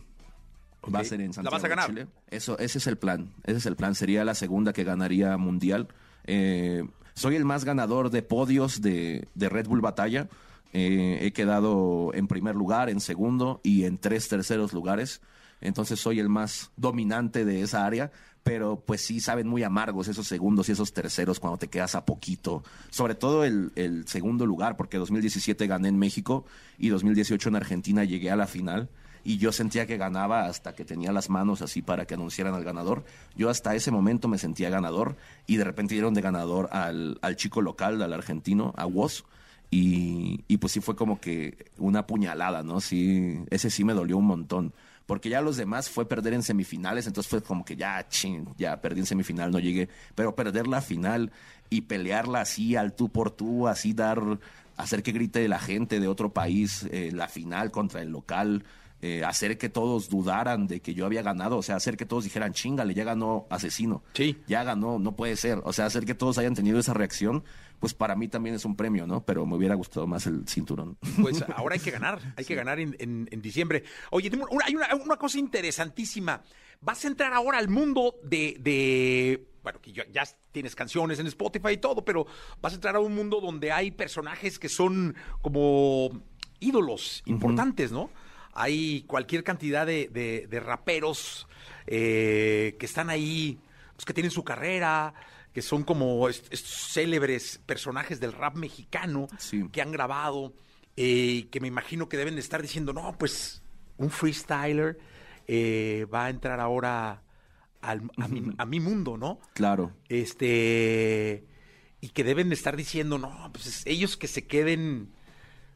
[0.93, 1.87] Va a ser en ¿La Santiago vas a ganar?
[1.87, 2.07] Chile.
[2.29, 3.33] Eso, ese es el plan.
[3.43, 3.95] Ese es el plan.
[3.95, 5.87] Sería la segunda que ganaría mundial.
[6.25, 6.83] Eh,
[7.13, 10.27] soy el más ganador de podios de, de Red Bull Batalla.
[10.73, 15.21] Eh, he quedado en primer lugar, en segundo y en tres terceros lugares.
[15.61, 18.11] Entonces soy el más dominante de esa área.
[18.43, 22.05] Pero pues sí saben muy amargos esos segundos y esos terceros cuando te quedas a
[22.05, 22.63] poquito.
[22.91, 26.45] Sobre todo el, el segundo lugar, porque 2017 gané en México
[26.77, 28.89] y 2018 en Argentina llegué a la final
[29.25, 32.63] y yo sentía que ganaba hasta que tenía las manos así para que anunciaran al
[32.63, 33.03] ganador.
[33.35, 37.35] Yo hasta ese momento me sentía ganador y de repente dieron de ganador al, al
[37.35, 39.23] chico local, al argentino, a Woz.
[39.71, 42.79] Y, y pues sí fue como que una puñalada, ¿no?
[42.79, 44.73] Sí, ese sí me dolió un montón.
[45.07, 48.79] Porque ya los demás fue perder en semifinales, entonces fue como que ya, ching, ya
[48.79, 49.89] perdí en semifinal, no llegué.
[50.13, 51.31] Pero perder la final
[51.71, 54.21] y pelearla así al tú por tú, así dar,
[54.77, 58.63] hacer que grite la gente de otro país, eh, la final contra el local,
[59.07, 62.23] eh, hacer que todos dudaran de que yo había ganado, o sea, hacer que todos
[62.23, 64.03] dijeran, chingale, ya ganó asesino.
[64.13, 64.37] Sí.
[64.47, 65.59] Ya ganó, no puede ser.
[65.63, 67.43] O sea, hacer que todos hayan tenido esa reacción,
[67.79, 69.23] pues para mí también es un premio, ¿no?
[69.23, 70.97] Pero me hubiera gustado más el cinturón.
[71.21, 73.83] Pues ahora hay que ganar, hay que ganar en, en- en diciembre.
[74.09, 74.31] Oye,
[74.65, 76.41] hay una, una cosa interesantísima.
[76.81, 81.27] Vas a entrar ahora al mundo de, de- bueno, que ya, ya tienes canciones en
[81.27, 82.25] Spotify y todo, pero
[82.61, 86.09] vas a entrar a un mundo donde hay personajes que son como
[86.59, 88.09] ídolos importantes, ¿no?
[88.55, 91.47] Hay cualquier cantidad de, de- de raperos
[91.87, 93.59] eh, que están ahí,
[93.95, 95.13] pues que tienen su carrera,
[95.53, 96.61] que son como estos
[96.91, 99.27] célebres personajes del rap mexicano
[99.71, 100.53] que han grabado,
[100.97, 103.61] eh, que me imagino que deben de estar diciendo, no, pues
[103.97, 104.97] un freestyler
[105.47, 107.21] eh, va a entrar ahora
[107.81, 109.39] al- a, mi, a mi mundo, ¿no?
[109.53, 109.93] Claro.
[110.09, 111.45] Este,
[112.01, 115.13] y que deben de estar diciendo, no, pues es- ellos que se queden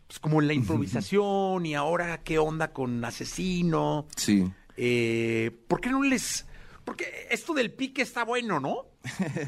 [0.10, 4.07] pues como en la improvisación y ahora qué onda con asesino.
[4.18, 4.52] Sí.
[4.76, 6.48] Eh, ¿Por qué no les...
[6.84, 8.86] Porque esto del pique está bueno, ¿no?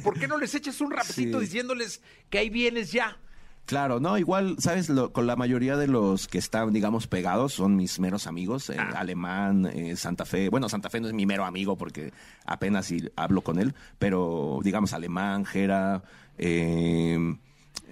[0.04, 1.46] ¿Por qué no les echas un rapidito Sí.
[1.46, 3.18] diciéndoles que ahí vienes ya?
[3.66, 4.88] Claro, no, igual, ¿sabes?
[4.90, 8.70] Lo- con la mayoría de los que están, digamos, pegados son mis meros amigos.
[8.70, 10.50] eh, Alemán, eh, Santa Fe.
[10.50, 12.14] Bueno, Santa Fe no es mi mero amigo porque
[12.46, 16.04] apenas hablo con él, pero digamos, Alemán, Jera,
[16.38, 17.18] eh,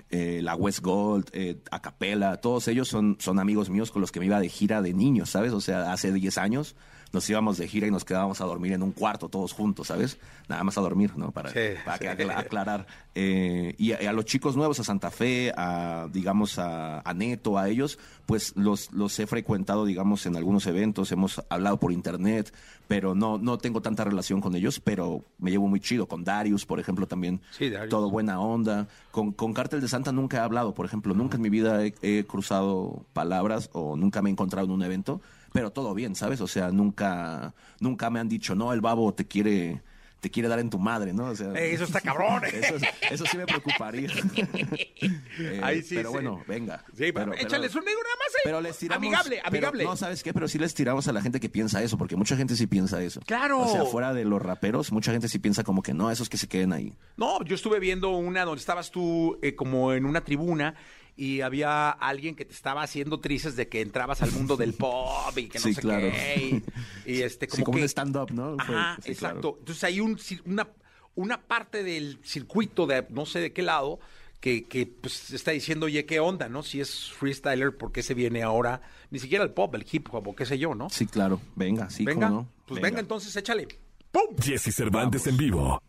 [0.09, 4.19] eh, la West Gold, eh, Acapela, todos ellos son, son amigos míos con los que
[4.19, 5.53] me iba de gira de niños, ¿sabes?
[5.53, 6.75] O sea, hace 10 años
[7.11, 10.17] nos íbamos de gira y nos quedábamos a dormir en un cuarto todos juntos, ¿sabes?
[10.47, 11.31] Nada más a dormir, ¿no?
[11.31, 12.23] Para, Sí, para sí.
[12.35, 12.85] aclarar.
[13.15, 17.67] Eh, y, a, los chicos nuevos, a Santa Fe, a, digamos, a, a Neto, a
[17.69, 22.53] ellos, pues los, los he frecuentado, digamos, en algunos eventos, hemos hablado por internet,
[22.87, 26.07] pero no, no tengo tanta relación con ellos, pero me llevo muy chido.
[26.07, 27.41] Con Darius, por ejemplo, también.
[27.51, 27.89] Sí, Darius.
[27.89, 28.87] Todo buena onda.
[29.11, 31.13] Con, con Cártel de Santa nunca he hablado, por ejemplo.
[31.13, 34.83] Nunca en mi vida he, he cruzado palabras o nunca me he encontrado en un
[34.83, 35.21] evento,
[35.53, 36.41] pero todo bien, ¿sabes?
[36.41, 39.81] O sea, nunca, nunca me han dicho, no, el babo te quiere
[40.19, 41.27] te quiere dar en tu madre, ¿no?
[41.27, 42.43] O sea, Eh, eso está cabrón.
[42.43, 44.09] Eso, es- eso sí me preocuparía.
[45.39, 46.13] Eh, Ahí sí, pero sí.
[46.15, 46.83] bueno, venga.
[46.97, 48.41] Sí, pero, échales un negro nada más ahí.
[48.43, 48.97] Pero les tiramos.
[49.07, 49.83] Amigable, pero- amigable.
[49.85, 50.33] no, ¿sabes qué?
[50.33, 53.01] Pero sí les tiramos a la gente que piensa eso, porque mucha gente sí piensa
[53.01, 53.21] eso.
[53.25, 53.61] Claro.
[53.61, 56.37] O sea, fuera de los raperos, mucha gente sí piensa como que no, esos que
[56.37, 56.93] se queden ahí.
[57.15, 60.75] No, yo estuve viendo una donde estabas tú eh, como en una tribuna
[61.19, 65.37] y había alguien que te estaba haciendo trices de que entrabas al mundo del pop
[65.37, 66.09] y que no Sí, sé claro.
[66.09, 66.63] qué.
[67.05, 67.81] Y, y este, como, Sí, como que...
[67.83, 68.55] un stand-up, ¿no?
[68.57, 69.41] Ajá, sí, exacto.
[69.41, 69.55] claro.
[69.59, 70.69] Entonces hay un, una,
[71.15, 73.99] una parte del circuito de no sé de qué lado
[74.39, 76.63] que, que pues está diciendo, oye, ¿qué onda, no?
[76.63, 78.81] Si es freestyler, ¿por qué se viene ahora?
[79.11, 80.89] Ni siquiera el pop, el hip hop o qué sé yo, ¿no?
[80.89, 81.41] Sí, claro.
[81.57, 82.49] Venga, sí, venga, cómo no.
[82.65, 83.01] pues venga.
[83.01, 83.67] entonces, échale.
[84.41, 85.81] Jesse Cervantes en vivo.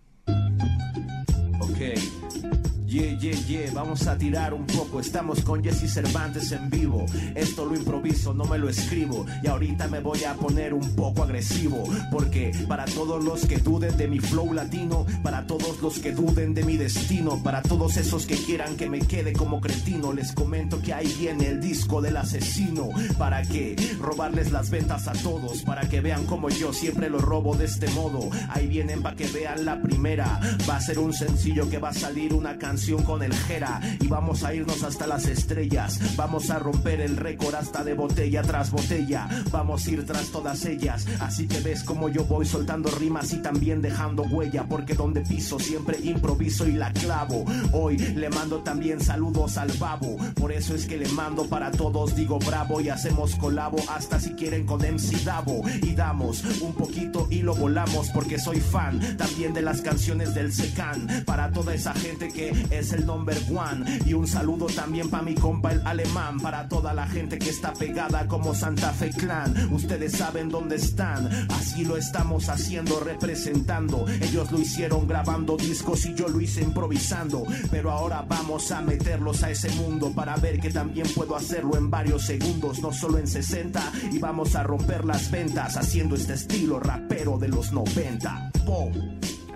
[1.61, 2.60] Ok.
[2.91, 4.99] Yeah, yeah, yeah, vamos a tirar un poco.
[4.99, 7.07] Estamos con Jesse Cervantes en vivo.
[7.37, 9.27] Esto lo improviso, no me lo escribo.
[9.45, 11.85] Y ahorita me voy a poner un poco agresivo.
[12.11, 16.53] Porque para todos los que duden de mi flow latino, para todos los que duden
[16.53, 20.83] de mi destino, para todos esos que quieran que me quede como cretino, les comento
[20.83, 22.89] que ahí viene el disco del asesino.
[23.17, 23.77] ¿Para qué?
[24.01, 25.63] Robarles las ventas a todos.
[25.63, 28.31] Para que vean como yo siempre lo robo de este modo.
[28.49, 30.41] Ahí vienen para que vean la primera.
[30.69, 33.81] Va a ser un sencillo que va a salir una canción con el Jera.
[34.01, 36.01] Y vamos a irnos hasta las estrellas.
[36.17, 39.29] Vamos a romper el récord hasta de botella tras botella.
[39.51, 41.07] Vamos a ir tras todas ellas.
[41.21, 44.65] Así que ves como yo voy soltando rimas y también dejando huella.
[44.67, 47.45] Porque donde piso siempre improviso y la clavo.
[47.73, 50.17] Hoy le mando también saludos al babo.
[50.35, 52.81] Por eso es que le mando para todos, digo bravo.
[52.81, 55.63] Y hacemos colabo hasta si quieren con MC Davo.
[55.83, 58.09] Y damos un poquito y lo volamos.
[58.09, 61.07] Porque soy fan también de las canciones del Secan.
[61.27, 64.01] Para toda esa gente que es el number one.
[64.07, 66.39] Y un saludo también para mi compa el alemán.
[66.41, 69.73] Para toda la gente que está pegada como Santa Fe Clan.
[69.73, 71.29] Ustedes saben dónde están.
[71.51, 74.07] Así lo estamos haciendo, representando.
[74.21, 77.45] Ellos lo hicieron grabando discos y yo lo hice improvisando.
[77.71, 81.91] Pero ahora vamos a meterlos a ese mundo para ver que también puedo hacerlo en
[81.91, 83.93] varios segundos, no solo en 60.
[84.13, 88.51] Y vamos a romper las ventas haciendo este estilo rapero de los 90.
[88.65, 88.93] ¡Pum!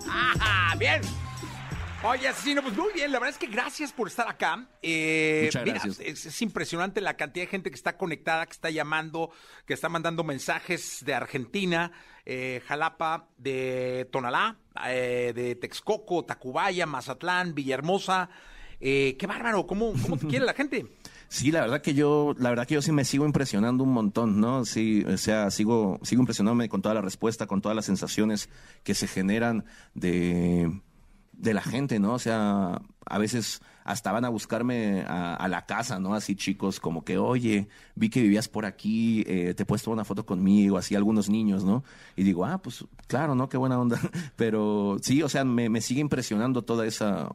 [0.09, 0.77] ¡Ajá!
[0.77, 1.24] ¡Bien!
[2.07, 3.11] Oye, asesino, pues muy bien.
[3.11, 4.69] La verdad es que gracias por estar acá.
[4.83, 6.01] Eh, Muchas mira, gracias.
[6.01, 9.31] Es, es impresionante la cantidad de gente que está conectada, que está llamando,
[9.65, 11.93] que está mandando mensajes de Argentina,
[12.27, 18.29] eh, Jalapa, de Tonalá, eh, de Texcoco, Tacubaya, Mazatlán, Villahermosa.
[18.81, 20.87] Eh, qué bárbaro, ¿cómo, cómo te quiere la gente?
[21.27, 24.41] Sí, la verdad que yo, la verdad que yo sí me sigo impresionando un montón,
[24.41, 24.65] ¿no?
[24.65, 28.49] Sí, o sea, sigo, sigo impresionándome con toda la respuesta, con todas las sensaciones
[28.85, 29.65] que se generan
[29.95, 30.71] de,
[31.39, 32.15] de la gente, ¿no?
[32.15, 36.15] O sea, a veces hasta van a buscarme a, a la casa, ¿no?
[36.15, 40.05] Así chicos, como que, oye, vi que vivías por aquí, eh, te he puesto una
[40.05, 41.85] foto conmigo, así algunos niños, ¿no?
[42.17, 43.49] Y digo, ah, pues claro, ¿no?
[43.49, 44.01] Qué buena onda.
[44.37, 47.29] Pero sí, o sea, me, me sigue impresionando toda esa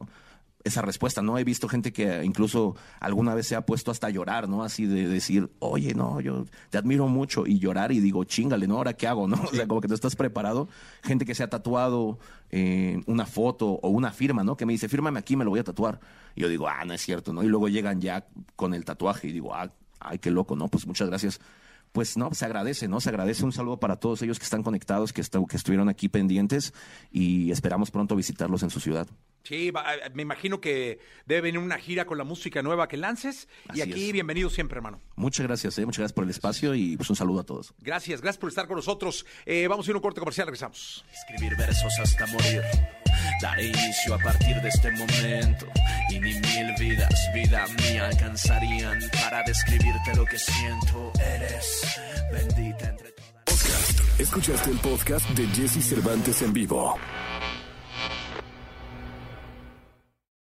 [0.64, 1.38] esa respuesta, ¿no?
[1.38, 4.62] He visto gente que incluso alguna vez se ha puesto hasta a llorar, ¿no?
[4.62, 8.76] Así de decir, oye, no, yo te admiro mucho y llorar y digo, chingale, ¿no?
[8.76, 9.36] Ahora qué hago, ¿no?
[9.50, 10.68] O sea, como que tú estás preparado.
[11.02, 12.18] Gente que se ha tatuado
[12.50, 14.56] eh, una foto o una firma, ¿no?
[14.56, 16.00] Que me dice, fírmame aquí, me lo voy a tatuar.
[16.34, 17.42] Y yo digo, ah, no es cierto, ¿no?
[17.42, 18.26] Y luego llegan ya
[18.56, 20.68] con el tatuaje y digo, ah, ay, qué loco, ¿no?
[20.68, 21.40] Pues muchas gracias.
[21.92, 23.00] Pues no, se agradece, ¿no?
[23.00, 26.08] Se agradece un saludo para todos ellos que están conectados, que, estu- que estuvieron aquí
[26.08, 26.72] pendientes
[27.10, 29.08] y esperamos pronto visitarlos en su ciudad.
[29.42, 32.96] Sí, va- eh, me imagino que debe venir una gira con la música nueva que
[32.96, 33.48] lances.
[33.74, 34.12] y aquí, es.
[34.12, 35.00] bienvenido siempre, hermano.
[35.16, 35.86] Muchas gracias, ¿eh?
[35.86, 37.74] muchas gracias por el espacio y pues un saludo a todos.
[37.80, 39.26] Gracias, gracias por estar con nosotros.
[39.44, 41.04] Eh, vamos a ir a un corte comercial, regresamos.
[41.12, 42.62] Escribir versos hasta morir.
[43.40, 45.66] Daré inicio a partir de este momento.
[46.10, 51.12] Y ni mil vidas, vida mía, alcanzarían para describirte lo que siento.
[51.18, 51.82] Eres
[52.30, 53.40] bendita entre todas.
[54.18, 56.98] Escuchaste el podcast de Jesse Cervantes en vivo.